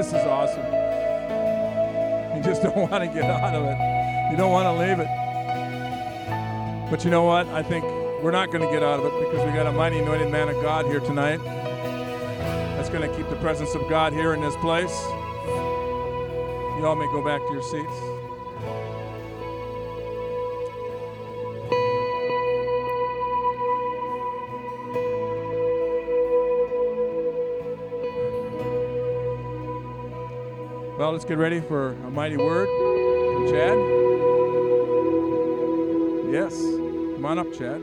[0.00, 0.64] this is awesome.
[2.34, 4.30] You just don't want to get out of it.
[4.30, 6.90] You don't want to leave it.
[6.90, 7.46] But you know what?
[7.48, 7.84] I think
[8.22, 10.48] we're not going to get out of it because we got a mighty anointed man
[10.48, 11.38] of God here tonight
[12.76, 14.98] that's going to keep the presence of God here in this place.
[16.78, 18.19] You all may go back to your seats.
[31.12, 32.68] Let's get ready for a mighty word
[33.34, 33.76] from Chad.
[36.32, 36.54] Yes.
[36.54, 37.82] Come on up, Chad.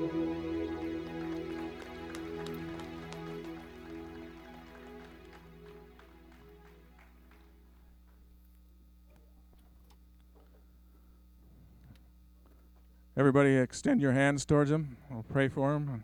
[13.17, 14.95] Everybody, extend your hands towards him.
[15.11, 16.03] I'll pray for him.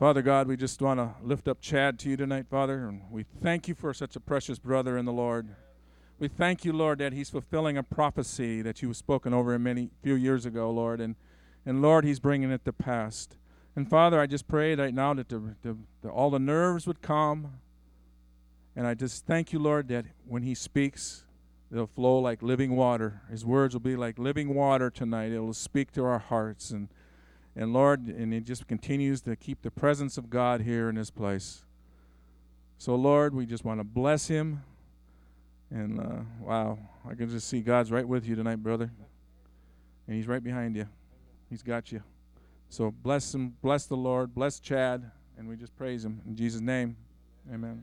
[0.00, 3.22] Father God, we just want to lift up Chad to you tonight, Father, and we
[3.42, 5.50] thank you for such a precious brother in the Lord.
[6.18, 9.64] We thank you, Lord, that he's fulfilling a prophecy that you have spoken over him
[9.64, 11.16] many few years ago, Lord, and
[11.66, 13.28] and Lord, he's bringing it to pass.
[13.76, 17.02] And Father, I just pray right now that the, the, the, all the nerves would
[17.02, 17.60] calm,
[18.74, 21.24] and I just thank you, Lord, that when he speaks,
[21.70, 23.20] they'll flow like living water.
[23.30, 25.30] His words will be like living water tonight.
[25.30, 26.88] It will speak to our hearts and
[27.56, 31.10] and Lord, and it just continues to keep the presence of God here in this
[31.10, 31.64] place.
[32.78, 34.62] So, Lord, we just want to bless him.
[35.70, 36.78] And uh, wow,
[37.08, 38.90] I can just see God's right with you tonight, brother.
[40.06, 40.88] And he's right behind you.
[41.48, 42.02] He's got you.
[42.70, 46.22] So bless him, bless the Lord, bless Chad, and we just praise him.
[46.26, 46.96] In Jesus' name,
[47.52, 47.82] amen.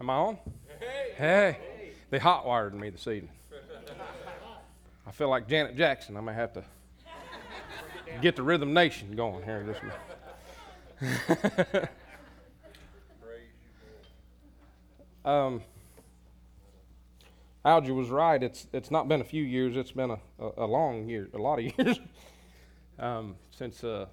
[0.00, 0.38] Am I on?
[0.78, 1.14] Hey.
[1.16, 1.58] hey.
[2.10, 3.32] They hot wired me this evening.
[5.06, 6.16] I feel like Janet Jackson.
[6.16, 6.64] I may have to
[8.20, 9.74] get the Rhythm Nation going here
[11.00, 11.08] a
[11.70, 11.88] minute.
[15.24, 15.62] um,
[17.64, 18.42] Algie was right.
[18.42, 19.76] It's it's not been a few years.
[19.76, 21.98] It's been a, a, a long year, a lot of years
[22.98, 24.06] um, since uh,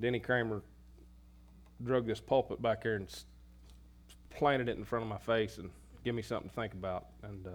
[0.00, 0.62] Denny Kramer
[1.82, 3.08] drug this pulpit back here and
[4.34, 5.70] planted it in front of my face and
[6.04, 7.06] give me something to think about.
[7.22, 7.50] And uh,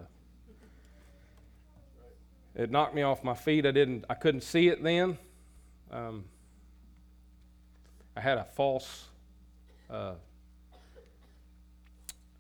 [2.55, 3.65] it knocked me off my feet.
[3.65, 4.05] I didn't.
[4.09, 5.17] I couldn't see it then.
[5.91, 6.25] Um,
[8.15, 9.05] I had a false
[9.89, 10.13] uh,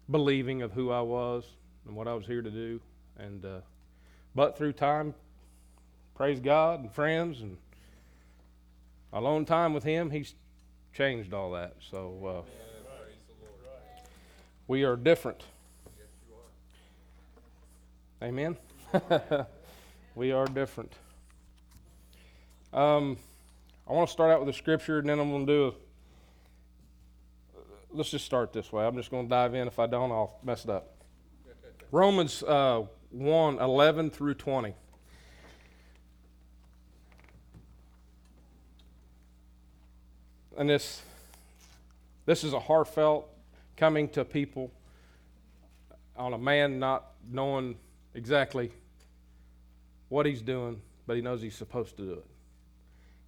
[0.09, 1.45] believing of who I was
[1.87, 2.81] and what I was here to do.
[3.17, 3.59] And uh,
[4.35, 5.13] but through time,
[6.15, 7.57] praise God and friends and
[9.13, 10.35] alone time with Him, He's
[10.93, 11.75] changed all that.
[11.91, 12.68] So uh,
[14.69, 15.43] we are different.
[18.21, 18.55] Amen.
[20.15, 20.93] we are different.
[22.71, 23.17] Um,
[23.87, 25.73] I want to start out with a scripture, and then I'm going to do a.
[27.91, 28.85] Let's just start this way.
[28.85, 29.67] I'm just going to dive in.
[29.67, 30.93] If I don't, I'll mess it up.
[31.91, 34.75] Romans uh, 1 11 through 20.
[40.57, 41.01] and this
[42.25, 43.29] this is a heartfelt
[43.79, 44.69] coming to people
[46.17, 47.77] on a man not knowing
[48.13, 48.71] exactly
[50.09, 52.25] what he's doing, but he knows he's supposed to do it.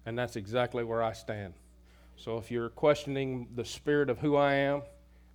[0.04, 1.54] And that's exactly where I stand.
[2.16, 4.82] So if you're questioning the spirit of who I am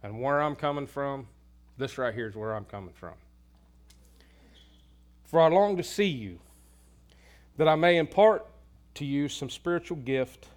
[0.04, 1.28] and where I'm coming from,
[1.78, 3.14] this right here is where I'm coming from.
[5.24, 6.40] For I long to see you,
[7.58, 8.46] that I may impart
[8.96, 10.48] to you some spiritual gift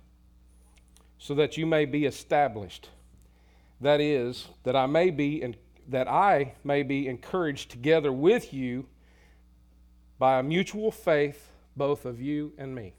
[1.18, 2.90] so that you may be established.
[3.80, 5.56] That is, that I may be and
[5.88, 8.86] that I may be encouraged together with you
[10.18, 12.94] by a mutual faith, both of you and me.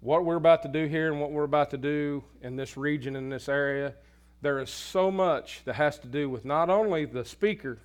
[0.00, 3.16] What we're about to do here and what we're about to do in this region,
[3.16, 3.94] in this area,
[4.42, 7.78] there is so much that has to do with not only the speaker,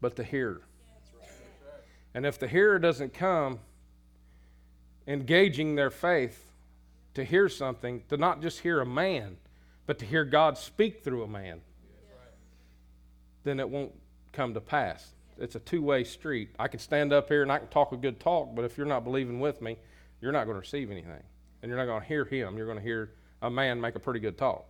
[0.00, 0.62] but the hearer.
[2.12, 3.60] And if the hearer doesn't come
[5.06, 6.44] engaging their faith,
[7.14, 9.36] to hear something, to not just hear a man,
[9.86, 11.60] but to hear God speak through a man,
[13.44, 13.92] then it won't
[14.32, 15.12] come to pass.
[15.38, 16.50] It's a two way street.
[16.58, 18.86] I can stand up here and I can talk a good talk, but if you're
[18.86, 19.76] not believing with me,
[20.20, 21.22] you're not going to receive anything.
[21.62, 22.56] And you're not going to hear him.
[22.56, 24.66] You're going to hear a man make a pretty good talk.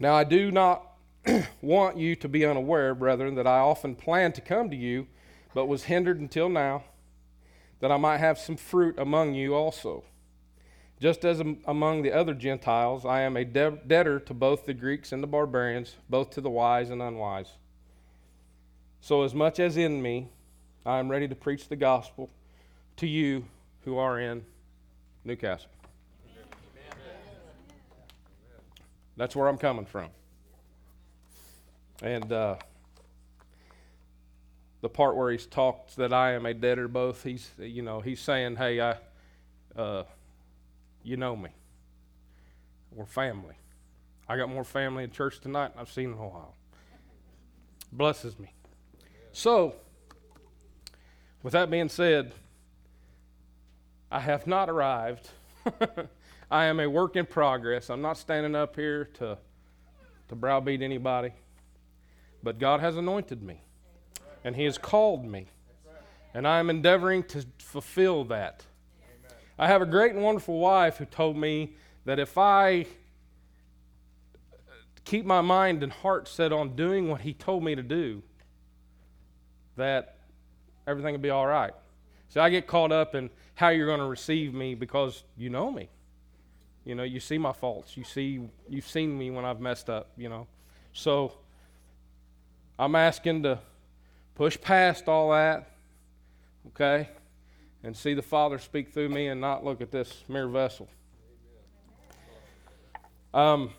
[0.00, 0.86] Now, I do not
[1.60, 5.08] want you to be unaware, brethren, that I often planned to come to you,
[5.54, 6.84] but was hindered until now
[7.80, 10.04] that I might have some fruit among you also.
[11.00, 15.12] Just as among the other Gentiles, I am a de- debtor to both the Greeks
[15.12, 17.50] and the barbarians, both to the wise and unwise.
[19.00, 20.28] So, as much as in me,
[20.84, 22.30] I am ready to preach the gospel
[22.96, 23.44] to you
[23.84, 24.44] who are in
[25.24, 25.70] New Castle.
[29.16, 30.08] That's where I'm coming from.
[32.02, 32.56] And uh,
[34.80, 38.20] the part where he's talked that I am a debtor both, he's you know he's
[38.20, 38.96] saying, hey, I,
[39.76, 40.04] uh,
[41.02, 41.50] you know me.
[42.92, 43.54] We're family.
[44.28, 46.54] I got more family in church tonight than I've seen in a while.
[47.92, 48.52] Blesses me.
[49.32, 49.74] So,
[51.42, 52.34] with that being said,
[54.10, 55.28] I have not arrived.
[56.50, 57.90] I am a work in progress.
[57.90, 59.38] I'm not standing up here to,
[60.28, 61.32] to browbeat anybody.
[62.42, 63.62] But God has anointed me,
[64.44, 65.48] and He has called me,
[66.32, 68.64] and I am endeavoring to fulfill that.
[69.58, 71.74] I have a great and wonderful wife who told me
[72.04, 72.86] that if I
[75.04, 78.22] keep my mind and heart set on doing what He told me to do,
[79.76, 80.16] that
[80.86, 81.72] everything will be all right.
[82.28, 85.70] See, I get caught up in how you're going to receive me because you know
[85.70, 85.88] me.
[86.84, 87.96] You know, you see my faults.
[87.96, 90.10] You see, you've seen me when I've messed up.
[90.16, 90.46] You know,
[90.92, 91.32] so
[92.78, 93.58] I'm asking to
[94.34, 95.68] push past all that,
[96.68, 97.08] okay,
[97.82, 100.88] and see the Father speak through me and not look at this mere vessel.
[103.32, 103.70] Um,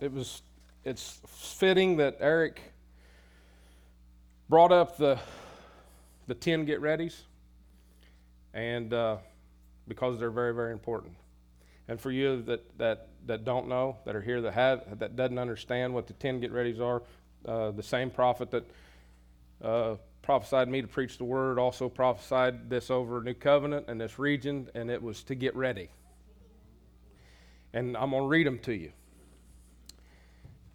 [0.00, 0.42] it was
[0.84, 2.60] it's fitting that Eric
[4.48, 5.18] brought up the
[6.28, 7.22] the 10 get readies,
[8.52, 9.16] and uh,
[9.88, 11.14] because they're very, very important.
[11.88, 15.38] And for you that, that, that don't know, that are here that have that doesn't
[15.38, 17.02] understand what the 10 get readies are,
[17.46, 18.64] uh, the same prophet that
[19.62, 24.18] uh, prophesied me to preach the word also prophesied this over New Covenant and this
[24.18, 25.88] region, and it was to get ready.
[27.72, 28.92] And I'm going to read them to you.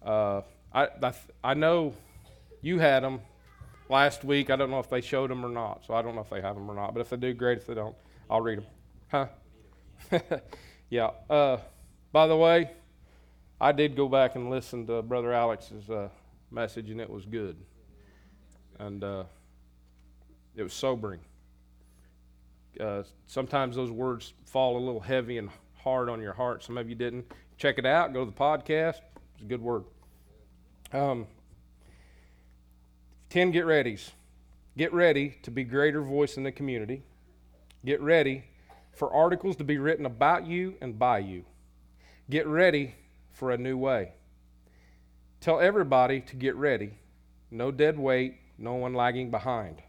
[0.04, 1.12] Uh, I, I,
[1.42, 1.94] I know
[2.62, 3.20] you had them
[3.88, 4.50] last week.
[4.50, 6.40] I don't know if they showed them or not, so I don't know if they
[6.40, 6.94] have them or not.
[6.94, 7.58] But if they do, great.
[7.58, 7.96] If they don't,
[8.28, 8.66] I'll read them.
[9.10, 9.26] Huh?
[10.90, 11.10] yeah.
[11.28, 11.58] Uh,
[12.12, 12.70] by the way,
[13.60, 16.08] I did go back and listen to Brother Alex's uh,
[16.54, 17.56] message, and it was good.
[18.78, 19.24] And uh,
[20.56, 21.20] it was sobering.
[22.80, 26.64] Uh, sometimes those words fall a little heavy and hard on your heart.
[26.64, 27.26] Some of you didn't.
[27.56, 28.12] Check it out.
[28.12, 29.00] Go to the podcast.
[29.34, 29.84] It's a good word.
[30.92, 31.26] Um,
[33.30, 34.10] 10 get readies.
[34.76, 37.02] Get ready to be greater voice in the community.
[37.84, 38.44] Get ready
[38.92, 41.44] for articles to be written about you and by you.
[42.30, 42.94] Get ready
[43.32, 44.12] for a new way.
[45.44, 46.94] Tell everybody to get ready.
[47.50, 49.82] No dead weight, no one lagging behind.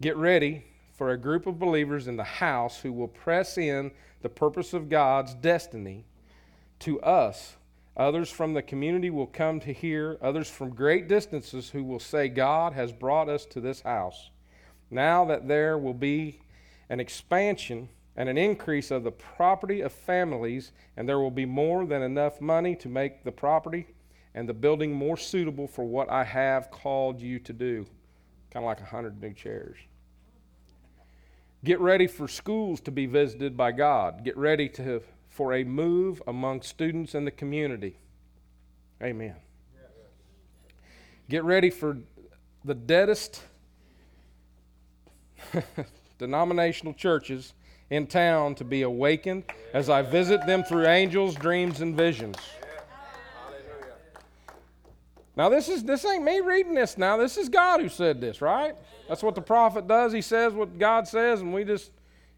[0.00, 0.64] Get ready
[0.98, 3.92] for a group of believers in the house who will press in
[4.22, 6.06] the purpose of God's destiny
[6.80, 7.54] to us
[7.96, 12.28] Others from the community will come to hear, others from great distances who will say,
[12.28, 14.28] God has brought us to this house.
[14.90, 16.40] Now that there will be
[16.90, 21.86] an expansion and an increase of the property of families, and there will be more
[21.86, 23.86] than enough money to make the property
[24.36, 27.86] and the building more suitable for what I have called you to do.
[28.50, 29.78] Kind of like a hundred new chairs.
[31.64, 34.24] Get ready for schools to be visited by God.
[34.24, 37.98] Get ready to for a move among students and the community.
[39.02, 39.34] Amen.
[41.28, 41.98] Get ready for
[42.64, 43.42] the deadest
[46.18, 47.54] denominational churches
[47.90, 52.36] in town to be awakened as I visit them through angels, dreams, and visions.
[55.36, 57.16] Now this is this ain't me reading this now.
[57.16, 58.74] This is God who said this, right?
[59.08, 60.12] That's what the prophet does.
[60.12, 61.90] He says what God says, and we just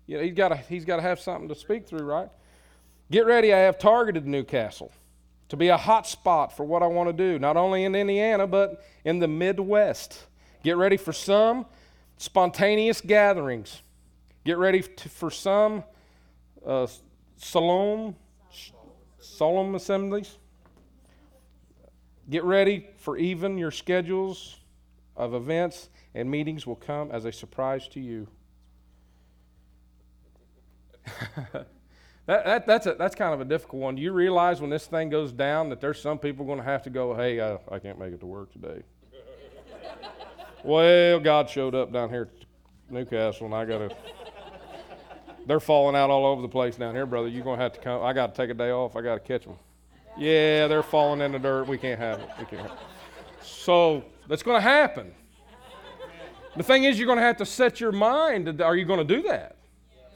[0.06, 2.28] you know, he's got to he's got to have something to speak through, right?
[3.10, 4.92] Get ready, I have targeted New Castle
[5.48, 8.46] to be a hot spot for what I want to do, not only in Indiana,
[8.46, 10.26] but in the Midwest.
[10.62, 11.66] Get ready for some
[12.18, 13.80] spontaneous gatherings.
[14.44, 15.84] Get ready to, for some
[16.66, 16.86] uh,
[17.36, 18.14] solemn,
[19.20, 20.36] solemn assemblies.
[22.30, 24.60] Get ready for even your schedules
[25.16, 28.28] of events and meetings will come as a surprise to you.
[32.28, 33.94] That, that, that's, a, that's kind of a difficult one.
[33.94, 36.82] Do you realize when this thing goes down that there's some people going to have
[36.82, 38.82] to go, hey, uh, I can't make it to work today?
[40.62, 43.96] well, God showed up down here at New Castle, and I got to.
[45.46, 47.28] They're falling out all over the place down here, brother.
[47.28, 48.02] You're going to have to come.
[48.02, 48.94] I got to take a day off.
[48.94, 49.56] I got to catch them.
[50.18, 51.68] Yeah, they're falling in the dirt.
[51.68, 52.28] We can't have it.
[52.38, 52.62] We can't.
[52.62, 53.44] Have it.
[53.44, 55.14] So that's going to happen.
[56.56, 58.60] The thing is, you're going to have to set your mind.
[58.60, 59.56] Are you going to do that?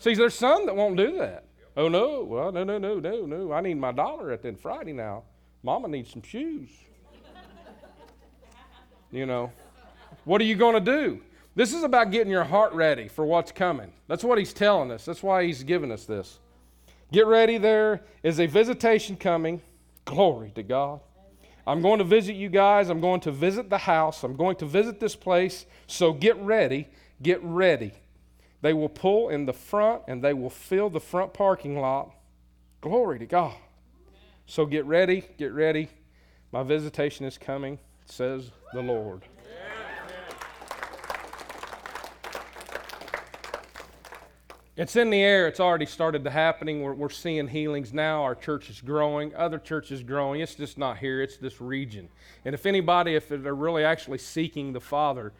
[0.00, 1.44] See, there's some that won't do that.
[1.76, 3.52] Oh no, well, no, no, no, no, no.
[3.52, 5.22] I need my dollar at the Friday now.
[5.62, 6.68] Mama needs some shoes.
[9.12, 9.52] you know,
[10.24, 11.22] what are you going to do?
[11.54, 13.92] This is about getting your heart ready for what's coming.
[14.08, 15.04] That's what he's telling us.
[15.04, 16.40] That's why he's giving us this.
[17.12, 19.60] Get ready, there is a visitation coming.
[20.04, 21.00] Glory to God.
[21.66, 22.88] I'm going to visit you guys.
[22.88, 24.24] I'm going to visit the house.
[24.24, 25.66] I'm going to visit this place.
[25.86, 26.88] So get ready.
[27.22, 27.92] Get ready.
[28.62, 32.12] They will pull in the front and they will fill the front parking lot.
[32.80, 33.54] Glory to God.
[34.46, 35.24] So get ready.
[35.38, 35.88] Get ready.
[36.50, 39.22] My visitation is coming, says the Lord.
[44.74, 45.48] It's in the air.
[45.48, 46.82] It's already started to happening.
[46.82, 48.22] We're, we're seeing healings now.
[48.22, 49.34] Our church is growing.
[49.34, 50.40] Other churches growing.
[50.40, 51.20] It's just not here.
[51.20, 52.08] It's this region.
[52.46, 55.34] And if anybody, if they're really actually seeking the Father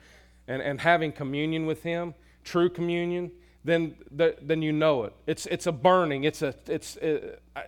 [0.47, 2.13] and, and having communion with Him,
[2.45, 3.31] true communion,
[3.65, 5.15] then, the, then you know it.
[5.27, 6.25] It's, it's a burning.
[6.25, 7.63] It's, a, it's, it, uh,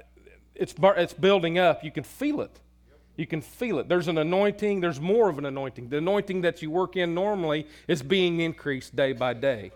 [0.54, 1.82] it's, it's building up.
[1.82, 2.60] You can feel it.
[3.16, 3.88] You can feel it.
[3.88, 4.80] There's an anointing.
[4.80, 5.88] There's more of an anointing.
[5.88, 9.70] The anointing that you work in normally is being increased day by day.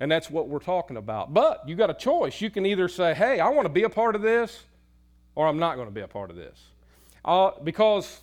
[0.00, 1.34] And that's what we're talking about.
[1.34, 2.40] But you got a choice.
[2.40, 4.64] You can either say, hey, I want to be a part of this,
[5.34, 6.58] or I'm not going to be a part of this.
[7.22, 8.20] Uh, because,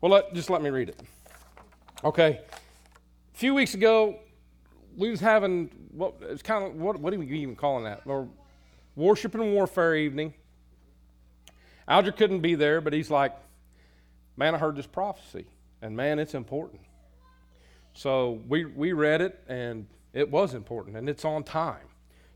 [0.00, 0.98] well, let, just let me read it.
[2.02, 2.40] Okay.
[3.34, 4.20] A few weeks ago,
[4.96, 8.00] we was having, what, it's kind of, what, what are we even calling that?
[8.06, 8.26] Or
[8.96, 10.32] worship and warfare evening.
[11.86, 13.34] Alger couldn't be there, but he's like,
[14.36, 15.44] man, I heard this prophecy.
[15.82, 16.80] And man, it's important.
[17.92, 21.86] So we, we read it, and it was important and it's on time.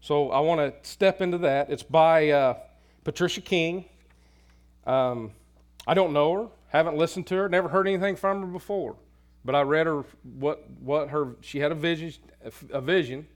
[0.00, 1.70] So I want to step into that.
[1.70, 2.58] It's by uh,
[3.04, 3.86] Patricia King.
[4.86, 5.32] Um,
[5.86, 8.96] I don't know her, haven't listened to her, never heard anything from her before.
[9.44, 10.04] But I read her
[10.38, 12.14] what what her she had a vision
[12.70, 13.26] a vision,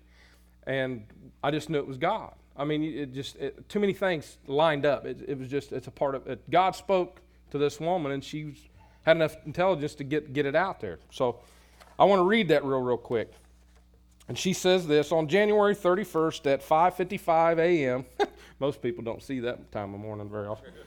[0.66, 1.06] and
[1.42, 2.34] I just knew it was God.
[2.56, 5.04] I mean, it just it, too many things lined up.
[5.06, 6.50] It, it, was just it's a part of it.
[6.50, 8.54] God spoke to this woman, and she
[9.02, 10.98] had enough intelligence to get get it out there.
[11.10, 11.40] So
[11.98, 13.32] I want to read that real real quick.
[14.28, 18.04] And she says this on January 31st at 5:55 a.m.
[18.60, 20.72] Most people don't see that time of morning very often.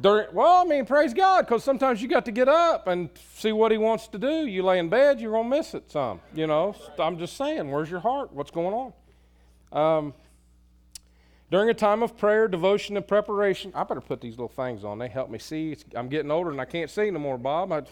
[0.00, 3.52] During, well, I mean, praise God, because sometimes you got to get up and see
[3.52, 4.46] what He wants to do.
[4.46, 6.20] You lay in bed, you're gonna miss it some.
[6.34, 8.32] You know, I'm just saying, where's your heart?
[8.32, 8.92] What's going
[9.72, 9.72] on?
[9.72, 10.14] Um,
[11.50, 14.98] during a time of prayer, devotion, and preparation, I better put these little things on.
[14.98, 15.72] They help me see.
[15.72, 17.72] It's, I'm getting older and I can't see no more, Bob.
[17.72, 17.82] I,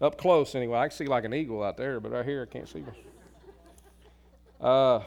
[0.00, 0.78] up close, anyway.
[0.78, 2.94] I can see like an eagle out there, but right here I can't see them.
[4.60, 5.00] Uh,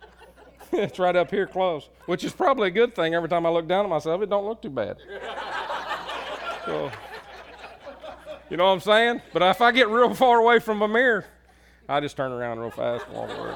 [0.72, 3.14] it's right up here close, which is probably a good thing.
[3.14, 4.96] Every time I look down at myself, it don't look too bad.
[6.66, 6.90] so,
[8.50, 9.22] you know what I'm saying?
[9.32, 11.24] But if I get real far away from a mirror,
[11.88, 13.54] I just turn around real fast and walk away.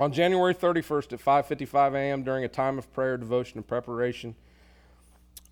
[0.00, 2.24] On January 31st at 5:55 a.m.
[2.24, 4.34] during a time of prayer, devotion, and preparation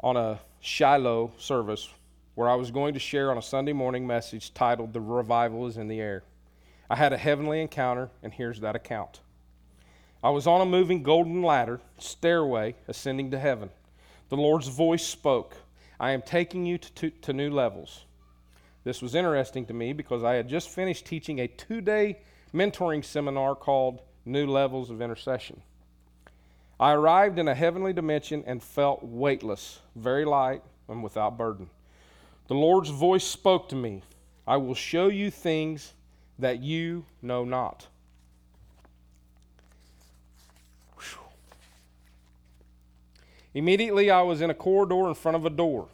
[0.01, 1.89] on a Shiloh service
[2.35, 5.77] where I was going to share on a Sunday morning message titled The Revival is
[5.77, 6.25] in the Air.
[6.91, 9.21] I had a heavenly encounter, and here's that account.
[10.25, 13.71] I was on a moving golden ladder, stairway ascending to heaven.
[14.29, 15.57] The Lord's voice spoke,
[16.01, 18.07] I am taking you to, to, to new levels.
[18.83, 22.19] This was interesting to me because I had just finished teaching a two day
[22.53, 25.61] mentoring seminar called new levels of intercession.
[26.79, 31.71] I arrived in a heavenly dimension and felt weightless, very light, and without burden.
[32.49, 34.03] The Lord's voice spoke to me
[34.47, 35.93] I will show you things
[36.39, 37.87] that you know not.
[43.55, 45.89] Immediately, I was in a corridor in front of a door.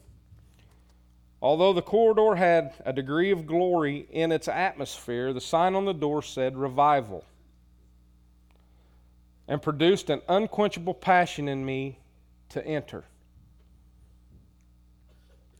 [1.42, 5.92] Although the corridor had a degree of glory in its atmosphere, the sign on the
[5.92, 7.24] door said revival
[9.48, 11.98] and produced an unquenchable passion in me
[12.50, 13.04] to enter.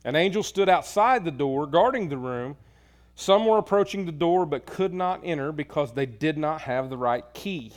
[0.04, 2.56] An angel stood outside the door, guarding the room.
[3.14, 6.96] Some were approaching the door but could not enter because they did not have the
[6.96, 7.72] right key.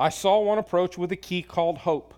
[0.00, 2.14] I saw one approach with a key called Hope.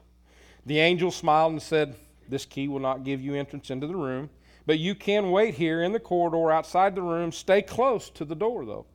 [0.66, 1.96] The angel smiled and said,
[2.28, 4.28] This key will not give you entrance into the room,
[4.66, 7.32] but you can wait here in the corridor outside the room.
[7.32, 8.86] Stay close to the door, though.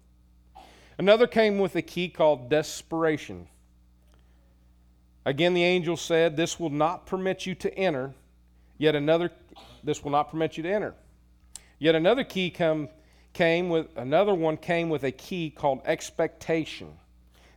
[0.97, 3.47] Another came with a key called desperation.
[5.25, 8.13] Again, the angel said, This will not permit you to enter.
[8.77, 9.31] Yet another,
[9.83, 10.93] this will not permit you to enter.
[11.79, 12.89] Yet another key come,
[13.33, 16.93] came with, another one came with a key called expectation.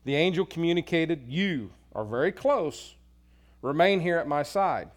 [0.05, 2.95] The angel communicated, You are very close.
[3.63, 4.89] Remain here at my side.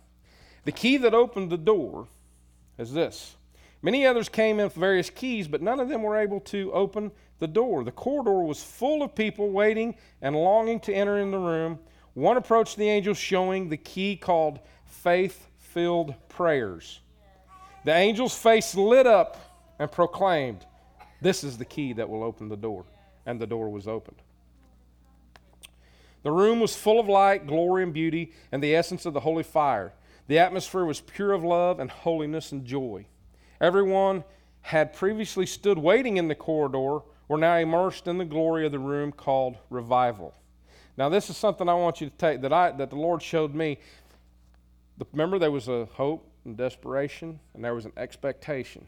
[0.66, 2.08] The key that opened the door
[2.78, 3.36] is this.
[3.82, 7.12] Many others came in with various keys, but none of them were able to open
[7.42, 7.84] the door.
[7.84, 11.80] The corridor was full of people waiting and longing to enter in the room.
[12.14, 17.02] One approached the angel, showing the key called faith filled prayers.
[17.84, 19.38] The angel's face lit up
[19.80, 20.66] and proclaimed,
[21.20, 22.86] This is the key that will open the door.
[23.26, 24.22] And the door was opened.
[26.24, 29.44] The room was full of light, glory, and beauty, and the essence of the holy
[29.44, 29.94] fire.
[30.28, 33.06] The atmosphere was pure of love and holiness and joy.
[33.60, 34.24] Everyone
[34.62, 37.00] had previously stood waiting in the corridor
[37.32, 40.34] were now immersed in the glory of the room called revival.
[40.98, 43.56] Now, this is something I want you to take that I that the Lord showed
[43.56, 43.80] me.
[45.14, 48.86] Remember, there was a hope and desperation, and there was an expectation.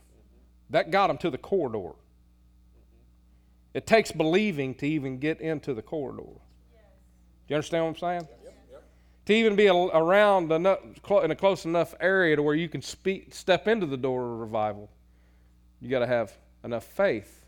[0.72, 1.94] That got them to the corridor.
[3.74, 6.24] It takes believing to even get into the corridor.
[6.24, 6.34] Do
[7.48, 8.28] you understand what I'm saying?
[9.28, 10.80] To even be around enough,
[11.24, 14.40] in a close enough area to where you can speak, step into the door of
[14.42, 14.90] revival,
[15.80, 16.34] you got to have
[16.66, 17.43] enough faith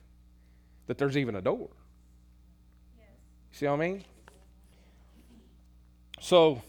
[0.87, 1.69] that there's even a door.
[2.97, 3.07] Yes.
[3.51, 4.03] See what I mean?
[6.19, 6.61] So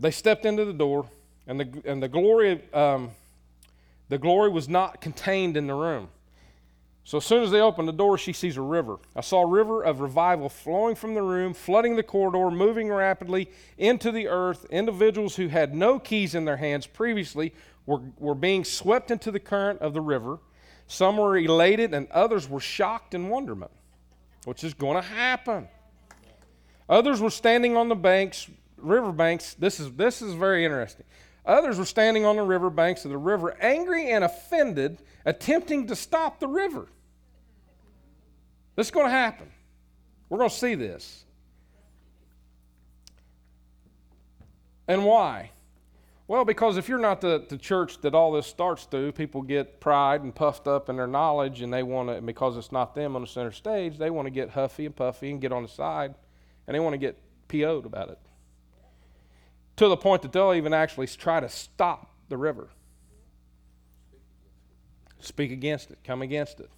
[0.00, 1.06] they stepped into the door,
[1.46, 3.10] and the and the glory um,
[4.08, 6.08] the glory was not contained in the room.
[7.06, 8.96] So as soon as they opened the door, she sees a river.
[9.14, 13.48] I saw a river of revival flowing from the room, flooding the corridor, moving rapidly
[13.78, 14.66] into the earth.
[14.70, 17.54] Individuals who had no keys in their hands previously
[17.86, 20.40] were, were being swept into the current of the river.
[20.86, 23.72] Some were elated, and others were shocked in wonderment,
[24.44, 25.68] which is going to happen.
[26.88, 29.54] Others were standing on the banks, river banks.
[29.54, 31.04] This is, this is very interesting.
[31.44, 35.96] Others were standing on the river banks of the river, angry and offended, attempting to
[35.96, 36.86] stop the river.
[38.76, 39.50] This is going to happen.
[40.28, 41.24] We're going to see this.
[44.88, 45.50] And why?
[46.28, 49.80] Well, because if you're not the, the church that all this starts through, people get
[49.80, 53.14] pride and puffed up in their knowledge, and they want to, because it's not them
[53.14, 55.68] on the center stage, they want to get huffy and puffy and get on the
[55.68, 56.14] side,
[56.66, 58.18] and they want to get PO'd about it.
[59.76, 62.70] To the point that they'll even actually try to stop the river.
[65.20, 66.70] Speak against it, come against it.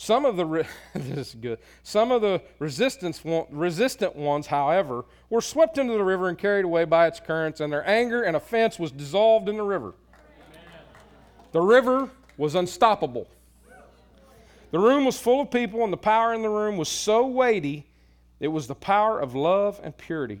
[0.00, 1.58] Some of the re- this is good.
[1.82, 6.86] Some of the resistance resistant ones, however, were swept into the river and carried away
[6.86, 9.92] by its currents, and their anger and offense was dissolved in the river.
[11.52, 12.08] The river
[12.38, 13.28] was unstoppable.
[14.70, 17.86] The room was full of people, and the power in the room was so weighty.
[18.40, 20.40] It was the power of love and purity.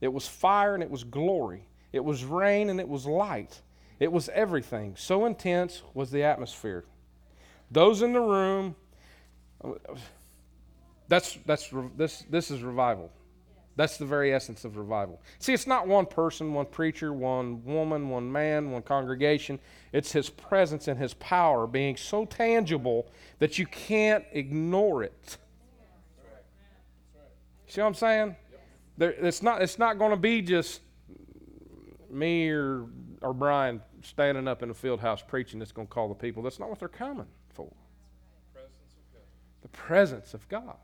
[0.00, 1.68] It was fire and it was glory.
[1.92, 3.60] It was rain and it was light.
[4.00, 4.96] It was everything.
[4.98, 6.84] So intense was the atmosphere.
[7.70, 8.74] Those in the room
[11.08, 13.10] that's, that's, this, this is revival.
[13.76, 15.22] That's the very essence of revival.
[15.38, 19.60] See, it's not one person, one preacher, one woman, one man, one congregation.
[19.92, 25.38] It's His presence and His power being so tangible that you can't ignore it.
[27.68, 28.36] See what I'm saying?
[28.96, 30.80] There, it's not, it's not going to be just
[32.10, 32.86] me or,
[33.22, 36.42] or Brian standing up in a field house preaching that's going to call the people.
[36.42, 37.26] That's not what they're coming
[39.62, 40.76] the presence of God.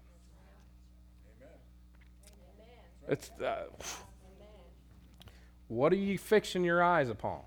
[3.08, 3.64] It's uh,
[5.68, 7.40] what are you fixing your eyes upon?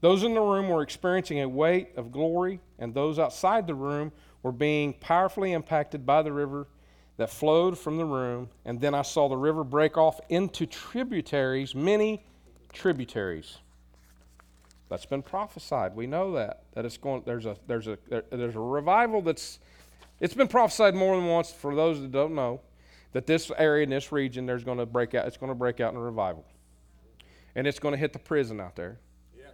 [0.00, 4.12] Those in the room were experiencing a weight of glory, and those outside the room
[4.42, 6.68] were being powerfully impacted by the river
[7.16, 8.50] that flowed from the room.
[8.66, 12.22] And then I saw the river break off into tributaries, many
[12.72, 13.58] tributaries.
[14.88, 15.96] That's been prophesied.
[15.96, 17.22] We know that that it's going.
[17.24, 19.58] There's a there's a there, there's a revival that's.
[20.20, 21.50] It's been prophesied more than once.
[21.50, 22.60] For those that don't know,
[23.12, 25.26] that this area in this region, there's going to break out.
[25.26, 26.44] It's going to break out in a revival,
[27.56, 28.98] and it's going to hit the prison out there.
[29.36, 29.48] Yes,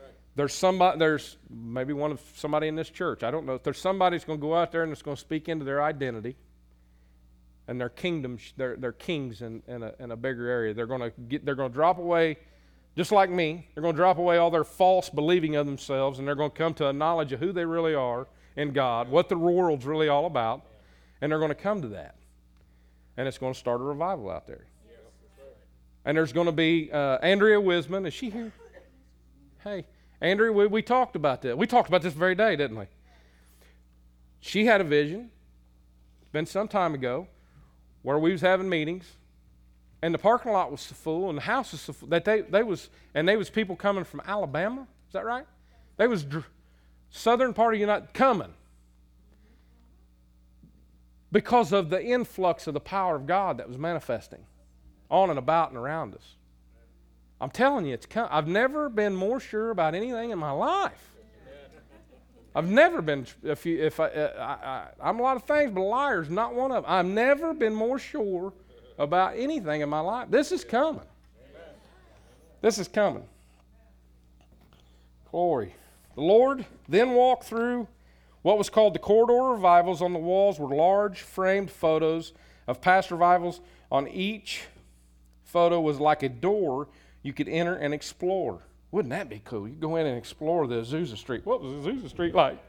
[0.00, 0.12] right.
[0.34, 0.98] There's somebody.
[0.98, 3.22] There's maybe one of somebody in this church.
[3.22, 3.58] I don't know.
[3.58, 5.82] There's somebody that's going to go out there and it's going to speak into their
[5.82, 6.36] identity
[7.68, 10.74] and their kingdoms, their, their kings in, in, a, in a bigger area.
[10.74, 12.38] They're going to get, they're going to drop away
[12.96, 16.28] just like me, they're going to drop away all their false believing of themselves and
[16.28, 19.28] they're going to come to a knowledge of who they really are in God, what
[19.28, 20.62] the world's really all about,
[21.20, 22.14] and they're going to come to that.
[23.16, 24.66] And it's going to start a revival out there.
[26.04, 28.06] And there's going to be uh, Andrea Wisman.
[28.06, 28.52] Is she here?
[29.62, 29.86] Hey,
[30.20, 31.56] Andrea, we, we talked about that.
[31.56, 32.86] We talked about this very day, didn't we?
[34.40, 35.30] She had a vision,
[36.20, 37.26] it's been some time ago,
[38.02, 39.16] where we was having meetings,
[40.04, 42.42] and the parking lot was so full, and the house was so full that they,
[42.42, 44.82] they was, and they was people coming from Alabama.
[45.06, 45.46] Is that right?
[45.96, 46.44] They was dr-
[47.08, 48.52] southern part of United coming
[51.32, 54.44] because of the influx of the power of God that was manifesting
[55.10, 56.34] on and about and around us.
[57.40, 58.28] I'm telling you, it's come.
[58.30, 61.14] I've never been more sure about anything in my life.
[62.54, 63.26] I've never been.
[63.42, 66.28] If you, if I, uh, I, am a lot of things, but a liar is
[66.28, 66.92] not one of them.
[66.92, 68.52] I've never been more sure
[68.98, 70.28] about anything in my life.
[70.30, 71.04] This is coming.
[72.60, 73.24] This is coming.
[75.30, 75.74] Glory.
[76.14, 77.88] The Lord then walked through
[78.42, 80.00] what was called the corridor revivals.
[80.00, 82.32] On the walls were large framed photos
[82.66, 83.60] of past revivals.
[83.90, 84.62] On each
[85.44, 86.88] photo was like a door
[87.22, 88.62] you could enter and explore.
[88.92, 89.68] Wouldn't that be cool?
[89.68, 91.44] You go in and explore the Azusa Street.
[91.44, 92.62] What was Azusa Street like?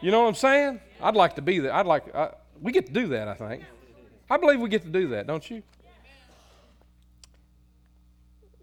[0.00, 0.80] You know what I'm saying?
[1.02, 1.72] I'd like to be there.
[1.72, 2.14] I'd like.
[2.14, 2.30] I,
[2.60, 3.28] we get to do that.
[3.28, 3.62] I think.
[4.28, 5.62] I believe we get to do that, don't you?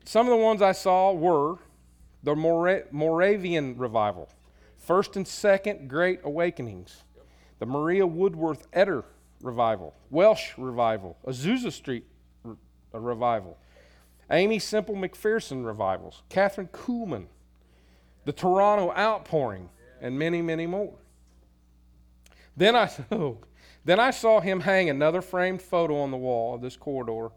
[0.06, 1.58] Some of the ones I saw were
[2.24, 4.30] the Mora- Moravian revival,
[4.78, 7.04] first and second Great Awakenings,
[7.60, 9.04] the Maria Woodworth Etter
[9.42, 12.06] revival, Welsh revival, Azusa Street
[12.44, 12.56] re-
[12.92, 13.58] revival,
[14.30, 17.28] Aimee Semple McPherson revivals, Kathryn Kuhlman,
[18.26, 19.70] the Toronto outpouring,
[20.02, 20.94] and many, many more.
[22.56, 23.38] Then I, oh,
[23.86, 27.34] then I saw him hang another framed photo on the wall of this corridor,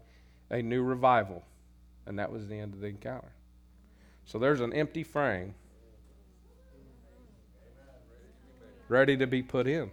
[0.49, 1.43] a new revival.
[2.05, 3.33] And that was the end of the encounter.
[4.25, 5.53] So there's an empty frame
[8.87, 9.91] ready to be put in.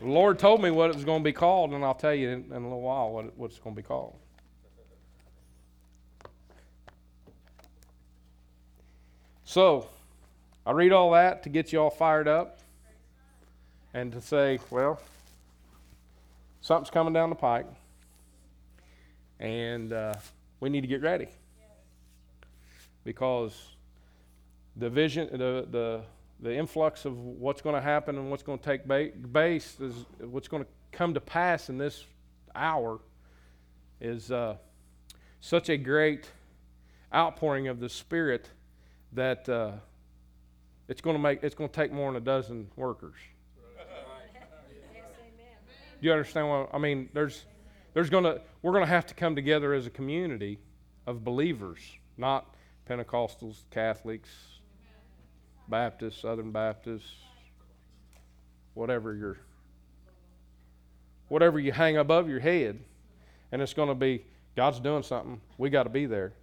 [0.00, 2.28] The Lord told me what it was going to be called, and I'll tell you
[2.28, 4.14] in, in a little while what, it, what it's going to be called.
[9.44, 9.88] So,
[10.66, 12.60] I read all that to get you all fired up
[13.96, 15.00] and to say, well,
[16.60, 17.64] something's coming down the pike,
[19.40, 20.12] and uh,
[20.60, 21.28] we need to get ready
[23.04, 23.58] because
[24.76, 26.02] the vision, the the
[26.40, 28.82] the influx of what's going to happen and what's going to take
[29.32, 32.04] base is what's going to come to pass in this
[32.54, 33.00] hour
[34.02, 34.56] is uh,
[35.40, 36.30] such a great
[37.14, 38.50] outpouring of the Spirit
[39.14, 39.70] that uh,
[40.86, 43.16] it's going to make it's going to take more than a dozen workers.
[46.00, 47.08] Do you understand what I mean?
[47.12, 47.44] There's,
[47.94, 50.58] there's gonna, we're going to have to come together as a community
[51.06, 51.80] of believers,
[52.16, 52.54] not
[52.88, 54.30] Pentecostals, Catholics,
[55.68, 57.10] Baptists, Southern Baptists,
[58.74, 59.38] whatever your,
[61.28, 62.78] whatever you hang above your head,
[63.52, 65.40] and it's going to be God's doing something.
[65.58, 66.34] We got to be there,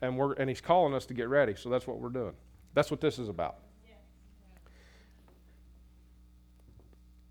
[0.00, 1.54] and we're and He's calling us to get ready.
[1.54, 2.34] So that's what we're doing.
[2.74, 3.56] That's what this is about.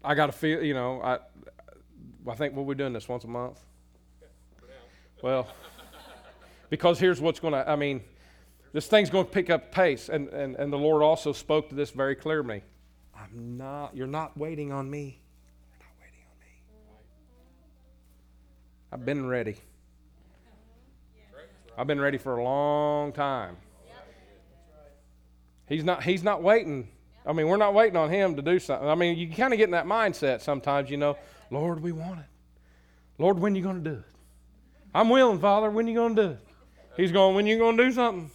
[0.04, 1.20] I got to feel, you know, I,
[2.28, 3.60] I think we'll be doing this once a month.
[5.22, 5.48] Well,
[6.70, 8.02] because here's what's going to, I mean,
[8.74, 10.10] this thing's going to pick up pace.
[10.10, 12.64] And, and, and the Lord also spoke to this very clearly.
[13.16, 15.22] I'm not, you're not waiting on me.
[15.70, 16.48] You're not waiting on me.
[18.92, 19.58] I've been ready.
[21.78, 23.58] I've been ready for a long time.
[25.68, 26.90] He's not, he's not waiting
[27.26, 28.88] I mean, we're not waiting on Him to do something.
[28.88, 31.18] I mean, you kind of get in that mindset sometimes, you know,
[31.50, 32.26] Lord, we want it.
[33.18, 34.06] Lord, when are you going to do it?
[34.94, 35.70] I'm willing, Father.
[35.70, 36.40] When are you going to do it?
[36.98, 38.32] He's going, when are you going to do something?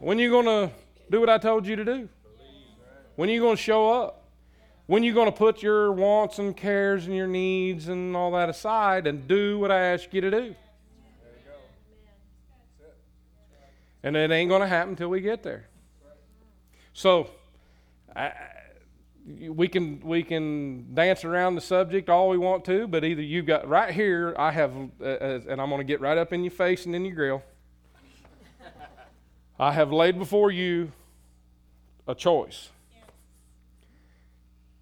[0.00, 0.70] When are you going to
[1.10, 2.08] do what I told you to do?
[3.16, 4.24] When are you going to show up?
[4.86, 8.32] When are you going to put your wants and cares and your needs and all
[8.32, 10.54] that aside and do what I ask you to do?
[14.02, 15.66] And it ain't going to happen until we get there.
[17.00, 17.30] So,
[18.14, 18.32] I,
[19.26, 23.46] we can we can dance around the subject all we want to, but either you've
[23.46, 24.34] got right here.
[24.38, 27.06] I have, uh, and I'm going to get right up in your face and in
[27.06, 27.42] your grill.
[29.58, 30.92] I have laid before you
[32.06, 32.68] a choice.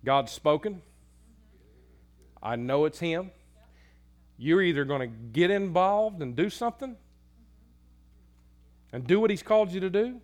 [0.05, 0.83] God's spoken.
[2.43, 3.31] I know it's Him.
[4.39, 6.97] You're either going to get involved and do something
[8.93, 10.21] and do what He's called you to do,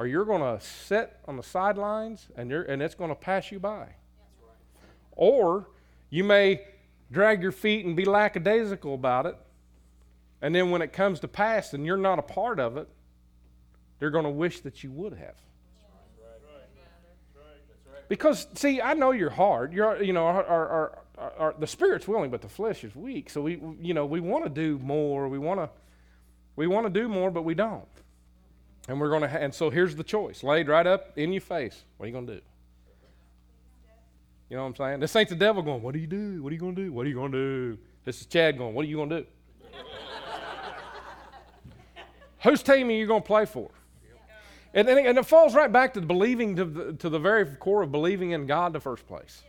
[0.00, 3.52] or you're going to sit on the sidelines and, you're, and it's going to pass
[3.52, 3.86] you by.
[5.10, 5.68] Or
[6.08, 6.62] you may
[7.12, 9.36] drag your feet and be lackadaisical about it.
[10.40, 12.88] And then when it comes to pass and you're not a part of it,
[13.98, 15.34] they're going to wish that you would have.
[18.08, 19.70] Because, see, I know your heart.
[19.70, 20.68] You're, you know, our, our,
[21.18, 23.28] our, our, the spirit's willing, but the flesh is weak.
[23.28, 25.28] So we, you know, we want to do more.
[25.28, 25.68] We want to,
[26.56, 27.84] we want to do more, but we don't.
[28.90, 31.40] And we're going to, ha- and so here's the choice laid right up in your
[31.40, 31.84] face.
[31.96, 32.40] What are you going to do?
[34.48, 34.98] You know what I'm saying?
[34.98, 36.42] This ain't the devil going, What do you do?
[36.42, 36.92] What are you going to do?
[36.92, 37.78] What are you going to do?
[38.04, 39.26] This is Chad going, What are you going to do?
[42.42, 43.70] Whose team are you going to play for?
[44.74, 47.82] And, and, and, it falls right back to believing to the, to the very core
[47.82, 49.44] of believing in God in the first place.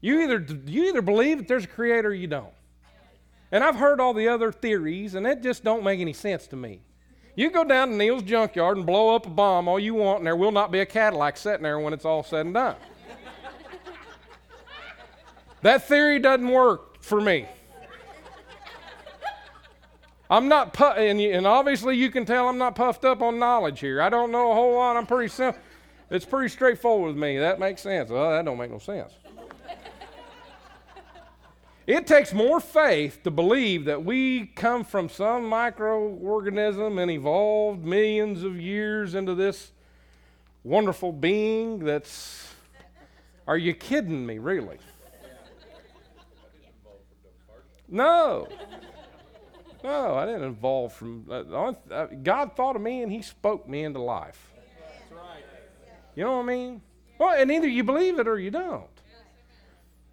[0.00, 2.54] You either, you either believe that there's a creator or you don't.
[3.50, 6.56] And I've heard all the other theories, and it just don't make any sense to
[6.56, 6.80] me.
[7.34, 10.26] You go down to Neil's junkyard and blow up a bomb all you want, and
[10.26, 12.76] there will not be a Cadillac sitting there when it's all said and done.
[15.62, 17.46] that theory doesn't work for me.
[20.28, 23.80] I'm not, pu- and, and obviously you can tell I'm not puffed up on knowledge
[23.80, 24.00] here.
[24.00, 24.96] I don't know a whole lot.
[24.96, 25.60] I'm pretty simple.
[26.10, 27.38] It's pretty straightforward with me.
[27.38, 28.10] That makes sense.
[28.10, 29.12] Well, that don't make no sense.
[31.92, 38.44] It takes more faith to believe that we come from some microorganism and evolved millions
[38.44, 39.72] of years into this
[40.64, 42.48] wonderful being that's.
[43.46, 44.78] Are you kidding me, really?
[47.90, 48.48] No.
[49.84, 51.26] No, I didn't evolve from.
[51.30, 54.50] Uh, God thought of me and He spoke me into life.
[56.14, 56.80] You know what I mean?
[57.18, 58.88] Well, and either you believe it or you don't.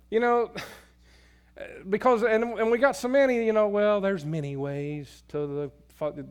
[0.10, 0.52] You know
[1.90, 5.72] because and, and we got so many you know well there's many ways to the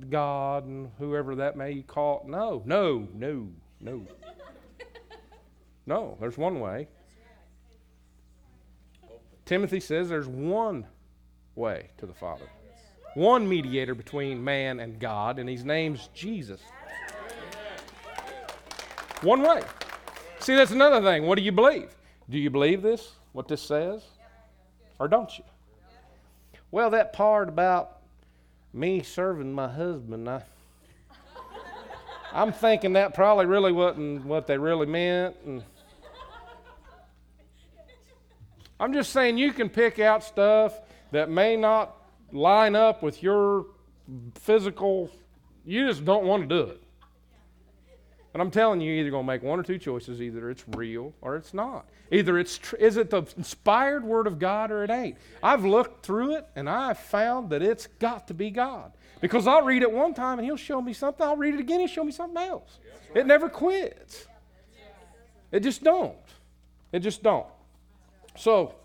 [0.09, 3.49] god and whoever that may call no no no
[3.81, 4.07] no.
[5.87, 6.88] No there's one way.
[9.47, 10.87] Timothy says there's one
[11.55, 12.45] way to the father.
[13.14, 16.61] One mediator between man and god and his name's jesus.
[19.23, 19.62] One way.
[20.41, 21.25] See that's another thing.
[21.25, 21.95] What do you believe?
[22.29, 24.03] Do you believe this what this says
[24.99, 25.45] or don't you?
[26.71, 28.01] Well, that part about
[28.73, 30.43] me serving my husband, I,
[32.33, 35.37] I'm thinking that probably really wasn't what they really meant.
[35.47, 35.63] And
[38.79, 40.79] I'm just saying you can pick out stuff
[41.11, 41.97] that may not
[42.33, 43.67] line up with your
[44.35, 45.11] physical,
[45.65, 46.83] you just don't want to do it.
[48.38, 50.22] But I'm telling you, you're either going to make one or two choices.
[50.22, 51.87] Either it's real or it's not.
[52.12, 55.16] Either it's tr- is it the inspired word of God or it ain't.
[55.42, 58.92] I've looked through it and I've found that it's got to be God.
[59.20, 61.27] Because I'll read it one time and he'll show me something.
[61.27, 62.79] I'll read it again, he'll show me something else.
[63.12, 64.29] It never quits.
[65.51, 66.14] It just don't.
[66.92, 67.48] It just don't.
[68.37, 68.77] So,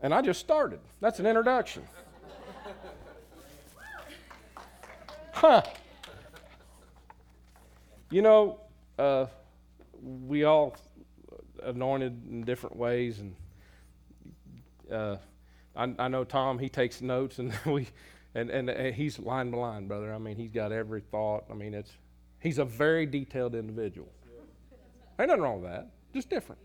[0.00, 0.80] and I just started.
[0.98, 1.82] That's an introduction.
[5.32, 5.62] Huh.
[8.14, 8.60] You know,
[8.96, 9.26] uh,
[10.00, 10.76] we all
[11.64, 13.34] anointed in different ways, and
[14.88, 15.16] uh,
[15.74, 16.60] I, I, know Tom.
[16.60, 17.88] He takes notes, and we,
[18.36, 20.14] and, and, and he's line by line, brother.
[20.14, 21.46] I mean, he's got every thought.
[21.50, 21.90] I mean, it's
[22.38, 24.12] he's a very detailed individual.
[25.18, 25.90] Ain't nothing wrong with that.
[26.12, 26.60] Just different.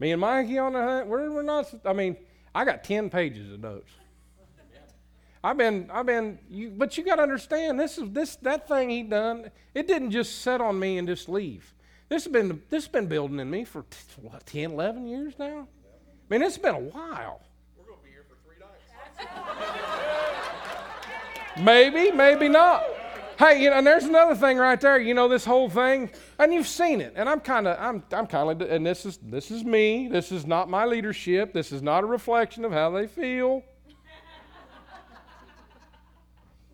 [0.00, 1.72] Me and Mikey on the hunt, we're, we're not.
[1.84, 2.16] I mean,
[2.52, 3.92] I got ten pages of notes.
[5.44, 8.88] I've been, I've been, you, but you got to understand this is this that thing
[8.88, 9.50] he done.
[9.74, 11.74] It didn't just set on me and just leave.
[12.08, 13.84] This has been this has been building in me for
[14.22, 15.68] what 10, 11 years now.
[15.68, 17.42] I mean, it's been a while.
[17.76, 19.28] We're going to be here for three nights.
[21.60, 22.82] maybe, maybe not.
[23.38, 24.98] Hey, you know, and there's another thing right there.
[24.98, 27.12] You know, this whole thing, and you've seen it.
[27.16, 30.08] And I'm kind of, I'm, I'm kind of, and this is, this is me.
[30.08, 31.52] This is not my leadership.
[31.52, 33.62] This is not a reflection of how they feel.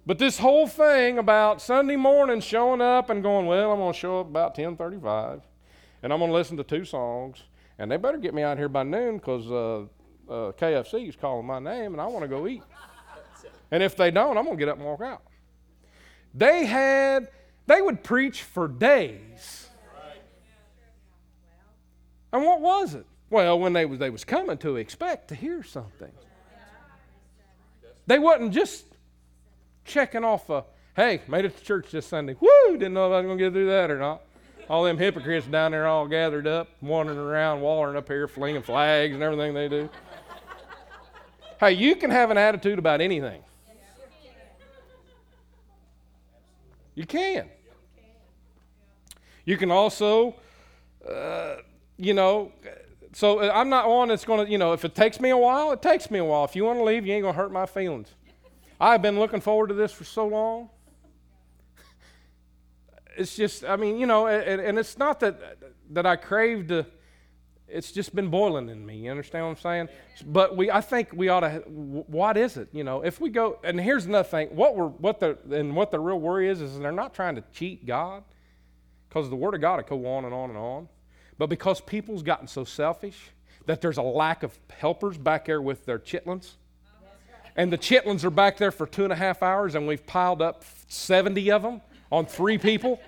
[0.07, 3.99] But this whole thing about Sunday morning showing up and going, well, I'm going to
[3.99, 5.43] show up about 10:35,
[6.03, 7.43] and I'm going to listen to two songs,
[7.79, 9.81] and they better get me out here by noon because uh,
[10.31, 12.63] uh, KFC is calling my name, and I want to go eat.
[13.71, 15.23] And if they don't, I'm going to get up and walk out.
[16.35, 17.29] They had,
[17.67, 19.69] they would preach for days.
[22.33, 23.07] And what was it?
[23.29, 26.13] Well, when they was they was coming to expect to hear something.
[28.07, 28.87] They wasn't just
[29.85, 30.65] checking off a,
[30.97, 32.37] hey, made it to church this Sunday.
[32.41, 32.73] Woo!
[32.73, 34.23] Didn't know if I was going to get through that or not.
[34.69, 39.15] All them hypocrites down there all gathered up, wandering around, wallering up here, flinging flags
[39.15, 39.89] and everything they do.
[41.59, 43.43] hey, you can have an attitude about anything.
[46.95, 47.49] You can.
[49.45, 50.37] You can also,
[51.09, 51.57] uh,
[51.97, 52.53] you know,
[53.13, 55.37] so uh, I'm not one that's going to, you know, if it takes me a
[55.37, 56.45] while, it takes me a while.
[56.45, 58.15] If you want to leave, you ain't going to hurt my feelings.
[58.81, 60.71] I've been looking forward to this for so long.
[63.17, 65.59] It's just, I mean, you know, and, and it's not that
[65.91, 66.87] that I craved to.
[67.69, 68.97] It's just been boiling in me.
[68.97, 69.89] You understand what I'm saying?
[70.27, 71.59] But we, I think we ought to.
[71.69, 72.69] What is it?
[72.73, 74.49] You know, if we go, and here's another thing.
[74.49, 77.45] What we're, what the, and what the real worry is, is they're not trying to
[77.53, 78.25] cheat God,
[79.09, 80.89] because the Word of God will go on and on and on.
[81.39, 83.31] But because people's gotten so selfish
[83.67, 86.53] that there's a lack of helpers back there with their chitlins,
[87.57, 90.43] and the chitlins are back there for two and a half hours, and we've piled
[90.43, 93.01] up 70 of them on three people.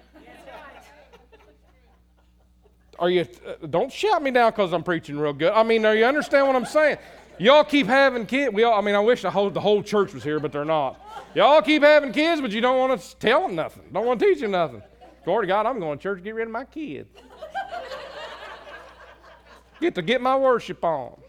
[2.98, 3.26] Are you?
[3.46, 5.52] Uh, don't shout me down because I'm preaching real good.
[5.52, 6.98] I mean, are you understand what I'm saying?
[7.38, 8.54] Y'all keep having kids.
[8.54, 10.64] We all, I mean, I wish the whole, the whole church was here, but they're
[10.64, 11.00] not.
[11.34, 13.82] Y'all keep having kids, but you don't want to tell them nothing.
[13.92, 14.82] Don't want to teach them nothing.
[15.24, 17.08] Glory to God, I'm going to church to get rid of my kids.
[19.80, 21.20] Get to get my worship on.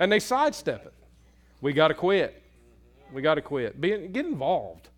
[0.00, 0.94] And they sidestep it.
[1.60, 2.42] We got to quit.
[3.12, 3.80] We got to quit.
[3.80, 4.88] Be, get involved.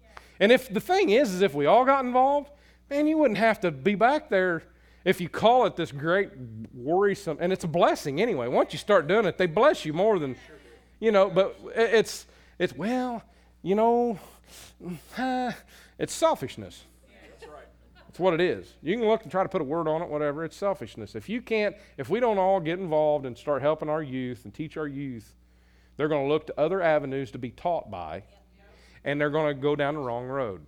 [0.41, 2.51] And if the thing is, is if we all got involved,
[2.89, 4.63] man, you wouldn't have to be back there
[5.05, 6.31] if you call it this great
[6.73, 8.47] worrisome, and it's a blessing anyway.
[8.47, 10.37] Once you start doing it, they bless you more than,
[11.01, 11.29] you know.
[11.29, 12.27] But it's
[12.59, 13.23] it's well,
[13.63, 14.21] you know,
[15.99, 16.85] it's selfishness.
[18.13, 18.75] It's what it is.
[18.83, 20.45] You can look and try to put a word on it, whatever.
[20.45, 21.15] It's selfishness.
[21.15, 24.53] If you can't, if we don't all get involved and start helping our youth and
[24.53, 25.35] teach our youth,
[25.97, 28.25] they're going to look to other avenues to be taught by,
[29.03, 30.61] and they're going to go down the wrong road.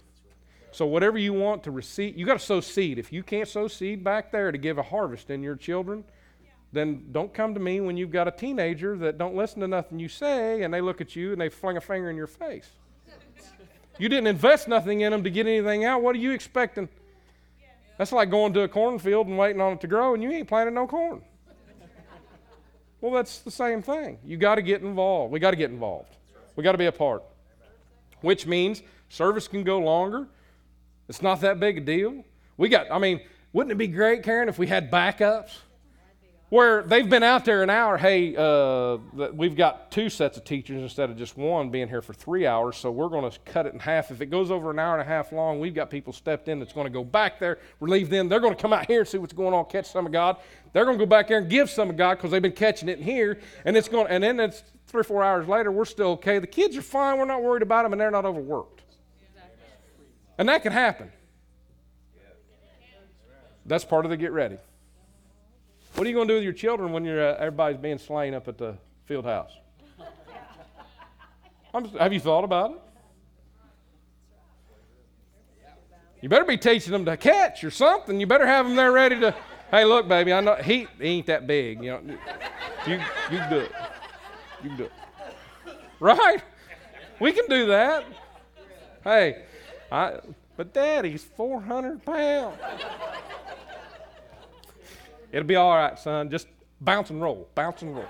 [0.73, 2.99] So whatever you want to receive, you got to sow seed.
[2.99, 6.03] If you can't sow seed back there to give a harvest in your children,
[6.73, 9.99] then don't come to me when you've got a teenager that don't listen to nothing
[9.99, 12.71] you say and they look at you and they fling a finger in your face.
[13.99, 16.01] You didn't invest nothing in them to get anything out.
[16.01, 16.89] What are you expecting?
[17.97, 20.49] That's like going to a cornfield and waiting on it to grow and you ain't
[20.49, 21.23] planting no corn.
[23.01, 24.19] Well, that's the same thing.
[24.25, 25.33] You got to get involved.
[25.33, 26.17] We got to get involved.
[26.57, 27.23] We got to be a part.
[28.23, 30.27] Which means service can go longer.
[31.09, 32.25] It's not that big a deal.
[32.57, 33.21] We got, I mean,
[33.53, 35.59] wouldn't it be great, Karen, if we had backups?
[36.55, 38.99] Where they've been out there an hour, hey, uh,
[39.33, 42.77] we've got two sets of teachers instead of just one being here for three hours,
[42.77, 44.13] so we're going to cut it in half.
[44.13, 46.61] If it goes over an hour and a half long, we've got people stepped in
[46.61, 48.29] that's going to go back there, relieve them.
[48.29, 50.37] They're going to come out here and see what's going on, catch some of God.
[50.73, 52.89] They're going to go back there and give some of God because they've been catching
[52.89, 54.07] it in here, and it's going.
[54.07, 56.39] And then it's three or four hours later, we're still okay.
[56.39, 57.19] The kids are fine.
[57.19, 58.81] We're not worried about them, and they're not overworked.
[60.39, 61.11] And that can happen.
[63.67, 64.59] That's part of the get ready.
[65.95, 68.35] What are you going to do with your children when you're, uh, everybody's being slain
[68.35, 68.77] up at the
[69.07, 69.53] field house?
[71.99, 72.81] Have you thought about it?
[76.21, 78.19] You better be teaching them to catch or something.
[78.19, 79.35] You better have them there ready to.
[79.71, 81.83] Hey, look, baby, I know he, he ain't that big.
[81.83, 82.01] You know,
[82.87, 83.73] you you do it.
[84.63, 84.93] You do it.
[86.01, 86.43] Right?
[87.21, 88.05] We can do that.
[89.03, 89.45] Hey,
[89.93, 90.21] I,
[90.57, 92.59] but Daddy's 400 pounds.
[95.35, 96.31] It'll be all right, son.
[96.31, 96.47] Just
[96.81, 98.07] bounce and roll, bounce and roll.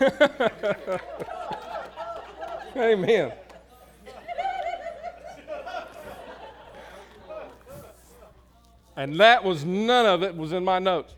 [2.74, 3.32] Amen.
[8.96, 11.12] And that was none of it was in my notes.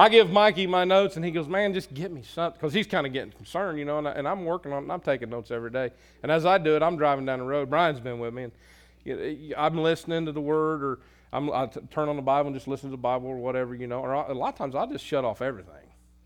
[0.00, 2.86] I give Mikey my notes, and he goes, "Man, just get me something," because he's
[2.86, 3.98] kind of getting concerned, you know.
[3.98, 5.90] And, I, am working on, I'm taking notes every day.
[6.22, 7.68] And as I do it, I'm driving down the road.
[7.68, 8.52] Brian's been with me, and
[9.04, 11.00] you know, I'm listening to the Word, or
[11.34, 13.74] I'm, I t- turn on the Bible and just listen to the Bible, or whatever,
[13.74, 14.00] you know.
[14.00, 15.74] Or I, a lot of times I'll just shut off everything,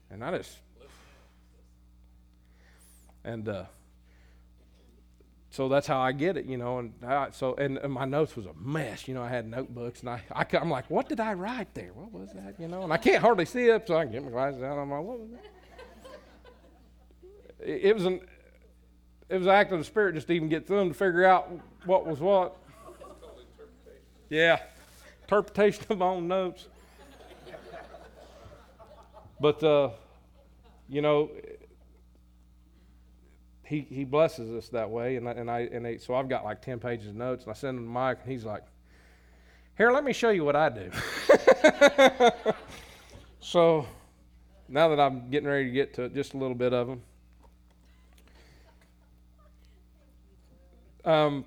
[0.09, 0.57] and I just
[3.25, 3.65] and uh,
[5.55, 6.81] so that's how I get it, you know.
[6.81, 9.23] And I, so, and, and, my notes was a mess, you know.
[9.23, 11.93] I had notebooks, and I, I, am like, what did I write there?
[11.95, 12.83] What was that, you know?
[12.83, 14.77] And I can't hardly see it, so I can get my glasses out.
[14.77, 15.45] I'm like, what was that?
[17.61, 18.21] It, it was an,
[19.29, 21.25] it was an act of the spirit just to even get through them to figure
[21.25, 21.49] out
[21.85, 22.57] what was what.
[24.31, 24.59] Yeah,
[25.23, 26.67] interpretation of my own notes.
[29.41, 29.91] But uh,
[30.89, 31.31] you know,
[33.75, 35.17] he, he blesses us that way.
[35.17, 37.55] And and I and they, so I've got like 10 pages of notes, and I
[37.55, 38.63] send them to Mike, and he's like,
[39.77, 40.91] Here, let me show you what I do.
[43.41, 43.87] so
[44.69, 47.03] now that I'm getting ready to get to just a little bit of them.
[51.05, 51.45] Um,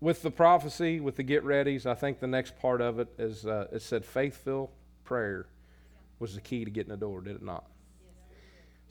[0.00, 3.46] with the prophecy, with the get readies, I think the next part of it is
[3.46, 4.70] uh, it said faithful
[5.04, 5.46] prayer
[6.18, 7.69] was the key to getting the door, did it not?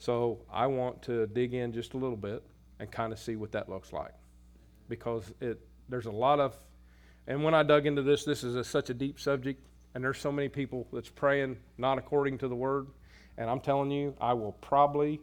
[0.00, 2.42] So I want to dig in just a little bit
[2.80, 4.14] and kind of see what that looks like,
[4.88, 6.56] because it there's a lot of,
[7.26, 9.62] and when I dug into this, this is a, such a deep subject,
[9.94, 12.86] and there's so many people that's praying not according to the word,
[13.36, 15.20] and I'm telling you, I will probably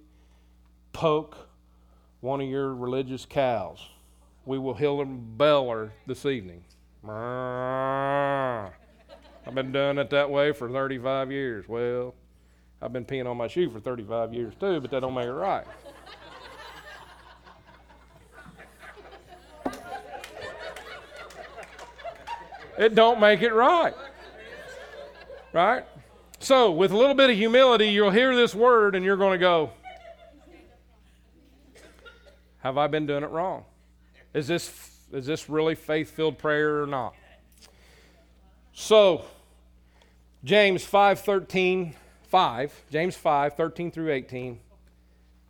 [0.93, 1.49] poke
[2.19, 3.83] one of your religious cows.
[4.45, 6.63] We will heal them beller this evening.
[7.03, 8.73] I've
[9.55, 11.67] been doing it that way for 35 years.
[11.67, 12.13] Well,
[12.81, 15.31] I've been peeing on my shoe for 35 years too, but that don't make it
[15.31, 15.65] right.
[22.77, 23.95] it don't make it right.
[25.53, 25.85] Right?
[26.39, 29.39] So, with a little bit of humility, you'll hear this word and you're going to
[29.39, 29.71] go,
[32.59, 33.65] Have I been doing it wrong?
[34.35, 37.15] Is this, is this really faith filled prayer or not?
[38.73, 39.25] So,
[40.43, 41.95] James 5 13
[42.29, 44.59] 5, James 5 13 through 18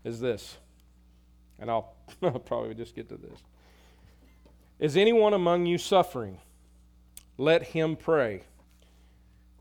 [0.04, 0.58] is this.
[1.60, 1.94] And I'll
[2.46, 3.40] probably just get to this.
[4.80, 6.38] Is anyone among you suffering?
[7.38, 8.44] Let him pray.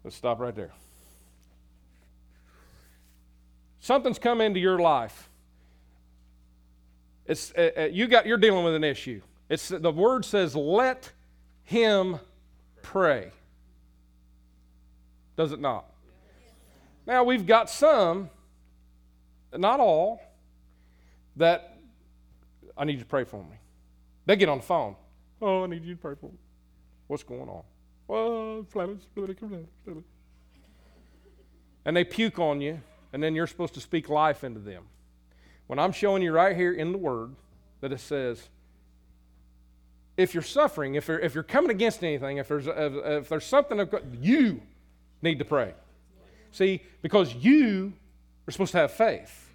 [0.05, 0.73] Let's stop right there.
[3.81, 5.29] Something's come into your life.
[7.27, 9.21] It's uh, uh, you got you're dealing with an issue.
[9.49, 11.13] It's the word says let
[11.65, 12.19] him
[12.83, 13.31] pray.
[15.37, 15.87] Does it not?
[17.07, 18.31] Now we've got some,
[19.55, 20.21] not all,
[21.37, 21.79] that
[22.77, 23.57] I need you to pray for me.
[24.27, 24.97] They get on the phone.
[25.41, 26.39] Oh, I need you to pray for me.
[27.07, 27.63] What's going on?
[28.09, 28.67] Well,
[31.85, 32.81] and they puke on you,
[33.13, 34.85] and then you're supposed to speak life into them.
[35.69, 37.35] When I'm showing you right here in the Word
[37.81, 38.49] that it says,
[40.17, 43.45] if you're suffering, if you're, if you're coming against anything, if there's, if, if there's
[43.45, 43.87] something,
[44.21, 44.63] you
[45.23, 45.75] need to pray.
[46.57, 47.93] See, because you
[48.49, 49.53] are supposed to have faith.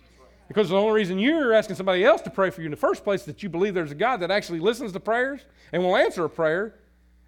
[0.48, 3.04] Because the only reason you're asking somebody else to pray for you in the first
[3.04, 5.42] place is that you believe there's a God that actually listens to prayers
[5.74, 6.76] and will answer a prayer,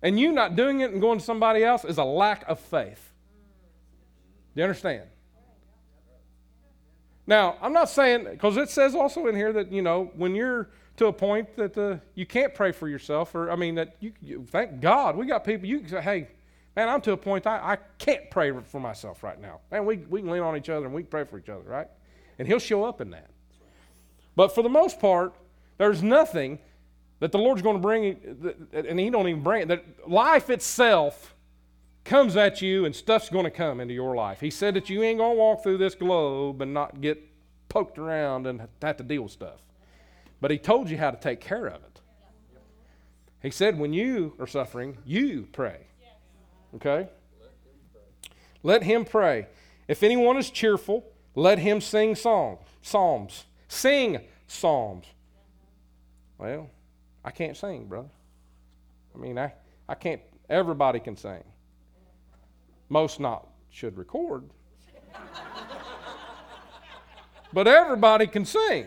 [0.04, 3.14] and you not doing it and going to somebody else is a lack of faith.
[4.54, 5.06] Do you understand?
[7.26, 10.70] Now, I'm not saying, because it says also in here that, you know, when you're
[10.98, 14.12] to a point that uh, you can't pray for yourself, or, I mean, that you,
[14.22, 16.28] you, thank God, we got people, you can say, hey,
[16.76, 19.60] man, I'm to a point I, I can't pray for myself right now.
[19.72, 21.88] Man, we, we can lean on each other and we pray for each other, right?
[22.40, 23.30] And He'll show up in that.
[24.36, 25.34] But for the most part,
[25.78, 26.60] there's nothing
[27.20, 28.18] that the Lord's going to bring,
[28.74, 31.36] and He don't even bring it, that life itself
[32.04, 34.42] comes at you and stuff's going to come into your life.
[34.42, 37.22] He said that you ain't going to walk through this globe and not get
[37.70, 39.62] poked around and have to deal with stuff.
[40.42, 42.02] But He told you how to take care of it.
[43.42, 45.88] He said, when you are suffering, you pray.
[46.76, 47.08] Okay?
[48.64, 49.48] Let him pray.
[49.88, 51.06] If anyone is cheerful,
[51.36, 53.46] let him sing song, psalms.
[53.68, 55.06] Sing psalms.
[56.38, 56.70] Well,
[57.24, 58.10] I can't sing, brother.
[59.14, 59.54] I mean, I,
[59.88, 61.44] I can't, everybody can sing.
[62.90, 64.50] Most not should record.
[67.52, 68.86] but everybody can sing.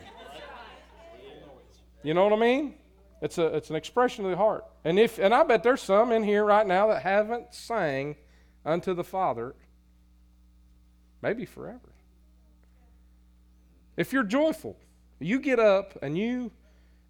[2.03, 2.75] You know what I mean?
[3.23, 4.65] It's, a, it's an expression of the heart.
[4.85, 8.17] And, if, and I bet there's some in here right now that haven't sang
[8.65, 9.55] unto the Father
[11.23, 11.93] maybe forever.
[13.97, 14.77] If you're joyful,
[15.19, 16.53] you get up and you,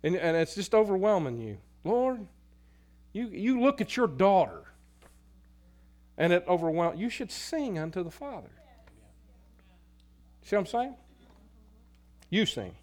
[0.03, 1.59] and, and it's just overwhelming you.
[1.85, 2.27] Lord,
[3.13, 4.63] you, you look at your daughter
[6.17, 7.01] and it overwhelms.
[7.01, 8.51] You should sing unto the Father.
[10.43, 10.95] See what I'm saying?
[12.31, 12.75] You sing.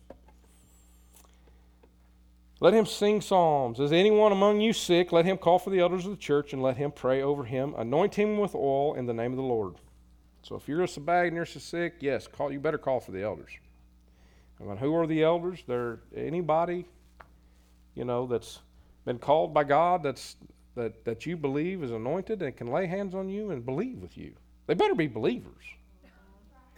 [2.63, 3.81] Let him sing psalms.
[3.81, 5.11] Is anyone among you sick?
[5.11, 7.75] Let him call for the elders of the church and let him pray over him.
[7.77, 9.75] Anoint him with oil in the name of the Lord.
[10.43, 13.21] So if you're a bag and you're sick, yes, call, you better call for the
[13.21, 13.51] elders.
[14.61, 15.61] I mean, who are the elders?
[15.67, 16.85] They're anybody,
[17.95, 18.59] you know, that's
[19.03, 20.37] been called by God, that's
[20.75, 24.17] that, that you believe is anointed and can lay hands on you and believe with
[24.17, 24.35] you.
[24.67, 25.65] They better be believers.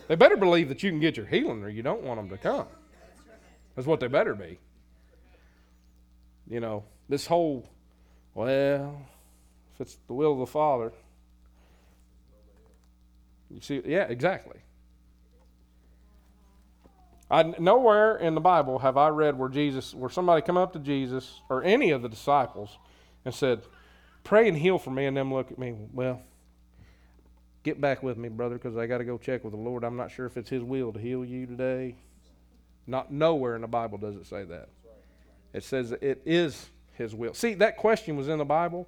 [0.07, 2.37] They better believe that you can get your healing or you don't want them to
[2.39, 2.65] come.
[3.75, 4.57] That's what they better be.
[6.47, 7.67] You know, this whole,
[8.33, 9.01] well,
[9.73, 10.91] if it's the will of the Father,
[13.49, 14.59] you see, yeah, exactly.
[17.29, 20.79] I, nowhere in the Bible have I read where Jesus, where somebody come up to
[20.79, 22.77] Jesus or any of the disciples
[23.23, 23.63] and said,
[24.23, 25.75] "Pray and heal for me," and them look at me.
[25.91, 26.21] Well,
[27.63, 29.83] get back with me, brother, because I got to go check with the Lord.
[29.83, 31.95] I'm not sure if it's His will to heal you today.
[32.85, 34.69] Not nowhere in the Bible does it say that.
[35.55, 37.33] It says it is His will.
[37.33, 38.87] See, that question was in the Bible.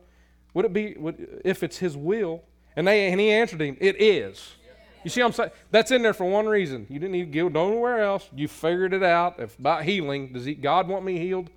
[0.53, 2.43] Would it be would, if it's His will?
[2.75, 4.55] And they and He answered him, "It is."
[5.03, 5.51] You see what I'm saying?
[5.71, 6.85] That's in there for one reason.
[6.89, 8.29] You didn't need to go nowhere else.
[8.35, 9.39] You figured it out.
[9.39, 11.49] If about healing, does he, God want me healed?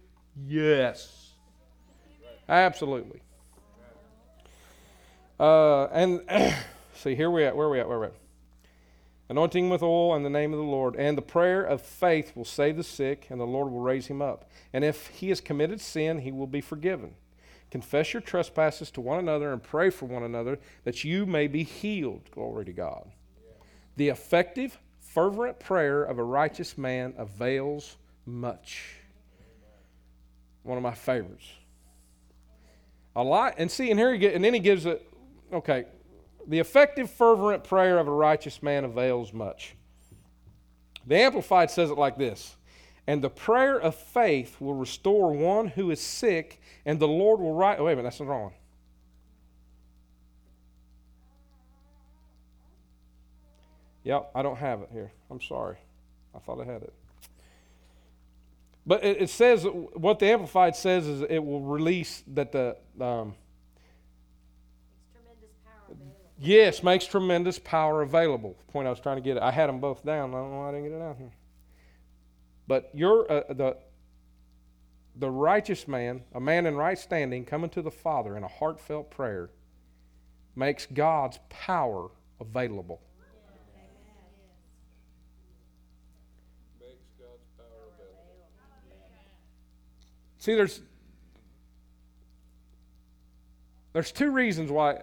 [0.46, 1.32] Yes.
[2.48, 3.22] Absolutely.
[5.40, 6.20] Uh, and
[6.94, 7.56] see, here we at.
[7.56, 7.88] Where we at?
[7.88, 8.14] Where we at?
[9.30, 10.96] Anointing with oil in the name of the Lord.
[10.96, 14.20] And the prayer of faith will save the sick, and the Lord will raise him
[14.20, 14.50] up.
[14.72, 17.14] And if he has committed sin, he will be forgiven.
[17.70, 21.62] Confess your trespasses to one another and pray for one another that you may be
[21.62, 22.28] healed.
[22.32, 23.08] Glory to God.
[23.94, 28.96] The effective, fervent prayer of a righteous man avails much.
[30.64, 31.46] One of my favorites.
[33.14, 35.08] A lot, and see, and here he get, and then he gives it.
[35.52, 35.84] Okay,
[36.47, 39.74] the effective, fervent prayer of a righteous man avails much.
[41.07, 42.57] The Amplified says it like this
[43.07, 47.55] And the prayer of faith will restore one who is sick, and the Lord will
[47.55, 47.78] right.
[47.78, 48.53] Oh, wait a minute, that's the wrong one.
[54.05, 55.12] Yep, I don't have it here.
[55.30, 55.76] I'm sorry.
[56.34, 56.95] I thought I had it.
[58.86, 62.76] But it, it says, what the Amplified says is it will release that the.
[63.01, 63.34] Um,
[66.43, 68.57] Yes, makes tremendous power available.
[68.66, 69.43] The point I was trying to get it.
[69.43, 70.30] I had them both down.
[70.30, 71.32] I don't know why I didn't get it out here.
[72.66, 73.76] But you're uh, the
[75.16, 79.11] the righteous man, a man in right standing, coming to the Father in a heartfelt
[79.11, 79.51] prayer,
[80.57, 82.09] makes God's power
[82.41, 83.03] available.
[90.38, 90.80] See, there's
[93.93, 95.01] there's two reasons why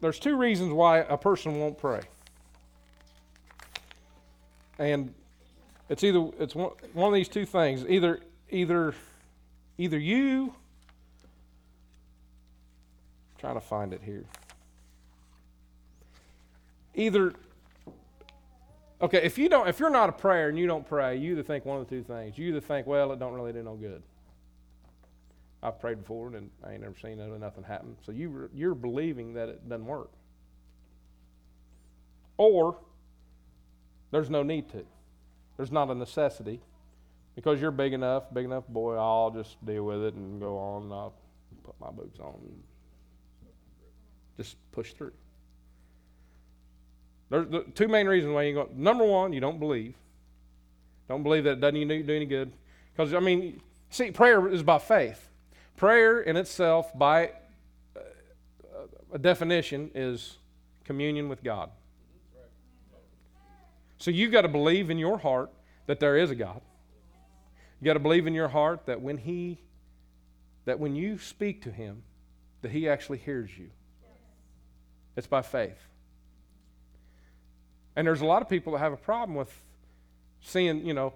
[0.00, 2.00] there's two reasons why a person won't pray.
[4.78, 5.12] And
[5.88, 7.84] it's either it's one, one of these two things.
[7.88, 8.20] Either
[8.50, 8.94] either
[9.76, 10.54] either you
[13.34, 14.24] I'm trying to find it here.
[16.94, 17.32] Either
[19.02, 21.42] okay, if you don't if you're not a prayer and you don't pray, you either
[21.42, 22.38] think one of the two things.
[22.38, 24.02] You either think, well, it don't really do no good.
[25.62, 27.96] I've prayed before and I ain't never seen it, nothing happen.
[28.04, 30.10] So you you're believing that it doesn't work.
[32.36, 32.78] Or
[34.10, 34.84] there's no need to.
[35.56, 36.60] There's not a necessity.
[37.34, 40.84] Because you're big enough, big enough boy, I'll just deal with it and go on
[40.84, 41.14] and I'll
[41.62, 42.62] put my boots on and
[44.36, 45.12] just push through.
[47.30, 48.68] There's the two main reasons why you go.
[48.74, 49.94] Number one, you don't believe.
[51.08, 52.52] Don't believe that it doesn't do any good.
[52.92, 55.28] Because, I mean, see, prayer is by faith.
[55.78, 57.30] Prayer in itself, by
[57.96, 58.00] uh,
[59.12, 60.38] a definition, is
[60.82, 61.70] communion with God.
[63.98, 65.52] So you've got to believe in your heart
[65.86, 66.60] that there is a God.
[67.80, 69.60] You've got to believe in your heart that when He,
[70.64, 72.02] that when you speak to Him,
[72.62, 73.70] that He actually hears you.
[75.16, 75.78] It's by faith.
[77.94, 79.62] And there's a lot of people that have a problem with
[80.40, 81.14] seeing, you know,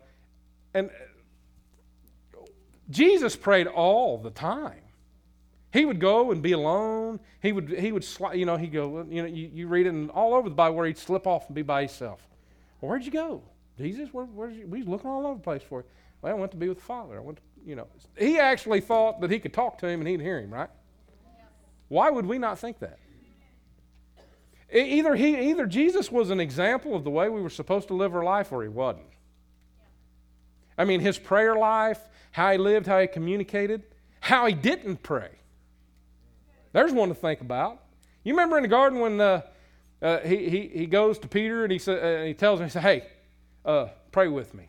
[0.73, 0.89] and
[2.93, 4.79] Jesus prayed all the time.
[5.73, 7.19] He would go and be alone.
[7.41, 10.35] He would, he would, you know, he'd go, you know, you, you read it all
[10.35, 12.21] over the Bible where he'd slip off and be by himself.
[12.81, 13.43] Well, where'd you go?
[13.79, 14.67] Jesus, where, where's you?
[14.67, 15.87] Was looking all over the place for you.
[16.21, 17.17] Well, I went to be with the Father.
[17.17, 17.87] I went to, you know.
[18.19, 20.69] He actually thought that he could talk to him and he'd hear him, right?
[21.89, 22.99] Why would we not think that?
[24.71, 28.15] Either, he, either Jesus was an example of the way we were supposed to live
[28.15, 29.07] our life or he wasn't.
[30.77, 32.01] I mean, his prayer life,
[32.31, 33.83] how he lived, how he communicated,
[34.21, 35.31] how he didn't pray.
[36.73, 37.83] There's one to think about.
[38.25, 39.43] You remember in the garden when uh,
[40.01, 42.71] uh, he, he, he goes to Peter and he, sa- uh, he tells him, he
[42.71, 43.07] said, hey,
[43.65, 44.69] uh, pray with me.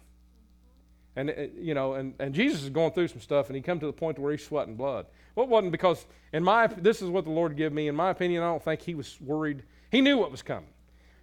[1.15, 3.79] And, uh, you know, and, and Jesus is going through some stuff and he come
[3.79, 5.05] to the point where he's sweating blood.
[5.35, 7.87] Well, it wasn't because, in my, this is what the Lord gave me.
[7.87, 9.63] In my opinion, I don't think he was worried.
[9.91, 10.69] He knew what was coming.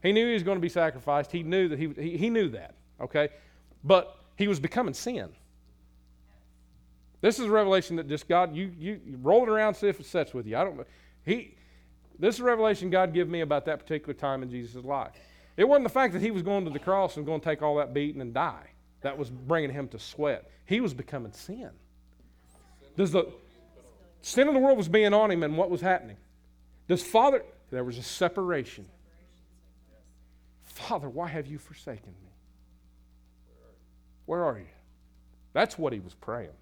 [0.03, 1.31] He knew he was going to be sacrificed.
[1.31, 3.28] He knew that he, he, he knew that, okay?
[3.85, 5.28] But he was becoming sin.
[7.20, 10.01] This is a revelation that just God, you, you, you roll it around, see if
[10.01, 10.57] it sets with you.
[10.57, 10.86] I don't.
[11.24, 11.55] He,
[12.18, 15.12] this is a revelation God gave me about that particular time in Jesus' life.
[15.59, 17.61] It wasn't the fact that he was going to the cross and going to take
[17.61, 18.70] all that beating and die
[19.03, 20.51] that was bringing him to sweat.
[20.64, 21.70] He was becoming sin.
[22.97, 23.30] Does the
[24.22, 26.16] sin of the world was being on him, and what was happening?
[26.88, 27.43] Does Father?
[27.70, 28.86] There was a separation.
[30.62, 32.30] Father, why have you forsaken me?
[34.31, 34.66] Where are you?
[35.55, 36.53] That's what he was praying.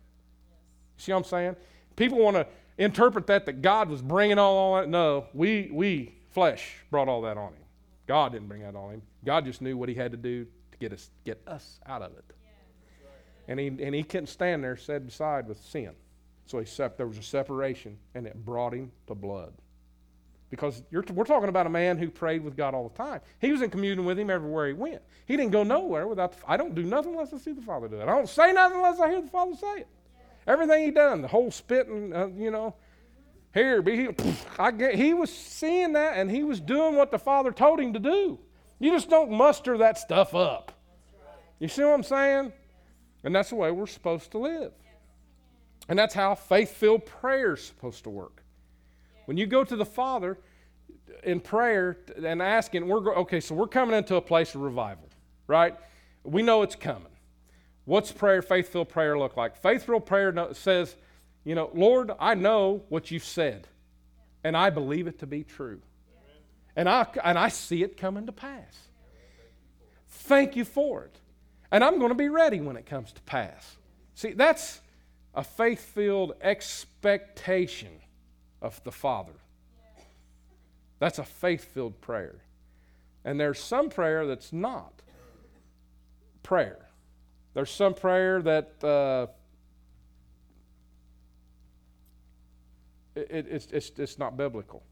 [0.97, 1.57] See what I'm saying?
[1.97, 2.47] People want to
[2.79, 4.89] interpret that that God was bringing all all that.
[4.89, 7.63] No, we, we, flesh, brought all that on him.
[8.07, 9.03] God didn't bring that on him.
[9.23, 12.13] God just knew what he had to do to get us, get us out of
[12.13, 12.25] it.
[13.49, 15.91] And he, and he couldn't stand there side by side with sin.
[16.47, 19.53] So he sep- there was a separation, and it brought him to blood.
[20.51, 23.21] Because we're talking about a man who prayed with God all the time.
[23.39, 25.03] He was in communion with him everywhere he went.
[25.27, 27.87] He didn't go nowhere without, the, I don't do nothing unless I see the Father
[27.87, 28.03] do it.
[28.03, 29.89] I don't say nothing unless I hear the Father say it.
[30.47, 32.75] Everything he done, the whole spitting, uh, you know,
[33.53, 34.09] here, be
[34.95, 38.39] he was seeing that and he was doing what the Father told him to do.
[38.79, 40.73] You just don't muster that stuff up.
[41.59, 42.53] You see what I'm saying?
[43.25, 44.73] And that's the way we're supposed to live.
[45.89, 48.43] And that's how faith filled prayer is supposed to work.
[49.29, 50.39] When you go to the Father
[51.23, 55.07] in prayer and asking, we're okay, so we're coming into a place of revival,
[55.47, 55.77] right?
[56.25, 57.13] We know it's coming.
[57.85, 59.59] What's prayer, faith filled prayer look like?
[59.59, 60.97] Faith filled prayer says,
[61.45, 63.69] You know, Lord, I know what you've said,
[64.45, 65.83] and I believe it to be true.
[66.75, 68.79] And I, and I see it coming to pass.
[70.07, 71.21] Thank you for it.
[71.71, 73.77] And I'm going to be ready when it comes to pass.
[74.15, 74.81] See, that's
[75.35, 77.91] a faith filled expectation
[78.61, 79.33] of the Father.
[80.99, 82.37] That's a faith filled prayer.
[83.25, 85.03] And there's some prayer that's not
[86.43, 86.89] prayer.
[87.55, 89.27] There's some prayer that uh,
[93.15, 94.83] it, it's, it's, it's not biblical.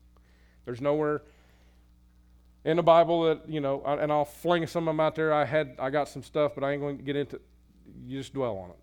[0.65, 1.23] There's nowhere
[2.65, 5.33] in the Bible that, you know, and I'll fling some of them out there.
[5.33, 7.41] I had, I got some stuff, but I ain't going to get into
[8.05, 8.77] You just dwell on it.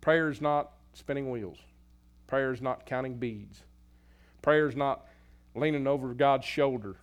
[0.00, 1.58] Prayer is not spinning wheels.
[2.32, 3.60] Prayer is not counting beads.
[4.40, 5.04] Prayer is not
[5.54, 6.96] leaning over God's shoulder,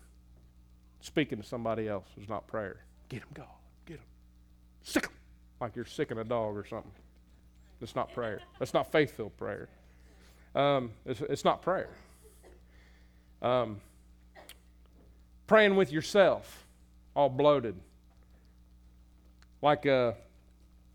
[1.01, 2.07] speaking to somebody else.
[2.17, 2.77] It's not prayer.
[3.09, 3.45] Get him, God.
[3.85, 4.05] Get him.
[4.81, 5.13] Sick him.
[5.61, 6.91] Like you're sicking a dog or something.
[7.79, 8.41] That's not prayer.
[8.57, 9.69] That's not faith filled prayer.
[10.55, 11.91] Um, it's, it's, not prayer.
[13.43, 13.81] Um,
[15.45, 16.65] praying with yourself,
[17.15, 17.75] all bloated.
[19.61, 20.13] Like, uh,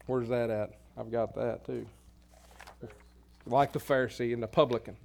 [0.06, 0.72] where's that at?
[0.98, 1.86] I've got that too.
[3.46, 4.96] Like the Pharisee and the publican.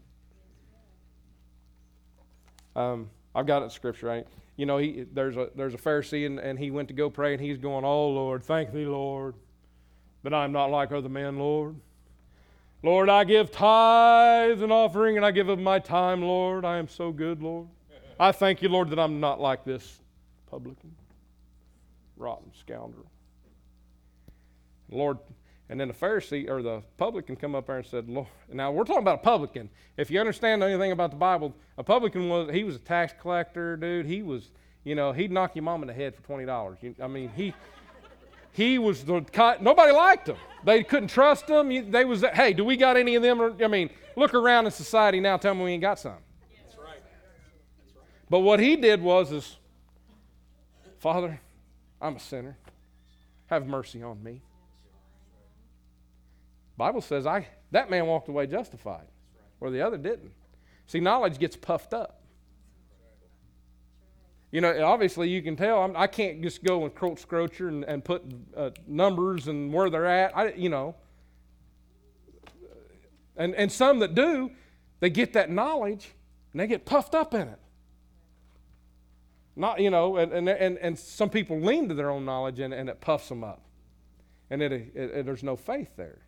[2.75, 4.27] Um, I've got it in scripture, right?
[4.55, 7.33] You know, he, there's a there's a Pharisee and, and he went to go pray
[7.33, 9.35] and he's going, Oh Lord, thank thee, Lord,
[10.23, 11.75] but I'm not like other men, Lord.
[12.81, 16.63] Lord, I give tithes and offering and I give of my time, Lord.
[16.63, 17.67] I am so good, Lord.
[18.19, 19.99] I thank you, Lord, that I'm not like this
[20.49, 20.95] publican,
[22.17, 23.09] rotten scoundrel.
[24.89, 25.17] Lord,
[25.69, 28.83] and then the Pharisee or the publican come up there and said, Lord, now we're
[28.83, 29.69] talking about a publican.
[29.97, 33.77] If you understand anything about the Bible, a publican was he was a tax collector,
[33.77, 34.07] dude.
[34.07, 34.49] He was,
[34.83, 36.79] you know, he'd knock your mom in the head for twenty dollars.
[37.01, 37.53] I mean, he
[38.51, 39.23] he was the
[39.61, 40.37] nobody liked him.
[40.63, 41.91] They couldn't trust him.
[41.91, 43.55] They was hey, do we got any of them?
[43.63, 45.37] I mean, look around in society now.
[45.37, 46.13] Tell me we ain't got some.
[46.63, 46.99] That's right.
[47.83, 48.05] That's right.
[48.27, 49.55] But what he did was is,
[50.97, 51.39] Father,
[52.01, 52.57] I'm a sinner.
[53.47, 54.41] Have mercy on me.
[56.79, 59.05] Bible says I that man walked away justified,
[59.59, 60.31] where the other didn't.
[60.87, 62.23] See, knowledge gets puffed up.
[64.49, 65.83] You know, obviously you can tell.
[65.83, 68.23] I'm, I can not just go and quote Scroture and, and put
[68.55, 70.35] uh, numbers and where they're at.
[70.35, 70.95] I, you know,
[73.35, 74.49] and and some that do,
[75.01, 76.13] they get that knowledge
[76.53, 77.59] and they get puffed up in it.
[79.57, 82.73] Not you know, and and and, and some people lean to their own knowledge and,
[82.73, 83.65] and it puffs them up,
[84.49, 86.19] and it, it, it there's no faith there.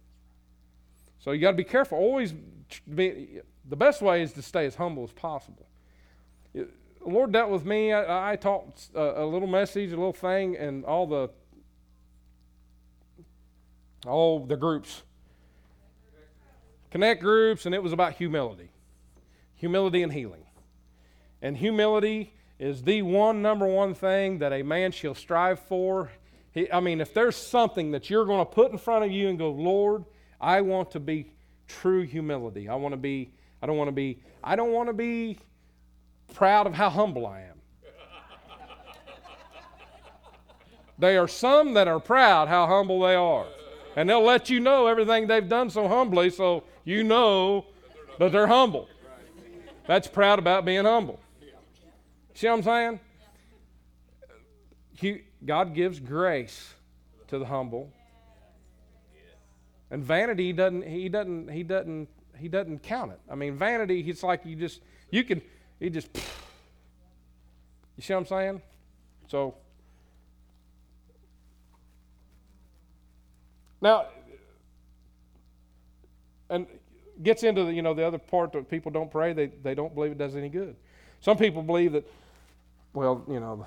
[1.22, 2.00] So you got to be careful.
[2.00, 5.68] Always be, the best way is to stay as humble as possible.
[6.54, 6.68] The
[7.06, 7.94] Lord dealt with me.
[7.94, 11.30] I, I taught a, a, little message, a little thing, and all the
[14.08, 15.04] all the groups,
[16.90, 18.72] connect groups, and it was about humility,
[19.54, 20.44] humility and healing,
[21.40, 26.10] and humility is the one number one thing that a man shall strive for.
[26.52, 29.30] He, I mean, if there's something that you're going to put in front of you
[29.30, 30.04] and go, Lord
[30.42, 31.32] I want to be
[31.68, 32.68] true humility.
[32.68, 33.32] I want to be,
[33.62, 35.38] I don't want to be, I don't want to be
[36.34, 37.48] proud of how humble I am.
[40.98, 43.46] there are some that are proud how humble they are.
[43.96, 47.66] And they'll let you know everything they've done so humbly so you know
[48.20, 48.88] that they're humble.
[49.88, 51.20] That's proud about being humble.
[52.34, 53.00] See what I'm saying?
[54.94, 56.74] He, God gives grace
[57.28, 57.92] to the humble
[59.92, 63.20] and vanity he doesn't he doesn't he doesn't he doesn't count it.
[63.30, 64.82] I mean vanity it's like you just
[65.12, 65.42] you can
[65.80, 66.10] he just
[67.98, 68.62] you see what I'm saying?
[69.28, 69.56] So
[73.82, 74.06] now
[76.50, 76.68] and
[77.24, 79.94] gets into the, you know the other part that people don't pray they, they don't
[79.94, 80.76] believe it does any good
[81.20, 82.08] some people believe that
[82.94, 83.66] well you know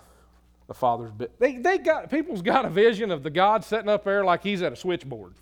[0.66, 4.04] the father's bit they, they got people's got a vision of the god sitting up
[4.04, 5.34] there like he's at a switchboard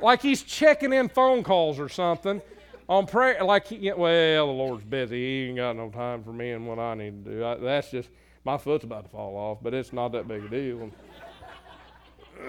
[0.00, 2.42] like he's checking in phone calls or something
[2.88, 3.42] on prayer.
[3.42, 5.16] Like, he, well, the Lord's busy.
[5.16, 7.44] He ain't got no time for me and what I need to do.
[7.44, 8.08] I, that's just,
[8.44, 10.90] my foot's about to fall off, but it's not that big a deal.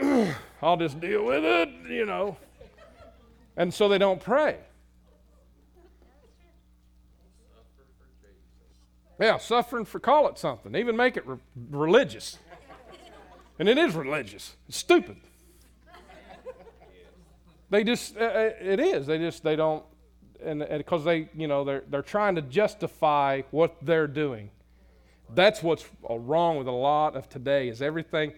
[0.61, 2.37] I'll just deal with it, you know.
[3.55, 4.57] And so they don't pray.
[9.19, 10.75] Yeah, suffering for, call it something.
[10.75, 11.37] Even make it re-
[11.71, 12.37] religious.
[13.57, 14.55] And it is religious.
[14.67, 15.17] It's stupid.
[17.69, 19.07] They just, uh, uh, it is.
[19.07, 19.83] They just, they don't,
[20.43, 24.51] and because they, you know, they're, they're trying to justify what they're doing.
[25.33, 28.33] That's what's wrong with a lot of today is everything,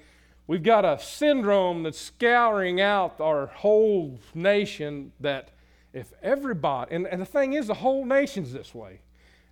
[0.49, 5.51] We've got a syndrome that's scouring out our whole nation that
[5.93, 9.01] if everybody, and, and the thing is, the whole nation's this way.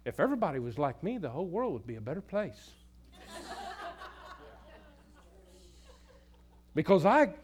[0.05, 2.71] If everybody was like me, the whole world would be a better place.
[6.73, 7.35] because I,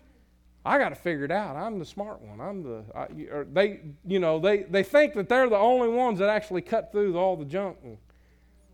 [0.65, 1.55] I got to figure it out.
[1.55, 2.39] I'm the smart one.
[2.39, 6.19] I'm the I, or they, you know, they they think that they're the only ones
[6.19, 7.77] that actually cut through all the junk.
[7.83, 7.97] And,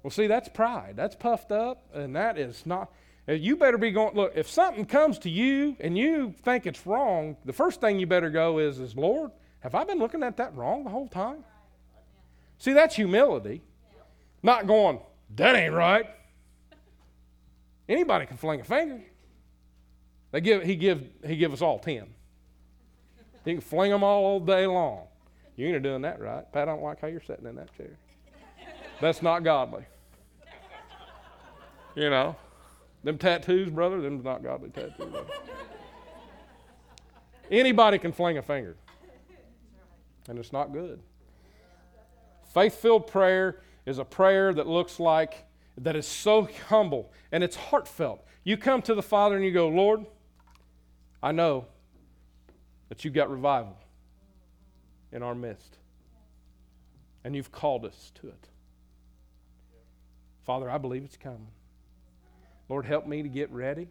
[0.04, 0.94] well, see, that's pride.
[0.96, 2.92] That's puffed up, and that is not.
[3.28, 4.16] You better be going.
[4.16, 8.08] Look, if something comes to you and you think it's wrong, the first thing you
[8.08, 11.44] better go is, is Lord, have I been looking at that wrong the whole time?
[12.58, 13.62] See, that's humility.
[14.42, 15.00] Not going,
[15.36, 16.08] that ain't right.
[17.88, 19.02] Anybody can fling a finger.
[20.32, 22.08] They give, he, give, he give us all ten.
[23.46, 25.08] He can fling them all day long.
[25.56, 26.50] You ain't doing that right.
[26.52, 27.98] Pat, I don't like how you're sitting in that chair.
[29.02, 29.86] That's not godly.
[31.96, 32.36] You know,
[33.04, 35.10] them tattoos, brother, them's not godly tattoos.
[35.10, 35.34] Brother.
[37.50, 38.76] Anybody can fling a finger,
[40.28, 41.02] and it's not good.
[42.54, 45.46] Faith filled prayer is a prayer that looks like,
[45.78, 48.26] that is so humble and it's heartfelt.
[48.44, 50.06] You come to the Father and you go, Lord,
[51.22, 51.66] I know
[52.90, 53.78] that you've got revival
[55.12, 55.78] in our midst,
[57.24, 58.48] and you've called us to it.
[60.46, 61.48] Father, I believe it's coming.
[62.70, 63.88] Lord, help me to get ready.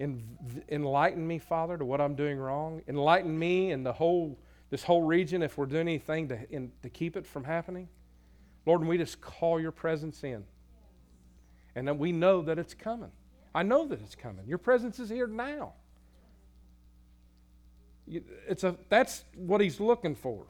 [0.00, 2.82] En- enlighten me, Father, to what I'm doing wrong.
[2.88, 4.38] Enlighten me and the whole
[4.70, 7.88] this whole region if we're doing anything to, in, to keep it from happening.
[8.66, 10.42] Lord, and we just call your presence in.
[11.76, 13.12] And then we know that it's coming.
[13.54, 14.46] I know that it's coming.
[14.48, 15.74] Your presence is here now.
[18.06, 20.44] It's a, that's what he's looking for.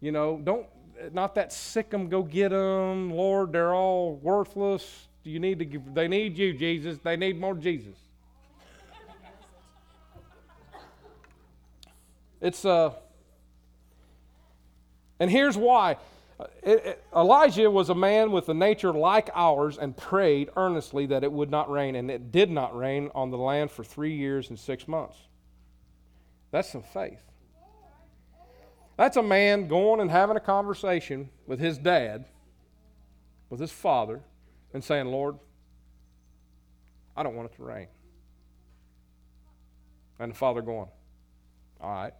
[0.00, 0.66] You know, don't,
[1.12, 3.10] not that sick them, go get them.
[3.12, 5.08] Lord, they're all worthless.
[5.24, 6.98] You need to give, they need you, Jesus.
[7.02, 7.96] They need more Jesus.
[12.40, 12.92] It's, uh,
[15.18, 15.96] and here's why.
[16.38, 21.06] Uh, it- it- Elijah was a man with a nature like ours and prayed earnestly
[21.06, 24.14] that it would not rain, and it did not rain on the land for three
[24.14, 25.16] years and six months.
[26.54, 27.20] That's some faith.
[28.96, 32.26] That's a man going and having a conversation with his dad,
[33.50, 34.20] with his father,
[34.72, 35.34] and saying, Lord,
[37.16, 37.88] I don't want it to rain.
[40.20, 40.86] And the father going,
[41.80, 42.14] All right,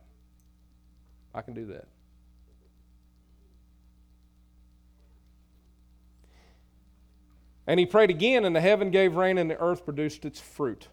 [1.33, 1.87] I can do that.
[7.69, 10.89] And he prayed again, and the heaven gave rain, and the earth produced its fruit.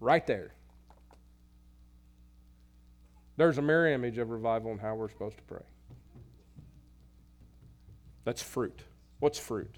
[0.00, 0.54] Right there.
[3.36, 5.62] There's a mirror image of revival and how we're supposed to pray.
[8.24, 8.82] That's fruit.
[9.18, 9.76] What's fruit?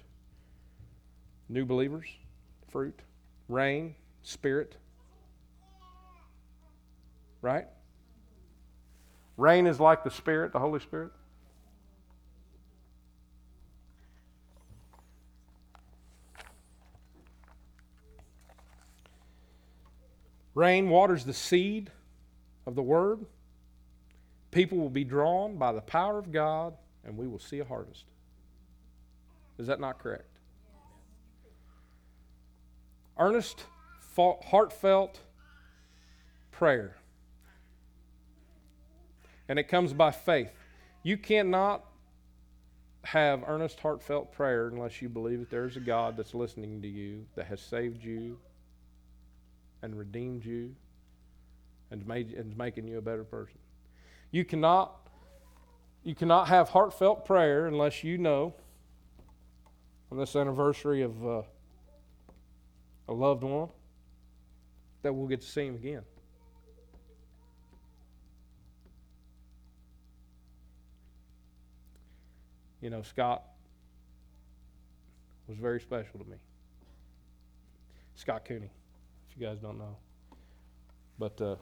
[1.49, 2.07] New believers,
[2.69, 2.99] fruit,
[3.49, 4.77] rain, spirit.
[7.41, 7.67] Right?
[9.37, 11.11] Rain is like the Spirit, the Holy Spirit.
[20.55, 21.91] Rain waters the seed
[22.65, 23.27] of the word.
[24.57, 26.73] People will be drawn by the power of God,
[27.05, 28.05] and we will see a harvest.
[29.59, 30.39] Is that not correct?
[33.19, 33.65] Earnest,
[34.15, 35.19] heartfelt
[36.49, 36.97] prayer.
[39.47, 40.51] And it comes by faith.
[41.03, 41.85] You cannot
[43.03, 47.27] have earnest, heartfelt prayer unless you believe that there's a God that's listening to you,
[47.35, 48.39] that has saved you,
[49.83, 50.75] and redeemed you
[51.91, 53.59] and made and is making you a better person.
[54.37, 54.95] You cannot
[56.03, 58.53] you cannot have heartfelt prayer unless you know
[60.11, 61.41] on this anniversary of uh,
[63.07, 63.69] a loved one
[65.01, 66.03] that we'll get to see him again.
[72.79, 73.41] You know, Scott
[75.47, 76.37] was very special to me.
[78.13, 78.69] Scott Cooney
[79.31, 79.97] if you guys don't know.
[81.17, 81.55] But, uh,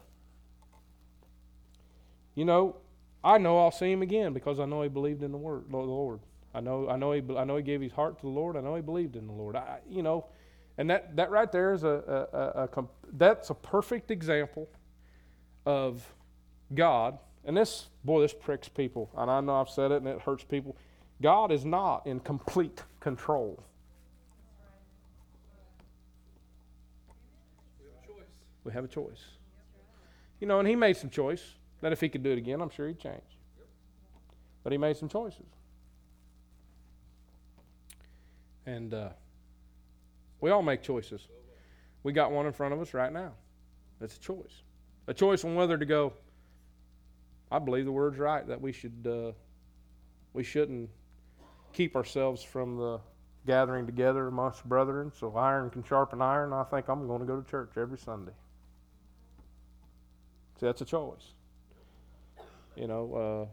[2.36, 2.76] you know,
[3.24, 5.76] I know I'll see him again because I know he believed in the word, the
[5.76, 6.20] Lord.
[6.54, 8.56] I know, I know, he, I know he gave his heart to the Lord.
[8.56, 9.56] I know he believed in the Lord.
[9.56, 10.26] I, you know,
[10.78, 14.68] and that, that right there is a, a, a, a comp- that's a perfect example
[15.64, 16.06] of
[16.72, 17.18] God.
[17.44, 19.10] And this, boy, this pricks people.
[19.16, 20.76] And I know I've said it and it hurts people.
[21.22, 23.62] God is not in complete control.
[28.64, 29.24] We have a choice.
[30.40, 31.42] You know, and he made some choice
[31.86, 33.38] that if he could do it again, I'm sure he'd change.
[34.64, 35.46] But he made some choices.
[38.66, 39.10] And uh,
[40.40, 41.28] we all make choices.
[42.02, 43.34] We got one in front of us right now.
[44.00, 44.64] That's a choice.
[45.06, 46.12] A choice on whether to go,
[47.52, 49.30] I believe the word's right that we should uh,
[50.32, 50.90] we shouldn't
[51.72, 52.98] keep ourselves from the
[53.46, 56.52] gathering together amongst brethren, so iron can sharpen iron.
[56.52, 58.32] I think I'm going to go to church every Sunday.
[60.58, 61.35] See, that's a choice.
[62.76, 63.48] You know,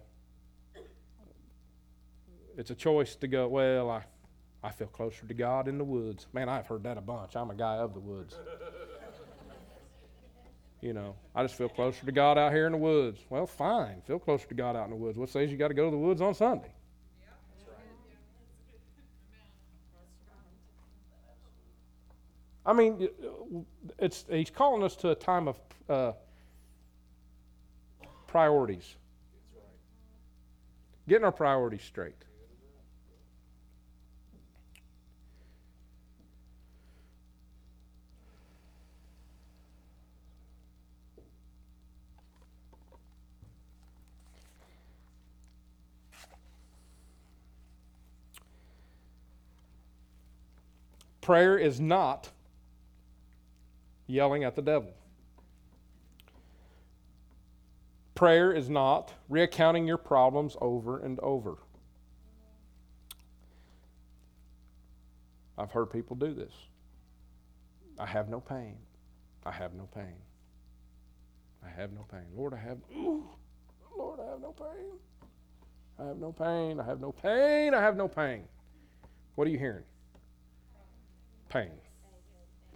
[0.76, 0.82] uh,
[2.58, 4.04] it's a choice to go, well, I,
[4.62, 6.28] I feel closer to God in the woods.
[6.34, 7.36] Man, I've heard that a bunch.
[7.36, 8.36] I'm a guy of the woods.
[10.82, 13.22] you know, I just feel closer to God out here in the woods.
[13.30, 14.02] Well, fine.
[14.06, 15.18] Feel closer to God out in the woods.
[15.18, 16.74] What says you got to go to the woods on Sunday?
[22.66, 23.10] I mean,
[24.00, 25.60] it's, he's calling us to a time of
[25.90, 26.14] uh,
[28.28, 28.96] priorities.
[31.08, 32.16] Getting our priorities straight.
[51.20, 52.30] Prayer is not
[54.08, 54.94] yelling at the devil.
[58.16, 61.58] Prayer is not recounting your problems over and over.
[65.58, 66.54] I've heard people do this.
[68.00, 68.76] I have no pain.
[69.46, 70.16] I have no pain.
[71.66, 72.26] I have no pain.
[72.36, 72.78] Lord, I have
[73.96, 75.00] Lord, I have no pain.
[76.00, 76.80] I have no pain.
[76.80, 77.74] I have no pain.
[77.74, 78.44] I have no pain.
[79.36, 79.84] What are you hearing?
[81.50, 81.72] Pain.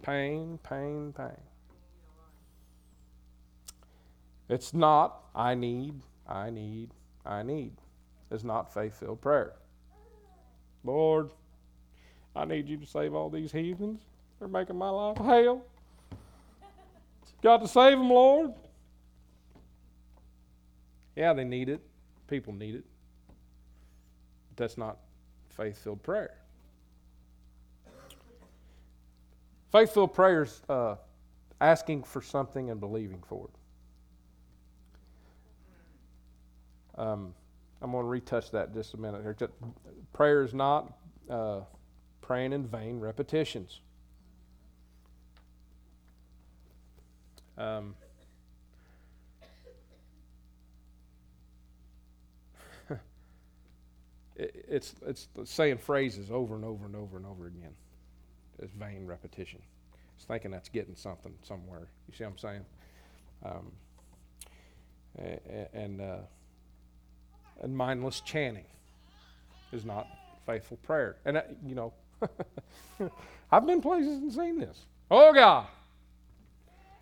[0.02, 1.36] Pain, pain, pain.
[4.48, 5.94] It's not, I need,
[6.26, 6.90] I need,
[7.24, 7.72] I need.
[8.30, 9.52] It's not faith filled prayer.
[10.84, 11.30] Lord,
[12.34, 14.00] I need you to save all these heathens.
[14.38, 15.64] They're making my life hell.
[17.42, 18.52] Got to save them, Lord.
[21.16, 21.80] Yeah, they need it.
[22.28, 22.84] People need it.
[24.48, 24.98] But that's not
[25.50, 26.34] faith filled prayer.
[29.72, 30.94] Faith filled prayers, uh,
[31.60, 33.57] asking for something and believing for it.
[36.98, 37.32] Um,
[37.80, 39.36] I'm going to retouch that just a minute here.
[40.12, 40.98] Prayer is not
[41.30, 41.60] uh,
[42.20, 43.80] praying in vain repetitions.
[47.56, 47.94] Um,
[54.36, 57.74] it, it's it's saying phrases over and over and over and over again.
[58.58, 59.60] It's vain repetition.
[60.16, 61.88] It's thinking that's getting something somewhere.
[62.08, 62.64] You see what I'm saying?
[63.44, 63.72] Um,
[65.72, 66.18] and uh,
[67.62, 68.64] and mindless chanting
[69.72, 70.06] is not
[70.46, 71.16] faithful prayer.
[71.24, 71.92] And, I, you know,
[73.52, 74.86] I've been places and seen this.
[75.10, 75.66] Oh, God.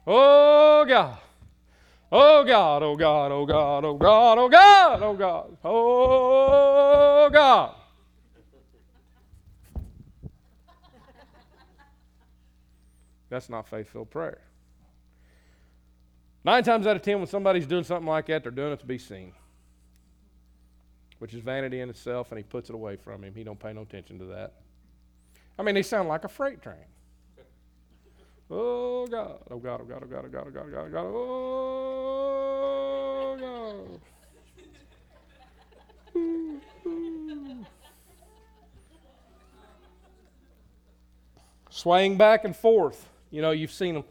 [0.06, 1.18] Oh, God.
[2.12, 7.74] Oh God, oh God, oh God, oh God, oh God, oh God, oh God.
[13.28, 14.38] That's not faith filled prayer.
[16.44, 18.86] Nine times out of ten, when somebody's doing something like that, they're doing it to
[18.86, 19.32] be seen
[21.18, 23.34] which is vanity in itself, and he puts it away from him.
[23.34, 24.52] He don't pay no attention to that.
[25.58, 26.76] I mean, they sound like a freight train.
[28.50, 29.38] Oh God!
[29.50, 29.80] Oh God!
[29.82, 30.02] Oh God!
[30.04, 30.24] Oh God!
[30.24, 30.46] Oh God!
[30.46, 30.66] Oh God!
[30.66, 31.04] Oh God!
[31.04, 31.10] Oh
[33.40, 34.00] God!
[36.14, 36.60] Oh
[37.40, 37.66] God!
[41.70, 43.08] Swaying back and forth.
[43.30, 44.04] You know, you've seen them,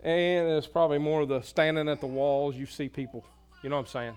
[0.00, 2.54] and it's probably more of the standing at the walls.
[2.54, 3.24] You see people.
[3.62, 4.16] You know what I'm saying?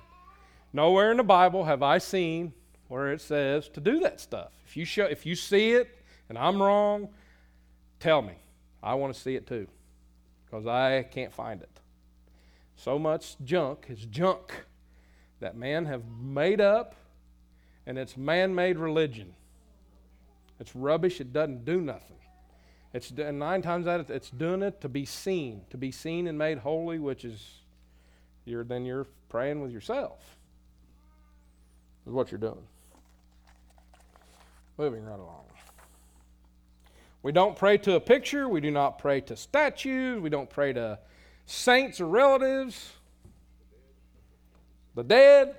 [0.74, 2.54] Nowhere in the Bible have I seen
[2.88, 4.52] where it says to do that stuff.
[4.66, 5.98] If you show, if you see it
[6.30, 7.10] and I'm wrong,
[8.00, 8.36] tell me.
[8.82, 9.68] I want to see it too,
[10.46, 11.70] because I can't find it.
[12.76, 14.66] So much junk is junk
[15.40, 16.96] that men have made up,
[17.86, 19.34] and it's man-made religion.
[20.60, 21.20] It's rubbish.
[21.20, 22.18] It doesn't do nothing.
[22.94, 26.38] It's nine times out of it's doing it to be seen, to be seen and
[26.38, 27.60] made holy, which is
[28.46, 30.38] you're then you're praying with yourself
[32.06, 32.64] is what you're doing.
[34.78, 35.46] Moving right along.
[37.24, 38.48] We don't pray to a picture.
[38.48, 40.20] We do not pray to statues.
[40.20, 40.98] We don't pray to
[41.46, 42.92] saints or relatives.
[44.96, 45.56] The dead.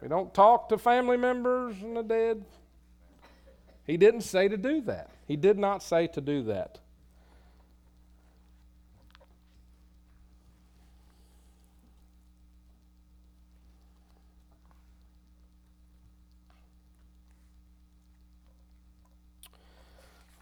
[0.00, 2.44] We don't talk to family members and the dead.
[3.84, 5.10] He didn't say to do that.
[5.26, 6.80] He did not say to do that.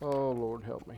[0.06, 0.96] Oh, Lord, help me.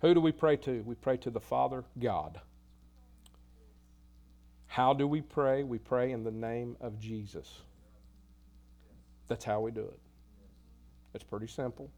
[0.00, 0.82] Who do we pray to?
[0.84, 2.40] We pray to the Father God.
[4.66, 5.62] How do we pray?
[5.62, 7.60] We pray in the name of Jesus.
[9.28, 10.00] That's how we do it.
[11.14, 11.88] It's pretty simple.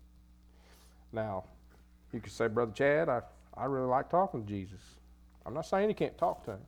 [1.11, 1.45] Now,
[2.12, 3.22] you could say, Brother Chad, I,
[3.57, 4.83] I really like talking to Jesus.
[5.47, 6.66] I'm not saying you can't talk to him.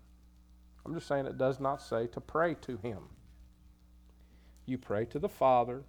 [0.86, 3.00] I'm just saying it does not say to pray to him.
[4.64, 5.82] You pray to the Father,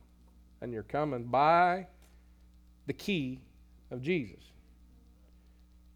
[0.61, 1.87] and you're coming by
[2.87, 3.39] the key
[3.91, 4.43] of Jesus.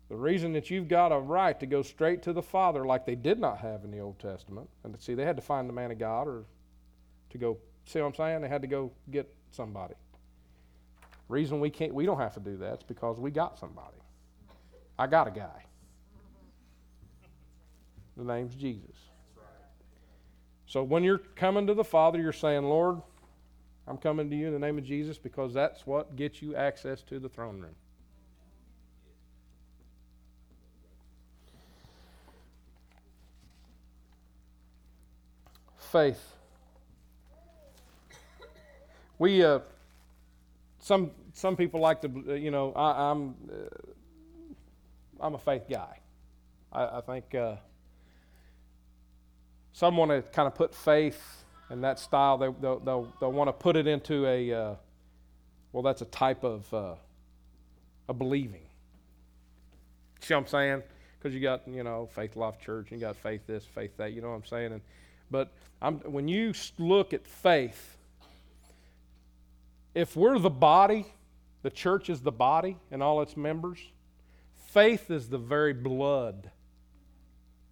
[0.10, 3.16] The reason that you've got a right to go straight to the Father, like they
[3.16, 5.90] did not have in the Old Testament, and see, they had to find the man
[5.90, 6.44] of God or
[7.30, 8.42] to go, see what I'm saying?
[8.42, 9.94] They had to go get somebody.
[11.30, 13.96] Reason we can't, we don't have to do that is because we got somebody.
[15.00, 15.66] I got a guy.
[18.18, 18.98] The name's Jesus.
[20.66, 23.02] So when you're coming to the Father, you're saying, Lord,
[23.88, 27.02] I'm coming to you in the name of Jesus because that's what gets you access
[27.04, 27.76] to the throne room.
[35.78, 36.36] Faith.
[39.20, 39.60] We, uh,
[40.80, 46.00] some some people like to, you know, I, am I'm, uh, I'm a faith guy.
[46.72, 47.56] I, I think uh,
[49.74, 51.41] some want to kind of put faith
[51.72, 52.38] in that style.
[52.38, 54.76] They they'll, they'll, they'll want to put it into a uh,
[55.72, 56.96] well, that's a type of uh,
[58.10, 58.64] a believing.
[60.20, 60.84] See what I'm saying?
[61.18, 64.14] Because you got you know faith life church, and you got faith this, faith that.
[64.14, 64.74] You know what I'm saying?
[64.74, 64.82] And
[65.32, 65.52] but
[65.82, 67.98] I'm, when you look at faith,
[69.96, 71.06] if we're the body
[71.62, 73.80] the church is the body and all its members.
[74.70, 76.50] Faith is the very blood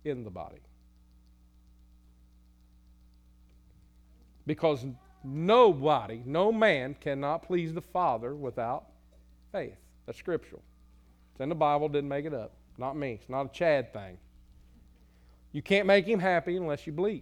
[0.04, 0.60] in the body.
[4.50, 4.84] Because
[5.24, 8.86] nobody, no man cannot please the Father without
[9.52, 9.78] faith.
[10.08, 10.64] That's scriptural.
[11.32, 12.54] It's in the Bible, didn't make it up.
[12.80, 13.20] Not me.
[13.22, 14.18] It's not a Chad thing.
[15.52, 17.22] You can't make him happy unless you believe.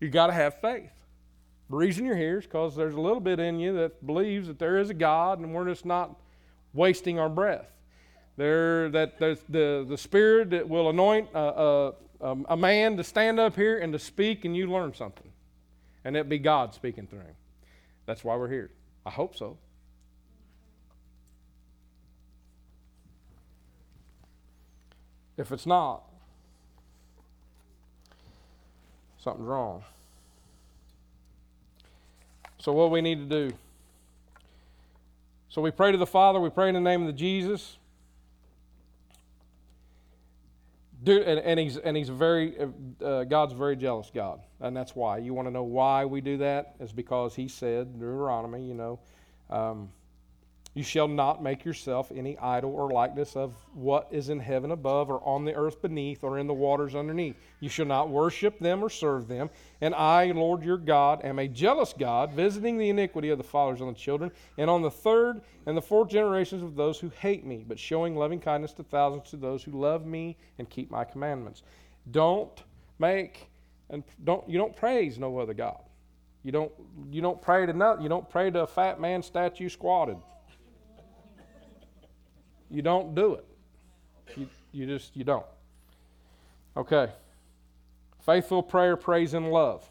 [0.00, 0.92] You got to have faith.
[1.70, 4.58] The reason you're here is because there's a little bit in you that believes that
[4.58, 6.14] there is a God and we're just not
[6.74, 7.70] wasting our breath.
[8.36, 11.34] There, that the, the Spirit that will anoint
[12.20, 15.30] a, a man to stand up here and to speak, and you learn something.
[16.04, 17.34] And it be God speaking through him.
[18.06, 18.70] That's why we're here.
[19.04, 19.58] I hope so.
[25.36, 26.02] If it's not,
[29.18, 29.84] something's wrong.
[32.58, 33.56] So, what we need to do?
[35.50, 37.76] So, we pray to the Father, we pray in the name of the Jesus.
[41.06, 42.56] Dude, and, and, he's and he's very
[43.00, 45.18] uh, God's very jealous God, and that's why.
[45.18, 46.74] You want to know why we do that?
[46.80, 48.98] Is because He said Deuteronomy, you know,
[49.48, 49.88] um,
[50.76, 55.08] you shall not make yourself any idol or likeness of what is in heaven above,
[55.08, 57.34] or on the earth beneath, or in the waters underneath.
[57.60, 59.48] You shall not worship them or serve them.
[59.80, 63.80] And I, Lord your God, am a jealous God, visiting the iniquity of the fathers
[63.80, 67.46] on the children, and on the third and the fourth generations of those who hate
[67.46, 71.04] me, but showing loving kindness to thousands to those who love me and keep my
[71.04, 71.62] commandments.
[72.10, 72.64] Don't
[72.98, 73.48] make
[73.88, 75.80] and don't you don't praise no other God.
[76.42, 76.72] You don't
[77.10, 78.02] you don't pray to nothing.
[78.02, 80.18] You don't pray to a fat man statue squatted.
[82.70, 83.44] You don't do it.
[84.36, 85.46] You, you just, you don't.
[86.76, 87.10] Okay.
[88.20, 89.88] Faithful prayer prays in love.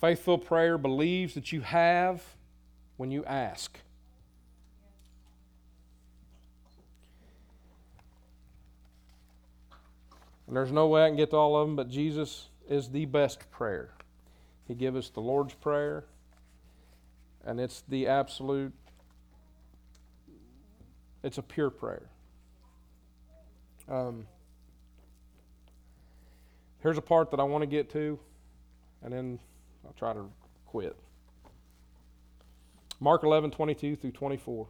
[0.00, 2.22] Faithful prayer believes that you have
[2.96, 3.78] when you ask.
[10.46, 13.04] And there's no way I can get to all of them, but Jesus is the
[13.04, 13.90] best prayer.
[14.66, 16.04] He gave us the Lord's Prayer,
[17.44, 18.72] and it's the absolute
[21.28, 22.08] it's a pure prayer.
[23.86, 24.26] Um,
[26.80, 28.18] here's a part that I want to get to,
[29.02, 29.38] and then
[29.84, 30.24] I'll try to
[30.64, 30.96] quit.
[32.98, 34.66] Mark 11, 22 through 24.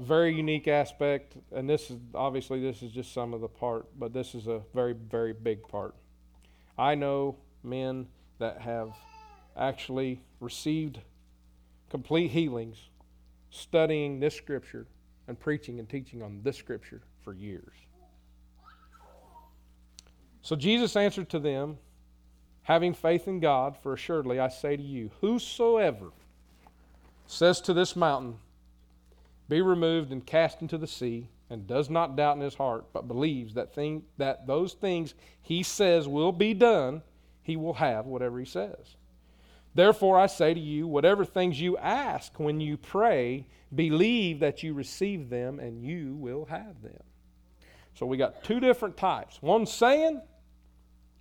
[0.00, 4.12] Very unique aspect, and this is obviously this is just some of the part, but
[4.12, 5.94] this is a very, very big part.
[6.76, 8.08] I know men
[8.40, 8.96] that have
[9.56, 10.98] actually received
[11.90, 12.76] complete healings
[13.50, 14.86] studying this scripture
[15.26, 17.72] and preaching and teaching on this scripture for years.
[20.42, 21.78] So Jesus answered to them,
[22.62, 26.10] having faith in God, for assuredly I say to you, whosoever
[27.26, 28.36] says to this mountain,
[29.48, 33.08] be removed and cast into the sea, and does not doubt in his heart, but
[33.08, 37.02] believes that thing that those things he says will be done,
[37.42, 38.96] he will have whatever he says.
[39.74, 44.74] Therefore, I say to you, whatever things you ask when you pray, believe that you
[44.74, 47.02] receive them and you will have them.
[47.94, 49.40] So we got two different types.
[49.42, 50.20] One's saying,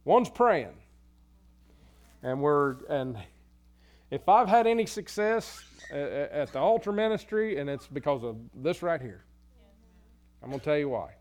[0.05, 0.77] one's praying.
[2.23, 3.17] And we're and
[4.09, 9.01] if I've had any success at the altar ministry, and it's because of this right
[9.01, 9.23] here.
[10.41, 11.11] I'm going to tell you why.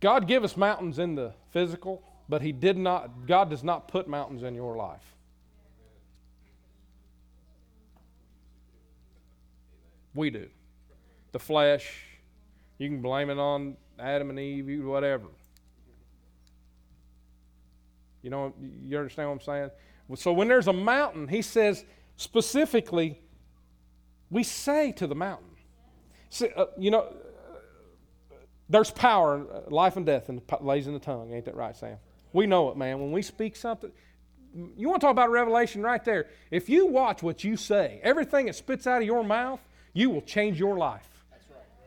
[0.00, 4.08] God give us mountains in the physical, but He did not, God does not put
[4.08, 5.14] mountains in your life.
[10.14, 10.48] We do.
[11.32, 12.04] The flesh,
[12.78, 15.26] you can blame it on Adam and Eve, whatever.
[18.22, 18.54] You know,
[18.84, 19.70] you understand what I'm saying?
[20.16, 21.84] So when there's a mountain, he says
[22.16, 23.20] specifically,
[24.30, 25.46] we say to the mountain.
[26.30, 27.14] See, uh, you know,
[28.68, 31.32] there's power, uh, life and death, and lays in the tongue.
[31.32, 31.96] Ain't that right, Sam?
[32.38, 33.00] We know it, man.
[33.00, 33.90] When we speak something,
[34.76, 36.28] you want to talk about revelation right there.
[36.52, 39.58] If you watch what you say, everything that spits out of your mouth,
[39.92, 41.08] you will change your life.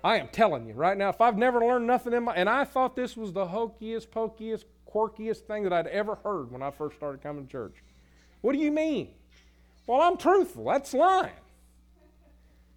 [0.04, 2.66] I am telling you right now, if I've never learned nothing in my, and I
[2.66, 6.98] thought this was the hokiest, pokiest, quirkiest thing that I'd ever heard when I first
[6.98, 7.76] started coming to church.
[8.42, 9.08] What do you mean?
[9.88, 10.66] Well, I'm truthful.
[10.66, 11.32] That's lying.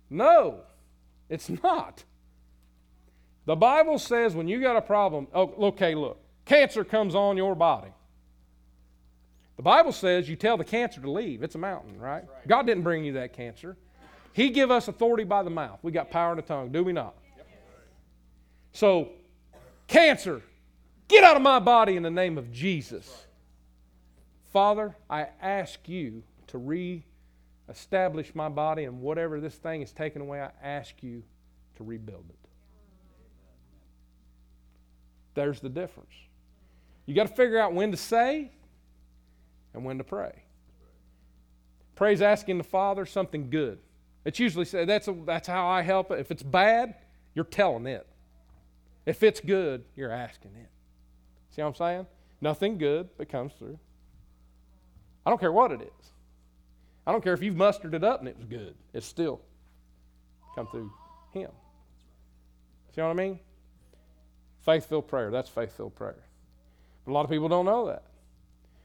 [0.08, 0.60] No,
[1.28, 2.04] it's not.
[3.46, 7.54] The Bible says when you got a problem, oh, okay, look, cancer comes on your
[7.54, 7.92] body.
[9.56, 11.42] The Bible says you tell the cancer to leave.
[11.42, 12.24] It's a mountain, right?
[12.24, 12.48] right.
[12.48, 13.76] God didn't bring you that cancer.
[14.32, 15.78] He give us authority by the mouth.
[15.82, 17.14] We got power in the tongue, do we not?
[17.36, 17.46] Yep.
[18.72, 19.08] So,
[19.86, 20.42] cancer,
[21.06, 23.26] get out of my body in the name of Jesus.
[24.52, 30.40] Father, I ask you to re-establish my body, and whatever this thing is taken away,
[30.40, 31.22] I ask you
[31.76, 32.48] to rebuild it.
[35.34, 36.12] There's the difference.
[37.06, 38.50] You got to figure out when to say
[39.72, 40.42] and when to pray.
[41.94, 43.78] Praise asking the Father something good.
[44.24, 46.18] It's usually said that's, a, that's how I help it.
[46.18, 46.94] If it's bad,
[47.34, 48.06] you're telling it.
[49.06, 50.70] If it's good, you're asking it.
[51.50, 52.06] See what I'm saying?
[52.40, 53.78] Nothing good that comes through.
[55.26, 56.10] I don't care what it is.
[57.06, 58.74] I don't care if you've mustered it up and it was good.
[58.92, 59.40] It's still
[60.54, 60.90] come through
[61.32, 61.50] Him.
[62.94, 63.40] See what I mean?
[64.64, 65.30] Faith filled prayer.
[65.30, 66.22] That's faith filled prayer.
[67.04, 68.04] But a lot of people don't know that.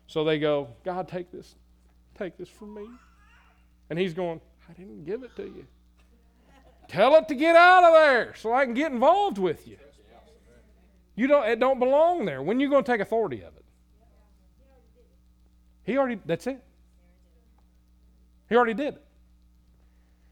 [0.08, 1.56] So they go, God, take this.
[2.18, 2.88] Take this from me.
[3.90, 5.66] And He's going, I didn't give it to you.
[6.88, 9.78] Tell it to get out of there so I can get involved with you.
[11.16, 12.42] You don't, it don't belong there.
[12.42, 13.66] When are you going to take authority of it?
[15.84, 16.64] He already, that's it.
[18.48, 19.04] He already did it.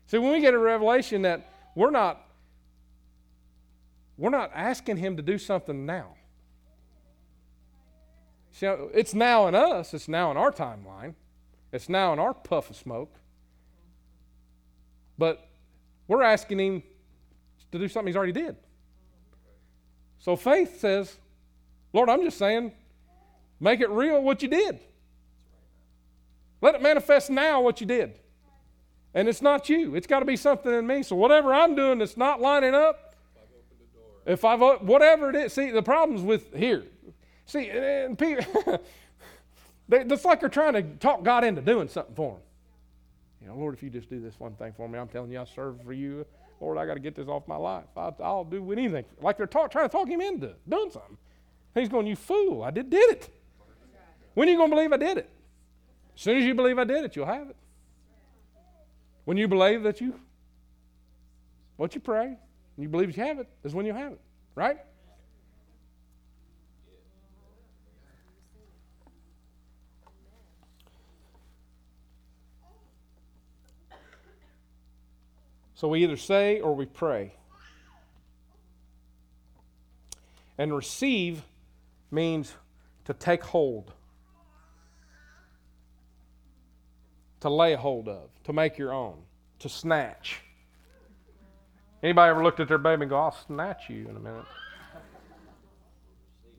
[0.08, 2.22] See, when we get a revelation that we're not,
[4.18, 6.17] we're not asking him to do something now.
[8.58, 11.14] See, it's now in us, it's now in our timeline,
[11.72, 13.14] it's now in our puff of smoke.
[15.16, 15.48] But
[16.08, 16.84] we're asking him
[17.72, 18.56] to do something he's already did.
[20.18, 21.18] So faith says,
[21.94, 22.72] Lord, I'm just saying,
[23.60, 24.80] make it real what you did.
[26.60, 28.18] Let it manifest now what you did.
[29.14, 29.94] And it's not you.
[29.94, 31.04] It's got to be something in me.
[31.04, 33.14] So whatever I'm doing that's not lining up,
[34.26, 36.86] if I've whatever it is, see the problems with here.
[37.48, 38.82] See, and people,
[39.90, 42.42] it's like they're trying to talk God into doing something for them.
[43.42, 45.40] You know, Lord, if you just do this one thing for me, I'm telling you,
[45.40, 46.26] I serve for you.
[46.60, 47.86] Lord, I got to get this off my life.
[47.96, 49.06] I, will do anything.
[49.22, 51.18] Like they're talk, trying to talk him into doing something.
[51.74, 52.64] He's going, you fool!
[52.64, 53.30] I did did it.
[54.34, 55.30] When are you going to believe I did it?
[56.16, 57.56] As soon as you believe I did it, you'll have it.
[59.24, 60.20] When you believe that you,
[61.78, 62.38] what you pray, and
[62.78, 64.22] you believe you have it, is when you have it,
[64.56, 64.80] right?
[75.78, 77.34] So we either say or we pray.
[80.58, 81.44] And receive
[82.12, 82.54] means
[83.06, 83.94] to take hold.
[87.42, 89.16] to lay hold of, to make your own,
[89.60, 90.42] to snatch.
[92.02, 94.46] Anybody ever looked at their baby and go, I'll snatch you in a minute?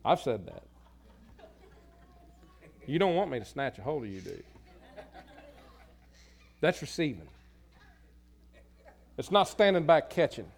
[0.03, 0.63] I've said that.
[2.85, 4.43] You don't want me to snatch a hold of you, do you?
[6.61, 7.27] That's receiving.
[9.19, 10.49] It's not standing back catching.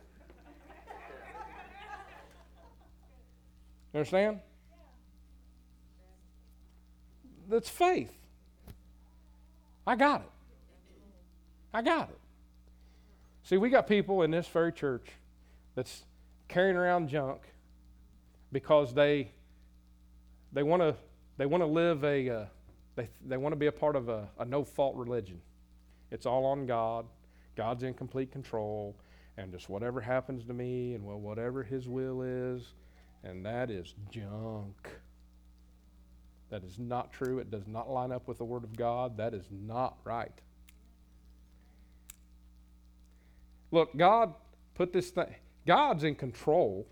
[3.92, 4.40] You understand?
[7.50, 8.14] That's faith.
[9.88, 10.30] I got it.
[11.74, 12.20] I got it.
[13.42, 15.08] See, we got people in this very church
[15.74, 16.04] that's
[16.48, 17.42] carrying around junk
[18.52, 19.32] because they
[20.54, 20.96] they want to
[21.38, 22.46] they want to live a, uh,
[22.96, 25.42] they, they want to be a part of a, a no fault religion.
[26.12, 27.08] It's all on God.
[27.56, 28.96] God's in complete control.
[29.38, 32.74] And just whatever happens to me and well, whatever His will is,
[33.24, 34.90] and that is junk.
[36.50, 37.40] That is not true.
[37.40, 39.18] It does not line up with the Word of God.
[39.18, 40.34] That is not right.
[43.72, 44.34] Look, God
[44.76, 45.34] put this thing,
[45.66, 46.86] God's in control.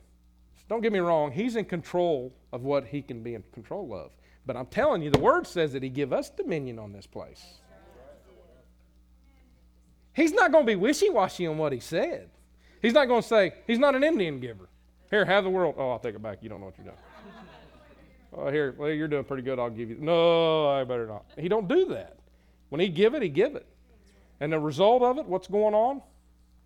[0.70, 4.12] Don't get me wrong, He's in control of what He can be in control of.
[4.46, 7.60] But I'm telling you, the Word says that He give us dominion on this place.
[10.20, 12.30] He's not going to be wishy washy on what He said.
[12.82, 14.68] He's not going to say, He's not an Indian giver.
[15.10, 15.76] Here, have the world.
[15.78, 16.40] Oh, I'll take it back.
[16.42, 16.98] You don't know what you're doing.
[18.32, 19.60] Oh, here, well, you're doing pretty good.
[19.60, 19.98] I'll give you.
[20.00, 21.26] No, I better not.
[21.38, 22.18] He don't do that.
[22.68, 23.66] When he give it, he give it.
[24.42, 26.02] And the result of it, what's going on?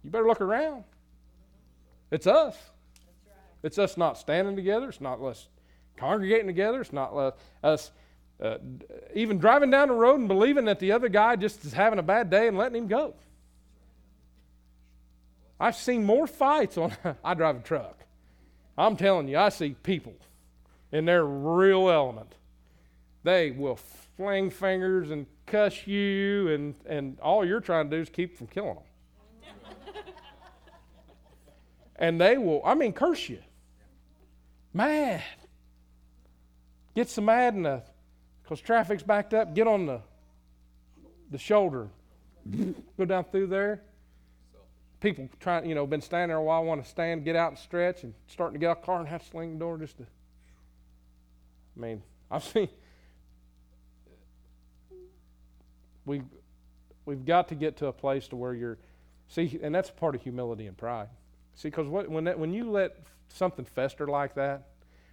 [0.03, 0.83] You better look around.
[2.11, 2.57] It's us.
[3.61, 4.89] It's us not standing together.
[4.89, 5.47] It's not us
[5.95, 6.81] congregating together.
[6.81, 7.91] It's not us
[8.41, 8.57] uh,
[9.13, 12.03] even driving down the road and believing that the other guy just is having a
[12.03, 13.13] bad day and letting him go.
[15.63, 16.91] I've seen more fights on.
[17.23, 18.03] I drive a truck.
[18.77, 20.13] I'm telling you, I see people
[20.91, 22.35] in their real element.
[23.23, 23.77] They will
[24.17, 28.47] fling fingers and cuss you, and, and all you're trying to do is keep from
[28.47, 29.73] killing them.
[31.95, 33.39] and they will, I mean, curse you.
[34.73, 35.23] Mad.
[36.93, 37.83] Get some mad the,
[38.43, 40.01] because traffic's backed up, get on the,
[41.31, 41.87] the shoulder.
[42.97, 43.81] Go down through there
[45.03, 47.59] people trying, you know, been standing there a while, want to stand, get out and
[47.59, 49.97] stretch, and starting to get out the car and have to sling the door just
[49.97, 50.03] to.
[50.03, 52.01] I mean,
[52.31, 52.69] I've seen.
[56.05, 56.21] We,
[57.05, 58.77] we've got to get to a place to where you're,
[59.27, 61.09] see, and that's part of humility and pride.
[61.55, 62.97] See, because when that, when you let
[63.27, 64.69] something fester like that,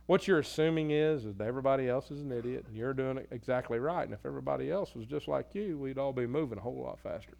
[0.06, 3.28] what you're assuming is, is that everybody else is an idiot and you're doing it
[3.30, 4.02] exactly right.
[4.02, 6.98] And if everybody else was just like you, we'd all be moving a whole lot
[6.98, 7.36] faster.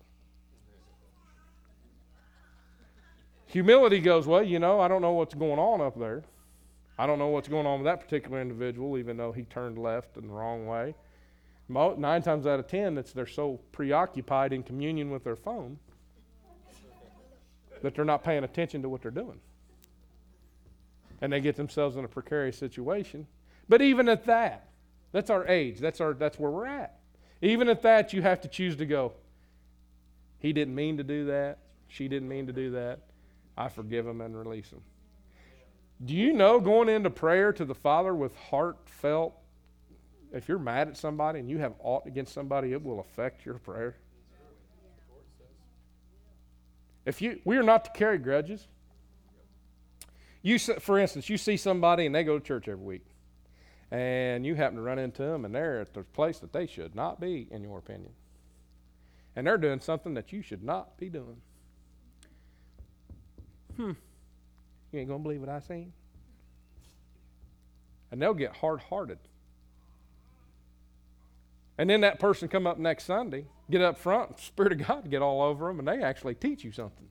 [3.51, 6.23] Humility goes, well, you know, I don't know what's going on up there.
[6.97, 10.17] I don't know what's going on with that particular individual, even though he turned left
[10.17, 10.95] in the wrong way.
[11.69, 15.79] Nine times out of ten, it's they're so preoccupied in communion with their phone
[17.83, 19.41] that they're not paying attention to what they're doing.
[21.21, 23.27] And they get themselves in a precarious situation.
[23.69, 24.69] But even at that,
[25.13, 25.79] that's our age.
[25.79, 27.01] That's our that's where we're at.
[27.43, 29.13] Even at that, you have to choose to go.
[30.39, 31.59] He didn't mean to do that.
[31.89, 33.01] She didn't mean to do that.
[33.61, 34.81] I forgive them and release them.
[36.03, 39.35] Do you know going into prayer to the Father with heartfelt,
[40.33, 43.59] if you're mad at somebody and you have aught against somebody, it will affect your
[43.59, 43.99] prayer?
[47.05, 48.67] If you, we are not to carry grudges.
[50.41, 53.05] You, for instance, you see somebody and they go to church every week,
[53.91, 56.95] and you happen to run into them and they're at the place that they should
[56.95, 58.13] not be, in your opinion,
[59.37, 61.43] and they're doing something that you should not be doing
[63.81, 63.93] hmm,
[64.93, 65.93] you ain't going to believe what I seen.
[68.11, 69.19] And they'll get hard hearted.
[71.79, 75.23] And then that person come up next Sunday, get up front, Spirit of God get
[75.23, 77.07] all over them, and they actually teach you something.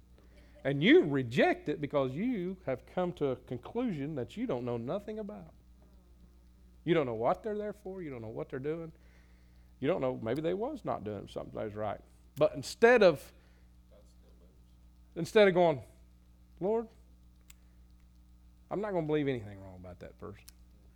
[0.63, 4.77] And you reject it because you have come to a conclusion that you don't know
[4.77, 5.53] nothing about.
[6.83, 8.01] You don't know what they're there for.
[8.01, 8.91] You don't know what they're doing.
[9.79, 12.01] You don't know, maybe they was not doing something that was right.
[12.37, 13.23] But instead of
[15.15, 15.81] instead of going,
[16.59, 16.87] Lord,
[18.71, 20.43] I'm not going to believe anything wrong about that person.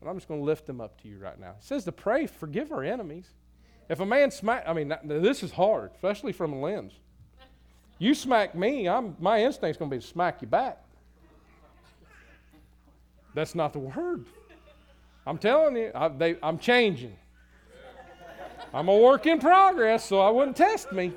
[0.01, 1.51] But I'm just going to lift them up to you right now.
[1.51, 3.27] It says to pray, forgive our enemies.
[3.89, 6.93] If a man smack, I mean, this is hard, especially from a lens.
[7.99, 10.79] You smack me, I'm, my instinct's going to be to smack you back.
[13.33, 14.25] That's not the word.
[15.25, 17.15] I'm telling you, I, they, I'm changing.
[18.73, 21.13] I'm a work in progress, so I wouldn't test me.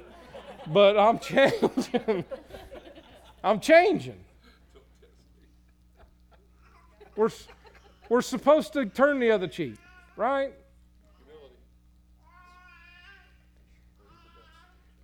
[0.68, 2.24] But I'm changing.
[3.43, 4.18] I'm changing.
[7.16, 7.30] We're,
[8.09, 9.76] we're supposed to turn the other cheek,
[10.16, 10.52] right?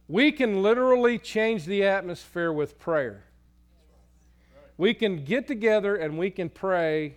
[0.09, 3.24] We can literally change the atmosphere with prayer.
[4.76, 7.16] We can get together and we can pray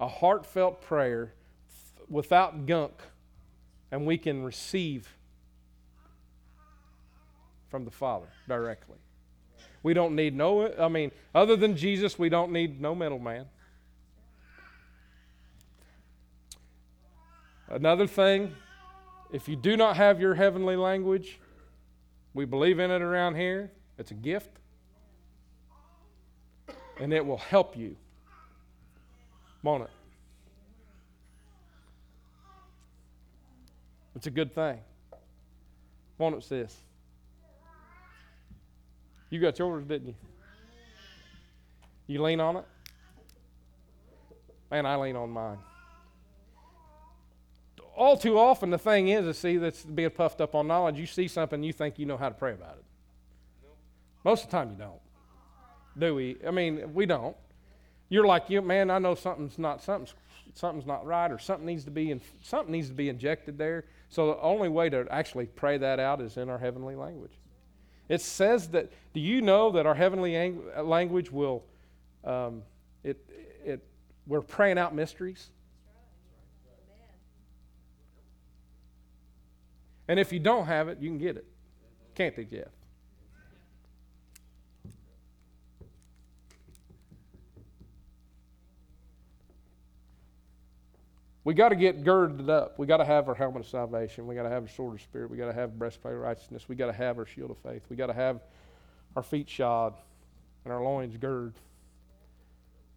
[0.00, 1.34] a heartfelt prayer
[2.08, 2.94] without gunk,
[3.92, 5.16] and we can receive
[7.68, 8.98] from the Father directly.
[9.82, 13.46] We don't need no, I mean, other than Jesus, we don't need no middleman.
[17.72, 18.54] Another thing,
[19.32, 21.40] if you do not have your heavenly language,
[22.34, 23.70] we believe in it around here.
[23.98, 24.50] It's a gift.
[27.00, 27.96] And it will help you.
[29.62, 29.90] Won't it?
[34.16, 34.78] It's a good thing.
[36.18, 36.76] One it says.
[39.30, 40.14] You got yours, didn't you?
[42.06, 42.64] You lean on it?
[44.70, 45.58] Man, I lean on mine.
[47.94, 50.98] All too often, the thing is, is see, that's being puffed up on knowledge.
[50.98, 52.84] You see something, you think you know how to pray about it.
[54.24, 55.00] Most of the time, you don't.
[55.98, 56.36] Do we?
[56.46, 57.36] I mean, we don't.
[58.08, 60.14] You're like, you man, I know something's not something's
[60.54, 63.84] something's not right, or something needs to be in, something needs to be injected there.
[64.08, 67.32] So the only way to actually pray that out is in our heavenly language.
[68.08, 68.92] It says that.
[69.14, 71.64] Do you know that our heavenly ang- language will?
[72.24, 72.62] Um,
[73.02, 73.18] it
[73.64, 73.84] it
[74.26, 75.50] we're praying out mysteries.
[80.08, 81.46] And if you don't have it, you can get it.
[82.14, 82.68] Can't they, Jeff?
[91.44, 92.78] We got to get girded up.
[92.78, 94.26] We got to have our helmet of salvation.
[94.26, 95.28] We got to have our sword of spirit.
[95.28, 96.68] We got to have breastplate of righteousness.
[96.68, 97.82] We got to have our shield of faith.
[97.88, 98.40] We got to have
[99.16, 99.94] our feet shod
[100.64, 101.54] and our loins girded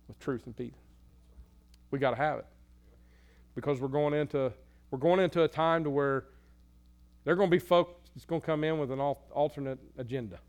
[0.07, 0.73] with truth and peace.
[1.90, 2.45] We got to have it
[3.56, 4.52] because we're going into
[4.91, 6.26] we're going into a time to where
[7.26, 10.39] they're going to be folks that's going to come in with an alternate agenda.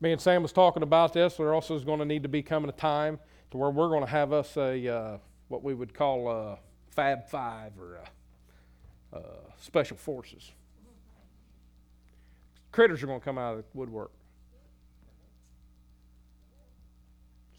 [0.00, 1.34] Me and Sam was talking about this.
[1.34, 3.18] There also is going to need to be coming a time
[3.50, 5.18] to where we're going to have us a uh,
[5.48, 6.58] what we would call a
[6.90, 8.00] Fab Five or
[9.12, 9.22] a, a
[9.60, 10.52] Special Forces.
[12.72, 14.12] Critters are going to come out of the woodwork.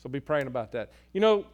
[0.02, 0.92] So be praying about that.
[1.14, 1.46] You know,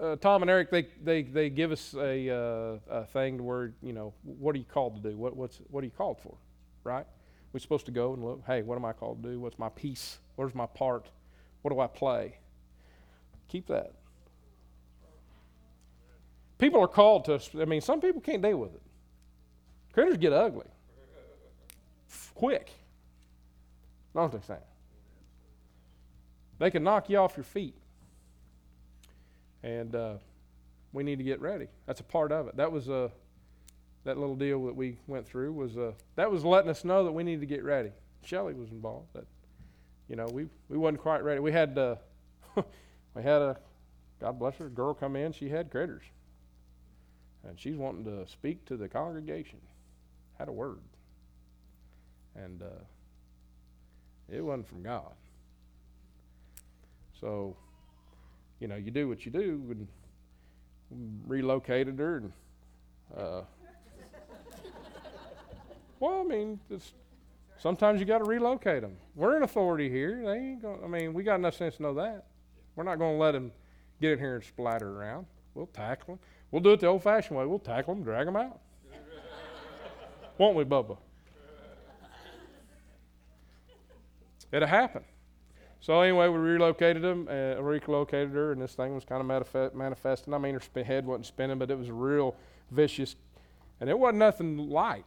[0.00, 3.92] uh, Tom and Eric, they, they, they give us a, uh, a thing where, you
[3.92, 5.16] know, what are you called to do?
[5.16, 6.36] What, what's, what are you called for?
[6.84, 7.06] Right?
[7.52, 9.40] We're supposed to go and look, hey, what am I called to do?
[9.40, 10.18] What's my piece?
[10.36, 11.08] Where's my part?
[11.62, 12.38] What do I play?
[13.48, 13.92] Keep that.
[16.58, 18.82] People are called to, I mean, some people can't deal with it.
[19.92, 20.66] Critters get ugly
[22.38, 22.70] quick.
[24.14, 24.58] Don't they say?
[26.60, 27.74] They can knock you off your feet.
[29.62, 30.14] And uh,
[30.92, 31.66] we need to get ready.
[31.86, 32.56] That's a part of it.
[32.56, 33.08] That was a, uh,
[34.04, 37.12] that little deal that we went through was uh, that was letting us know that
[37.12, 37.90] we need to get ready.
[38.24, 39.08] Shelley was involved.
[39.12, 39.26] but
[40.08, 41.40] you know we we wasn't quite ready.
[41.40, 41.96] We had uh,
[43.14, 43.56] we had a
[44.20, 45.32] God bless her girl come in.
[45.32, 46.04] She had critters,
[47.44, 49.60] and she's wanting to speak to the congregation.
[50.38, 50.80] Had a word,
[52.34, 52.84] and uh,
[54.30, 55.12] it wasn't from God.
[57.20, 57.56] So,
[58.60, 59.62] you know, you do what you do,
[60.90, 62.32] and relocated her, and
[63.16, 63.42] uh,
[66.00, 66.60] well, I mean,
[67.58, 68.96] sometimes you got to relocate them.
[69.14, 70.22] We're in authority here.
[70.24, 70.82] They ain't going.
[70.84, 72.26] I mean, we got enough sense to know that.
[72.76, 73.50] We're not going to let them
[74.00, 75.26] get in here and splatter around.
[75.54, 76.18] We'll tackle them.
[76.50, 77.44] We'll do it the old-fashioned way.
[77.46, 78.60] We'll tackle them, drag them out.
[80.38, 80.96] Won't we, Bubba?
[84.52, 85.02] It'll happen.
[85.80, 89.74] So anyway, we relocated them, uh, relocated her, and this thing was kind of manifest,
[89.74, 90.34] manifesting.
[90.34, 92.34] I mean, her head wasn't spinning, but it was real
[92.70, 93.16] vicious,
[93.80, 95.04] and it wasn't nothing light.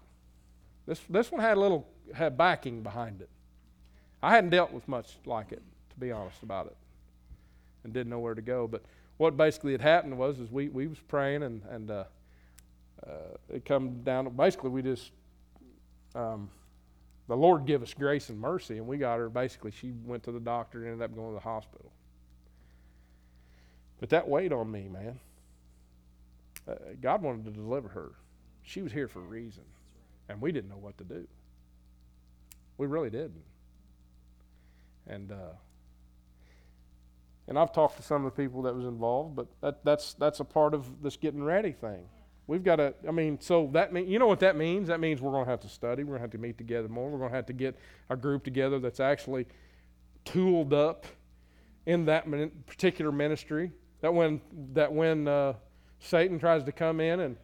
[0.88, 3.30] This this one had a little had backing behind it.
[4.24, 6.78] I hadn't dealt with much like it, to be honest about it
[7.84, 8.68] and didn't know where to go.
[8.68, 8.84] But
[9.18, 12.04] what basically had happened was is we, we was praying and, and uh,
[13.06, 13.10] uh,
[13.50, 15.12] it come down basically we just
[16.16, 16.50] um,
[17.32, 20.34] the Lord give us grace and mercy and we got her basically she went to
[20.34, 21.90] the doctor and ended up going to the hospital.
[24.02, 25.18] But that weighed on me, man.
[26.68, 28.12] Uh, God wanted to deliver her.
[28.64, 29.64] She was here for a reason,
[30.28, 31.26] and we didn't know what to do.
[32.78, 33.46] We really didn't.
[35.08, 35.54] And uh,
[37.48, 40.42] and I've talked to some of the people that was involved, but that, that's that's
[40.42, 42.04] a part of this getting ready thing.
[42.52, 42.94] We've got to.
[43.08, 44.90] I mean, so that mean you know what that means?
[44.90, 46.04] That means we're going to have to study.
[46.04, 47.10] We're going to have to meet together more.
[47.10, 47.80] We're going to have to get
[48.10, 49.48] a group together that's actually
[50.26, 51.06] tooled up
[51.86, 52.26] in that
[52.66, 53.72] particular ministry.
[54.02, 54.42] That when
[54.74, 55.54] that when uh,
[56.00, 57.38] Satan tries to come in and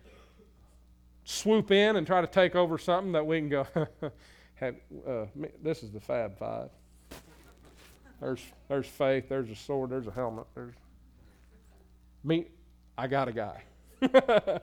[1.24, 3.66] swoop in and try to take over something, that we can go.
[4.56, 4.76] have,
[5.08, 5.26] uh,
[5.64, 6.70] this is the Fab Five.
[8.20, 9.30] There's there's faith.
[9.30, 9.90] There's a sword.
[9.92, 10.48] There's a helmet.
[10.54, 10.76] There's
[12.26, 12.48] me.
[12.98, 13.64] I got a guy.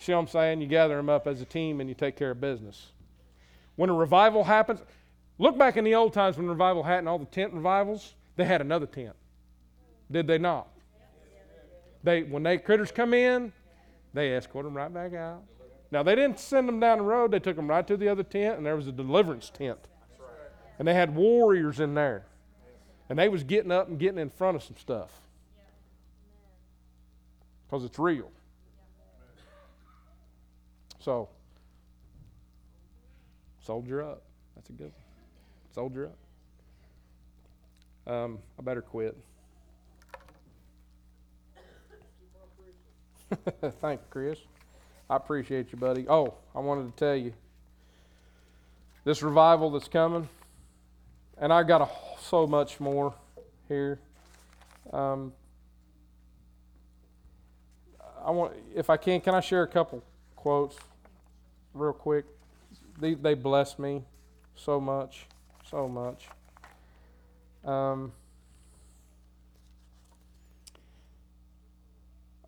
[0.00, 0.62] See what I'm saying?
[0.62, 2.86] You gather them up as a team and you take care of business.
[3.76, 4.80] When a revival happens,
[5.38, 8.62] look back in the old times when revival happened, all the tent revivals, they had
[8.62, 9.14] another tent.
[10.10, 10.68] Did they not?
[12.02, 13.52] They when they critters come in,
[14.14, 15.42] they escort them right back out.
[15.90, 18.22] Now they didn't send them down the road; they took them right to the other
[18.22, 19.78] tent, and there was a deliverance tent,
[20.78, 22.24] and they had warriors in there.
[23.10, 25.10] And they was getting up and getting in front of some stuff.
[27.68, 28.30] Because it's real.
[31.00, 31.30] So,
[33.64, 34.22] soldier up.
[34.54, 34.92] That's a good one.
[35.74, 36.10] Soldier
[38.06, 38.12] up.
[38.12, 39.16] Um, I better quit.
[43.80, 44.38] Thank you, Chris.
[45.08, 46.06] I appreciate you, buddy.
[46.08, 47.32] Oh, I wanted to tell you
[49.04, 50.28] this revival that's coming,
[51.38, 51.88] and I've got a,
[52.20, 53.14] so much more
[53.68, 53.98] here.
[54.92, 55.32] Um,
[58.22, 60.04] I want, if I can, can I share a couple
[60.36, 60.76] quotes
[61.74, 62.24] real quick?
[62.98, 64.04] They, they bless me
[64.54, 65.26] so much,
[65.68, 66.28] so much.
[67.64, 68.12] Um,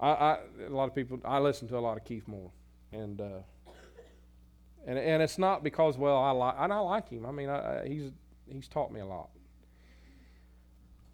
[0.00, 2.50] I, I, a lot of people, I listen to a lot of Keith Moore,
[2.92, 3.40] and uh,
[4.86, 7.24] and and it's not because well I like and I like him.
[7.24, 8.10] I mean, I, I, he's
[8.50, 9.28] he's taught me a lot.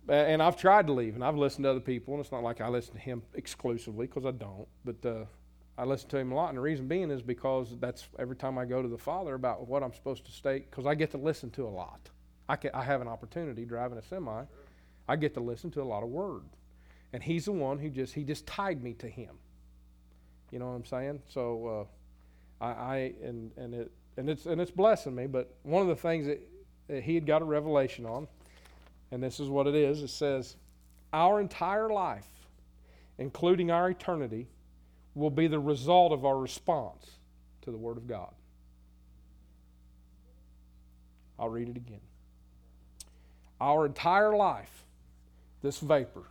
[0.09, 2.63] And I've tried to leave, and I've listened to other people, and it's not like
[2.63, 5.25] I listen to him exclusively because I don't, but uh,
[5.79, 6.49] I listen to him a lot.
[6.49, 9.67] And the reason being is because that's every time I go to the Father about
[9.67, 12.11] what I'm supposed to state, because I get to listen to a lot.
[12.49, 14.45] I, can, I have an opportunity driving a semi,
[15.09, 16.43] I get to listen to a lot of Word,
[17.13, 19.37] and He's the one who just He just tied me to Him.
[20.51, 21.23] You know what I'm saying?
[21.29, 21.89] So
[22.61, 25.27] uh, I, I and and it and it's and it's blessing me.
[25.27, 26.41] But one of the things that,
[26.89, 28.27] that He had got a revelation on
[29.11, 30.57] and this is what it is it says,
[31.13, 32.29] Our entire life,
[33.19, 34.49] including our eternity,
[35.19, 37.11] will be the result of our response
[37.63, 38.33] to the Word of God.
[41.39, 42.01] I'll read it again.
[43.61, 44.85] Our entire life,
[45.63, 46.23] this vapor,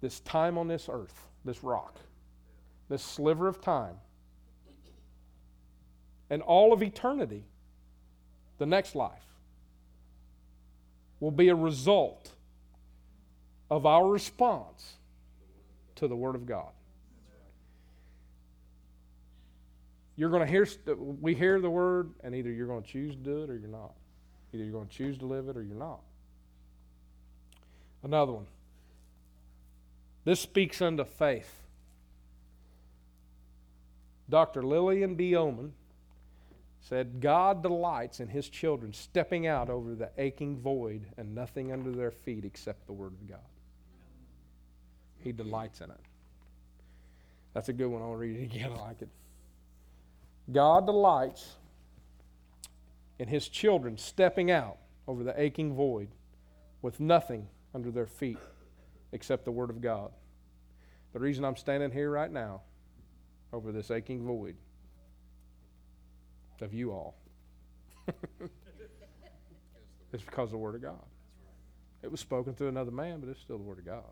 [0.00, 1.98] this time on this earth, this rock,
[2.88, 3.96] this sliver of time,
[6.30, 7.44] and all of eternity,
[8.58, 9.26] the next life,
[11.20, 12.30] will be a result
[13.70, 14.94] of our response
[15.96, 16.72] to the Word of God.
[20.16, 20.66] You're going to hear,
[20.96, 23.68] we hear the Word, and either you're going to choose to do it or you're
[23.68, 23.92] not.
[24.52, 26.00] Either you're going to choose to live it or you're not.
[28.02, 28.46] Another one.
[30.24, 31.52] This speaks unto faith.
[34.28, 34.62] Dr.
[34.62, 35.32] Lillian B.
[35.32, 35.72] Yeomans
[36.80, 41.90] said, God delights in his children stepping out over the aching void and nothing under
[41.90, 43.38] their feet except the Word of God.
[45.18, 46.00] He delights in it.
[47.54, 48.02] That's a good one.
[48.02, 48.72] I'll read it again.
[48.76, 49.08] I like it.
[50.50, 51.54] God delights
[53.18, 56.08] in his children stepping out over the aching void
[56.82, 58.38] with nothing under their feet
[59.12, 60.12] except the Word of God.
[61.12, 62.62] The reason I'm standing here right now
[63.52, 64.56] over this aching void
[66.60, 67.14] of you all.
[70.12, 71.02] it's because of the Word of God.
[72.02, 74.02] It was spoken through another man, but it's still the Word of God.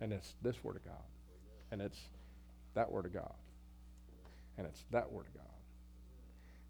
[0.00, 1.04] And it's this Word of God.
[1.70, 1.98] And it's
[2.74, 3.34] that Word of God.
[4.58, 5.42] And it's that Word of God.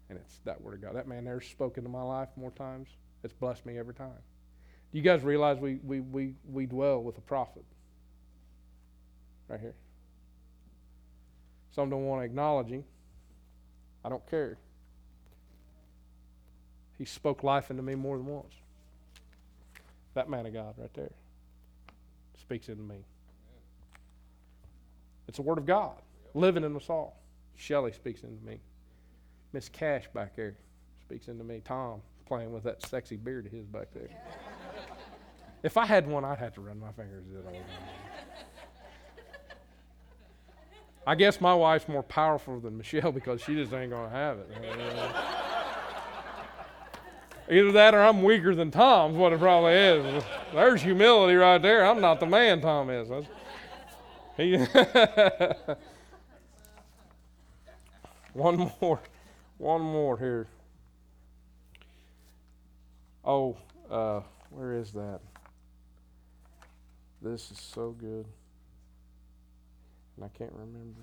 [0.09, 0.95] And it's that Word of God.
[0.95, 2.89] That man there's spoken to my life more times.
[3.23, 4.19] It's blessed me every time.
[4.91, 7.65] Do you guys realize we, we, we, we dwell with a prophet?
[9.49, 9.75] Right here.
[11.71, 12.83] Some don't want to acknowledge him.
[14.03, 14.57] I don't care.
[16.97, 18.53] He spoke life into me more than once.
[20.13, 21.11] That man of God right there
[22.39, 22.95] speaks into me.
[25.27, 26.01] It's the Word of God
[26.33, 27.17] living in us all.
[27.57, 28.61] Shelley speaks into me.
[29.51, 30.55] Miss Cash back there
[31.01, 31.61] speaks into me.
[31.65, 34.09] Tom playing with that sexy beard of his back there.
[35.63, 37.61] if I had one, I'd have to run my fingers in it all.
[41.07, 44.49] I guess my wife's more powerful than Michelle because she just ain't to have it.
[47.49, 50.23] Either that or I'm weaker than Tom's, what it probably is.
[50.53, 51.85] There's humility right there.
[51.85, 53.07] I'm not the man Tom is.
[54.35, 54.57] He
[58.47, 58.99] one more.
[59.57, 60.47] One more here.
[63.25, 63.57] Oh,
[63.89, 65.21] uh, where is that?
[67.19, 68.27] This is so good
[70.17, 71.01] and I can't remember.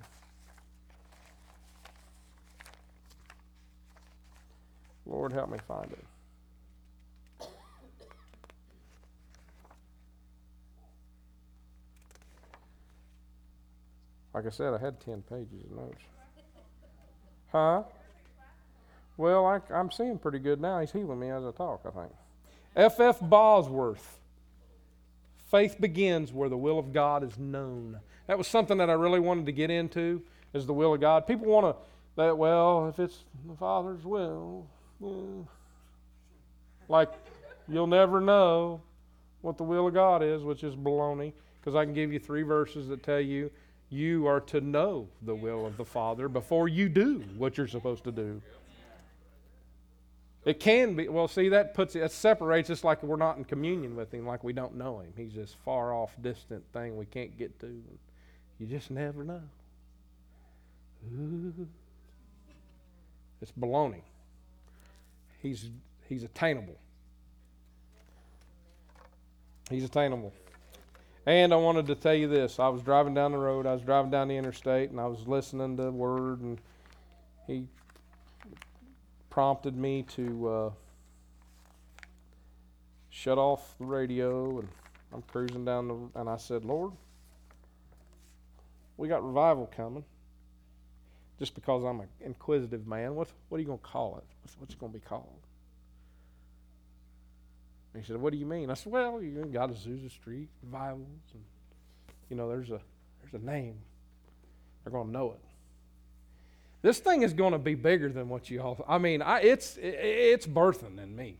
[5.06, 6.04] Lord, help me find it.
[14.32, 16.02] Like I said, I had 10 pages of notes.
[17.54, 17.84] Huh?
[19.16, 20.80] Well, I, am seeing pretty good now.
[20.80, 22.12] He's healing me as I talk, I think.
[22.74, 23.20] F.F.
[23.20, 24.18] Bosworth.
[25.52, 28.00] Faith begins where the will of God is known.
[28.26, 30.20] That was something that I really wanted to get into,
[30.52, 31.28] is the will of God.
[31.28, 31.80] People want to,
[32.16, 34.66] that, well, if it's the Father's will,
[34.98, 35.46] well,
[36.88, 37.12] like
[37.68, 38.80] you'll never know
[39.42, 42.42] what the will of God is, which is baloney, because I can give you three
[42.42, 43.48] verses that tell you
[43.94, 48.02] You are to know the will of the Father before you do what you're supposed
[48.02, 48.42] to do.
[50.44, 51.06] It can be.
[51.06, 54.26] Well, see, that puts it, that separates us like we're not in communion with Him,
[54.26, 55.12] like we don't know Him.
[55.16, 57.68] He's this far off, distant thing we can't get to.
[58.58, 59.42] You just never know.
[61.16, 61.68] Ooh.
[63.40, 64.02] It's baloney.
[65.40, 65.70] He's
[66.08, 66.76] he's attainable.
[69.70, 70.32] He's attainable.
[71.26, 72.58] And I wanted to tell you this.
[72.58, 73.66] I was driving down the road.
[73.66, 76.60] I was driving down the interstate, and I was listening to the Word, and
[77.46, 77.66] he
[79.30, 80.70] prompted me to uh,
[83.08, 84.68] shut off the radio, and
[85.14, 86.92] I'm cruising down the, and I said, Lord,
[88.98, 90.04] we got revival coming.
[91.38, 94.24] Just because I'm an inquisitive man, what what are you going to call it?
[94.42, 95.43] What's, what's it going to be called?
[97.94, 101.06] And he said, "What do you mean?" I said, "Well, you got Azusa Street revivals,
[101.32, 101.42] and
[102.28, 102.80] you know, there's a
[103.22, 103.78] there's a name.
[104.84, 105.40] They're to know it.
[106.82, 108.84] This thing is going to be bigger than what you all.
[108.86, 111.38] I mean, I, it's it's birthing in me,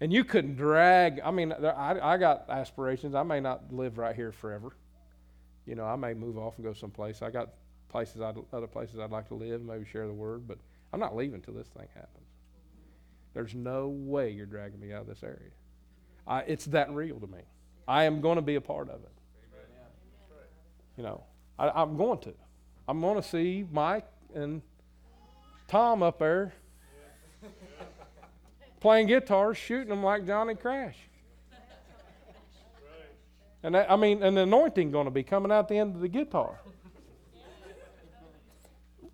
[0.00, 1.20] and you couldn't drag.
[1.24, 3.14] I mean, I I got aspirations.
[3.14, 4.76] I may not live right here forever.
[5.66, 7.22] You know, I may move off and go someplace.
[7.22, 7.50] I got
[7.88, 10.58] places, I'd, other places I'd like to live, maybe share the word, but
[10.92, 12.26] I'm not leaving till this thing happens.
[13.34, 15.50] There's no way you're dragging me out of this area.
[16.28, 17.40] I, it's that real to me.
[17.88, 19.10] I am going to be a part of it.
[20.98, 21.24] You know,
[21.58, 22.34] I, I'm going to.
[22.86, 24.60] I'm going to see Mike and
[25.68, 26.52] Tom up there
[28.80, 30.96] playing guitars, shooting them like Johnny Crash.
[33.62, 36.08] And that, I mean, the anointing going to be coming out the end of the
[36.08, 36.60] guitar.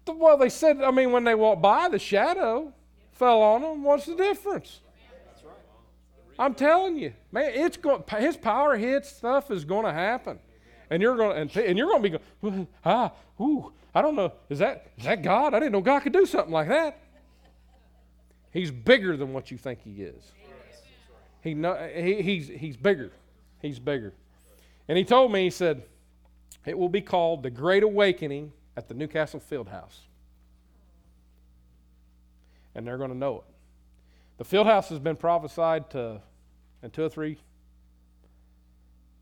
[0.06, 2.72] Well, they said, I mean, when they walked by, the shadow
[3.12, 3.82] fell on them.
[3.84, 4.80] What's the difference?
[6.38, 8.02] I'm telling you, man, it's going.
[8.18, 10.38] His power hits stuff is going to happen,
[10.90, 12.68] and you're going and, and you're going to be going.
[12.84, 14.32] Ah, ooh, I don't know.
[14.48, 15.54] Is that is that God?
[15.54, 17.00] I didn't know God could do something like that.
[18.52, 20.32] He's bigger than what you think He is.
[21.42, 23.12] He, know, he he's he's bigger.
[23.60, 24.14] He's bigger.
[24.88, 25.82] And He told me, He said,
[26.66, 30.00] it will be called the Great Awakening at the New Castle Field House.
[32.74, 33.53] And they're going to know it.
[34.38, 36.20] The field house has been prophesied to,
[36.82, 37.38] and two or three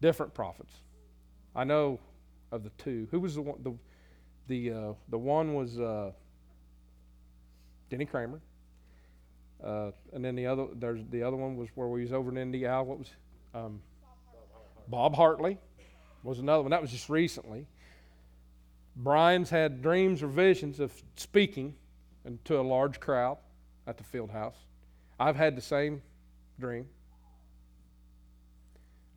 [0.01, 0.72] different prophets.
[1.55, 2.01] I know
[2.51, 3.09] of the two.
[3.10, 3.62] Who was the one?
[3.62, 3.74] The,
[4.48, 6.12] the, uh, the one was uh,
[7.90, 8.40] Denny Kramer.
[9.62, 12.39] Uh, and then the other, there's the other one was where we was over in
[12.39, 12.82] India.
[12.82, 13.10] What was
[13.55, 13.80] um,
[14.89, 15.59] Bob Hartley
[16.22, 16.70] was another one.
[16.70, 17.66] That was just recently.
[18.97, 21.74] Brian's had dreams or visions of speaking
[22.44, 23.39] to a large crowd
[23.86, 24.56] at the field house.
[25.18, 26.02] I've had the same
[26.59, 26.86] dream.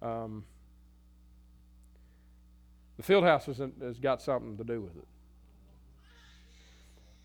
[0.01, 0.43] Um,
[2.97, 5.07] the field house has, has, got something to do with it.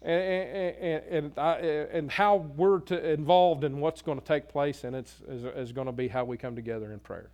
[0.03, 1.53] And, and, and, I,
[1.93, 5.73] and, how we're to, involved in what's going to take place and it's is, is
[5.73, 7.29] going to be how we come together in prayer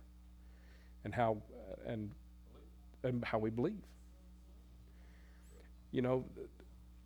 [1.05, 1.37] and how
[1.85, 2.11] and,
[3.03, 3.79] and how we believe
[5.91, 6.25] you know,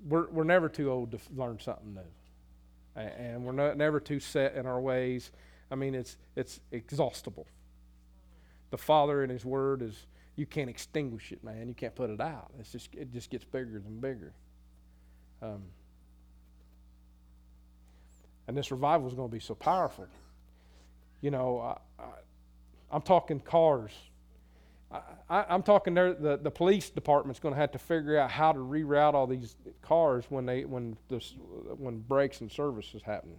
[0.07, 2.01] we're, we're never too old to learn something new.
[2.95, 5.31] And we're not, never too set in our ways.
[5.69, 7.47] I mean, it's, it's exhaustible.
[8.72, 11.68] The Father in His Word is, you can't extinguish it, man.
[11.68, 12.51] You can't put it out.
[12.59, 14.34] It's just, it just gets bigger and bigger.
[15.41, 15.63] Um,
[18.47, 20.07] and this revival is going to be so powerful.
[21.22, 22.05] You know, I, I,
[22.91, 23.91] I'm talking cars
[25.30, 26.13] I, am talking there.
[26.13, 29.55] The, the police department's going to have to figure out how to reroute all these
[29.81, 31.35] cars when they when this
[31.77, 33.35] when breaks and services happen.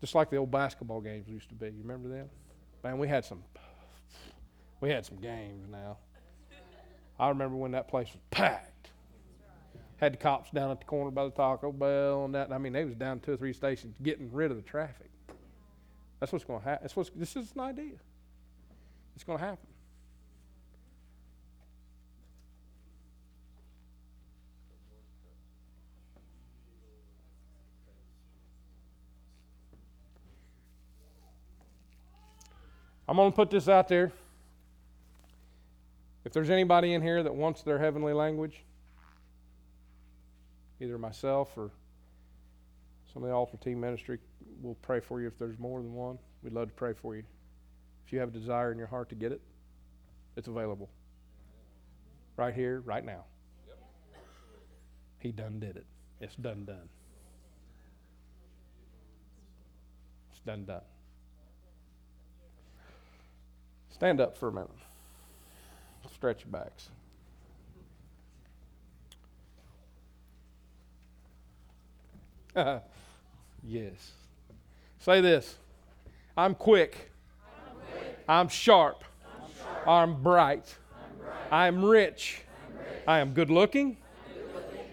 [0.00, 1.66] Just like the old basketball games used to be.
[1.66, 2.28] You remember them?
[2.82, 3.42] Man, we had some.
[4.80, 5.98] We had some games now.
[7.18, 8.90] I remember when that place was packed.
[9.96, 12.52] Had the cops down at the corner by the Taco Bell and that.
[12.52, 15.10] I mean, they was down two or three stations getting rid of the traffic.
[16.20, 16.88] That's what's going to happen.
[17.16, 17.94] This is an idea.
[19.18, 19.66] It's going to happen.
[33.08, 34.12] I'm going to put this out there.
[36.24, 38.62] If there's anybody in here that wants their heavenly language,
[40.80, 41.72] either myself or
[43.12, 44.20] some of the altar team ministry
[44.62, 46.20] will pray for you if there's more than one.
[46.44, 47.24] We'd love to pray for you.
[48.08, 49.42] If you have a desire in your heart to get it,
[50.34, 50.88] it's available.
[52.38, 53.24] Right here, right now.
[55.18, 55.84] He done did it.
[56.18, 56.88] It's done done.
[60.30, 60.80] It's done done.
[63.90, 64.70] Stand up for a minute.
[66.14, 66.88] Stretch your backs.
[73.62, 74.12] yes.
[74.98, 75.56] Say this
[76.38, 77.10] I'm quick.
[78.28, 79.04] I'm, sharp.
[79.24, 79.88] I'm sharp.
[79.88, 80.76] I'm bright.
[80.92, 81.36] I'm, bright.
[81.50, 82.42] I'm, rich.
[82.68, 83.02] I'm rich.
[83.06, 83.96] I am good looking.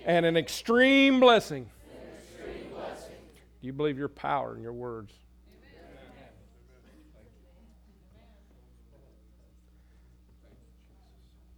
[0.05, 1.69] And an extreme blessing.
[1.91, 3.15] An extreme blessing.
[3.61, 5.11] Do you believe your power in your words?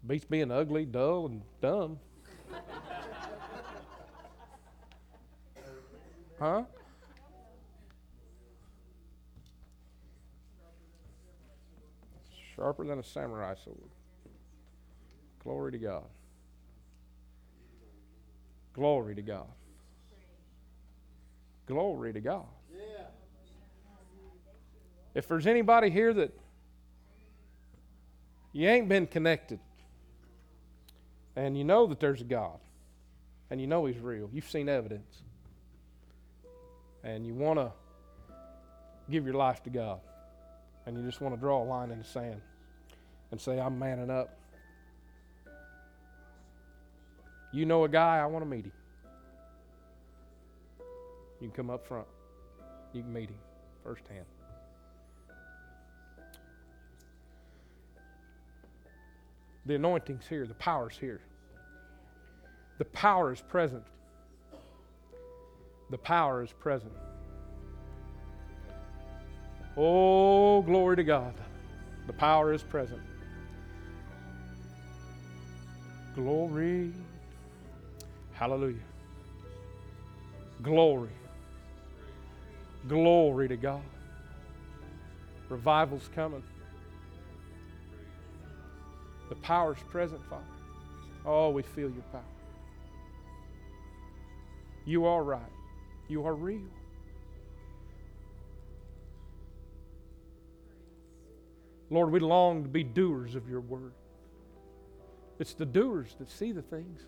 [0.07, 1.99] Beats being ugly, dull, and dumb.
[6.39, 6.63] huh?
[12.57, 13.77] Sharper than a samurai sword.
[15.43, 16.03] Glory to God.
[18.73, 19.47] Glory to God.
[21.67, 22.45] Glory to God.
[25.13, 26.31] If there's anybody here that
[28.53, 29.59] you ain't been connected,
[31.35, 32.59] and you know that there's a God,
[33.49, 35.23] and you know He's real, you've seen evidence,
[37.03, 37.71] and you want to
[39.09, 39.99] give your life to God,
[40.85, 42.41] and you just want to draw a line in the sand
[43.31, 44.37] and say, I'm manning up.
[47.51, 48.71] You know a guy, I want to meet him.
[51.39, 52.07] You can come up front.
[52.93, 53.37] You can meet him
[53.83, 54.25] firsthand.
[59.65, 61.19] The anointing's here, the power's here.
[62.77, 63.83] The power is present.
[65.89, 66.93] The power is present.
[69.75, 71.33] Oh, glory to God.
[72.07, 73.01] The power is present.
[76.17, 76.91] Glory.
[78.33, 78.75] Hallelujah.
[80.63, 81.11] Glory.
[82.87, 83.83] Glory to God.
[85.47, 86.41] Revival's coming.
[89.29, 90.43] The power's present, Father.
[91.23, 92.23] Oh, we feel your power.
[94.85, 95.41] You are right.
[96.07, 96.61] You are real.
[101.91, 103.93] Lord, we long to be doers of your word.
[105.39, 107.01] It's the doers that see the things.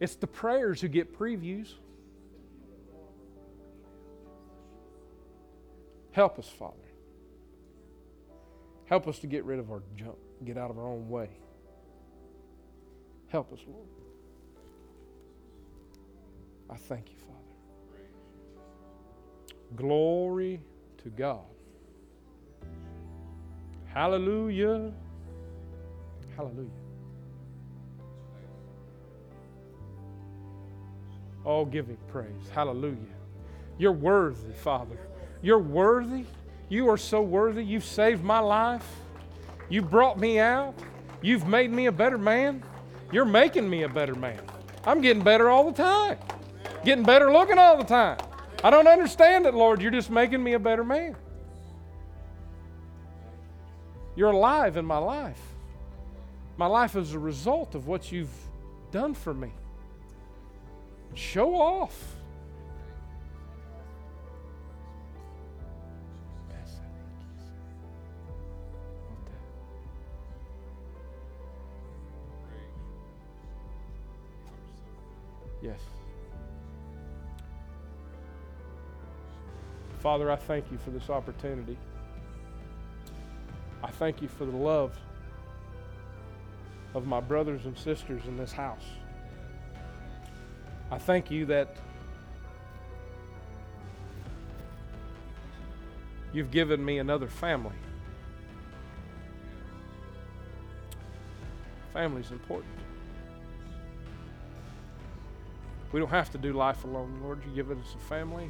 [0.00, 1.74] It's the prayers who get previews.
[6.12, 6.74] Help us, Father.
[8.86, 11.28] Help us to get rid of our junk, get out of our own way.
[13.28, 13.86] Help us, Lord.
[16.70, 17.38] I thank you, Father.
[19.76, 20.60] Glory
[21.02, 21.44] to God.
[23.86, 24.92] Hallelujah.
[26.38, 26.70] Hallelujah.
[31.70, 32.48] Give him praise.
[32.54, 32.96] Hallelujah.
[33.76, 34.98] You're worthy, Father.
[35.42, 36.24] You're worthy.
[36.68, 37.64] You are so worthy.
[37.64, 38.86] You've saved my life.
[39.68, 40.74] You brought me out.
[41.20, 42.62] You've made me a better man.
[43.12, 44.40] You're making me a better man.
[44.84, 46.18] I'm getting better all the time,
[46.84, 48.18] getting better looking all the time.
[48.62, 49.82] I don't understand it, Lord.
[49.82, 51.16] You're just making me a better man.
[54.16, 55.40] You're alive in my life.
[56.58, 58.34] My life is a result of what you've
[58.90, 59.52] done for me.
[61.14, 62.16] Show off.
[75.62, 75.80] Yes.
[80.00, 81.76] Father, I thank you for this opportunity.
[83.84, 84.98] I thank you for the love
[86.94, 88.84] of my brothers and sisters in this house.
[90.90, 91.76] I thank you that
[96.32, 97.76] you've given me another family.
[101.92, 102.72] Family's important.
[105.92, 107.40] We don't have to do life alone, Lord.
[107.44, 108.44] You've given us a family,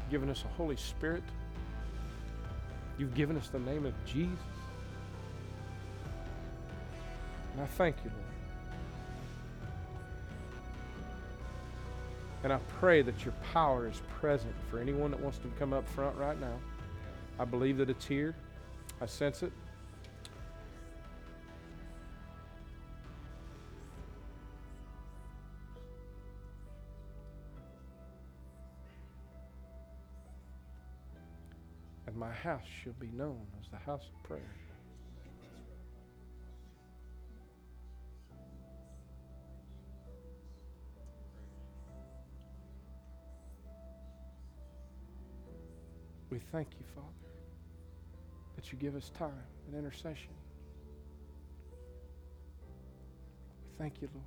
[0.00, 1.22] you've given us a Holy Spirit,
[2.98, 4.57] you've given us the name of Jesus.
[7.58, 8.24] And I thank you, Lord.
[12.44, 15.88] And I pray that your power is present for anyone that wants to come up
[15.88, 16.56] front right now.
[17.36, 18.36] I believe that it's here.
[19.00, 19.50] I sense it.
[32.06, 34.67] And my house shall be known as the house of prayer.
[46.52, 47.06] thank you, Father,
[48.56, 49.32] that you give us time
[49.66, 50.30] and intercession.
[53.64, 54.24] We thank you, Lord.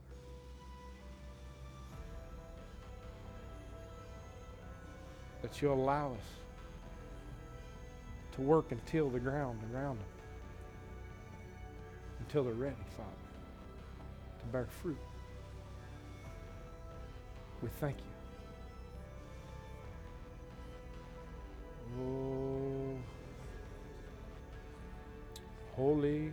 [5.41, 6.19] That you allow us
[8.33, 10.07] to work and till the ground around them
[12.19, 13.09] until they're ready, Father,
[14.39, 14.97] to bear fruit.
[17.61, 18.10] We thank you.
[22.01, 22.97] Oh,
[25.75, 26.31] holy,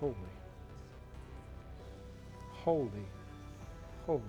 [0.00, 0.14] holy,
[2.52, 2.90] holy,
[4.06, 4.22] holy.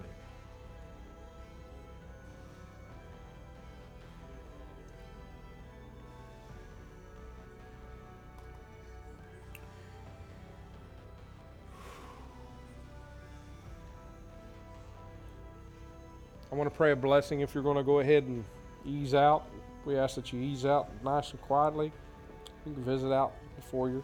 [16.51, 18.45] I want to pray a blessing if you're going to go ahead and
[18.85, 19.45] ease out.
[19.85, 21.91] We ask that you ease out nice and quietly.
[22.65, 24.03] You can visit out before you.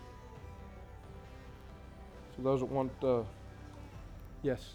[2.36, 3.24] For those that want, uh,
[4.44, 4.74] yes.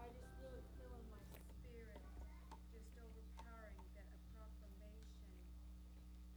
[0.00, 1.20] I just feel it fill in my
[1.60, 2.00] spirit,
[2.72, 5.36] just overpowering that a proclamation.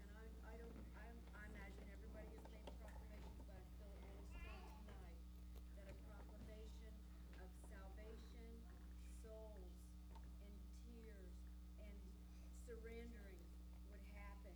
[0.04, 4.04] And I, I don't, I, I imagine everybody has made proclamations, but I feel it
[4.04, 5.16] really strong tonight.
[5.80, 6.92] That a proclamation
[7.40, 8.48] of salvation,
[9.24, 9.72] souls,
[10.44, 10.54] and
[10.86, 11.32] tears,
[11.82, 11.96] and
[12.70, 13.42] surrendering
[13.92, 14.56] would happen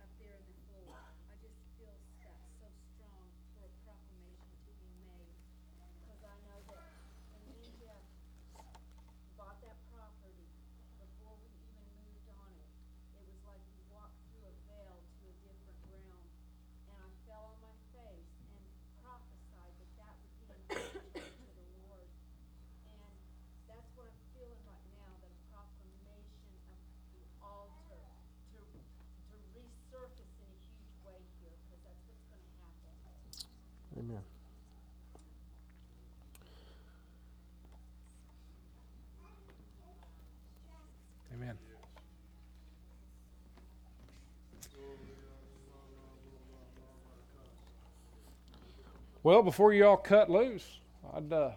[0.00, 0.98] up there in the floor.
[1.30, 3.24] I just feel that so strong
[3.56, 5.32] for a proclamation to be made.
[6.08, 6.92] Cause I know that
[7.32, 8.04] when me and Jeff
[9.40, 10.44] bought that property,
[11.00, 12.68] before we even moved on it,
[13.16, 16.20] it was like we walked through a veil to a different realm.
[16.92, 18.60] And I fell on my face and
[19.00, 22.08] prophesied that that would be engagement to the Lord.
[22.84, 23.00] And
[23.64, 26.78] that's what I'm feeling right now, the proclamation of
[27.16, 28.04] the altar
[28.52, 32.90] to, to resurface in a huge way here, cause that's what's gonna happen.
[33.98, 34.22] Amen.
[41.34, 41.56] Amen.
[49.22, 50.80] Well, before you all cut loose,
[51.14, 51.50] I'd uh,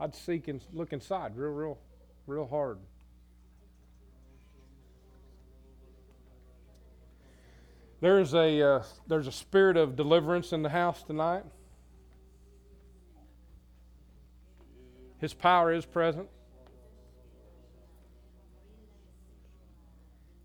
[0.00, 1.78] I'd seek and look inside real, real,
[2.26, 2.78] real hard.
[8.00, 11.44] There's a uh, there's a spirit of deliverance in the house tonight.
[15.20, 16.28] His power is present.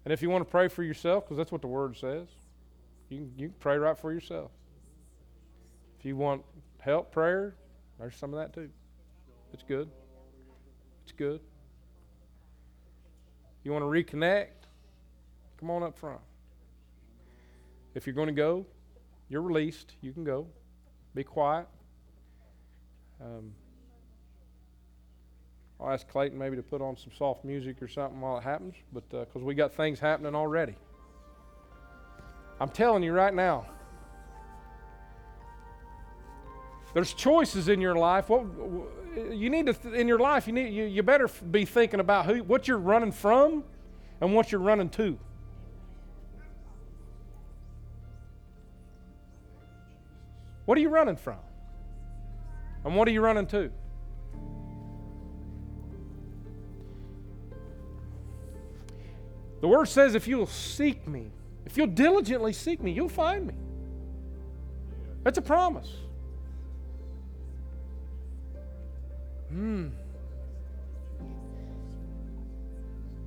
[0.04, 2.28] And if you want to pray for yourself, because that's what the word says,
[3.10, 4.52] you can, you can pray right for yourself.
[6.00, 6.44] If you want
[6.80, 7.56] help, prayer,
[8.00, 8.70] there's some of that too.
[9.52, 9.90] It's good.
[11.04, 11.42] It's good.
[13.64, 14.48] You want to reconnect?
[15.60, 16.22] Come on up front.
[17.96, 18.66] If you're going to go,
[19.28, 19.96] you're released.
[20.02, 20.48] You can go.
[21.16, 21.68] Be quiet.
[23.22, 23.52] Um,
[25.82, 28.76] I'll ask Clayton maybe to put on some soft music or something while it happens,
[28.94, 30.76] but because we got things happening already.
[32.62, 33.66] I'm telling you right now.
[36.94, 38.30] There's choices in your life.
[38.30, 38.46] What
[39.16, 42.44] you need to in your life, you need you, you better be thinking about who
[42.44, 43.64] what you're running from
[44.22, 45.18] and what you're running to.
[50.66, 51.40] What are you running from?
[52.86, 53.72] And what are you running to?
[59.62, 61.32] The word says if you'll seek me,
[61.66, 63.56] if you'll diligently seek me, you'll find me.
[65.24, 65.92] That's a promise.
[69.50, 69.90] Hmm.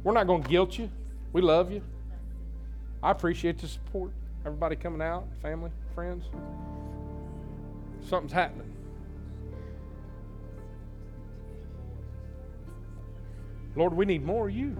[0.04, 0.90] We're not going to guilt you.
[1.32, 1.82] We love you.
[3.02, 4.10] I appreciate the support.
[4.44, 6.24] Everybody coming out, family, friends.
[8.08, 8.72] Something's happening.
[13.74, 14.76] Lord, we need more of you,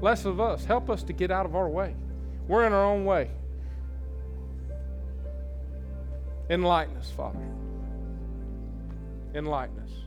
[0.00, 0.64] less of us.
[0.64, 1.94] Help us to get out of our way.
[2.48, 3.30] We're in our own way.
[6.50, 7.38] Enlighten us, Father.
[9.34, 10.05] Enlighten us.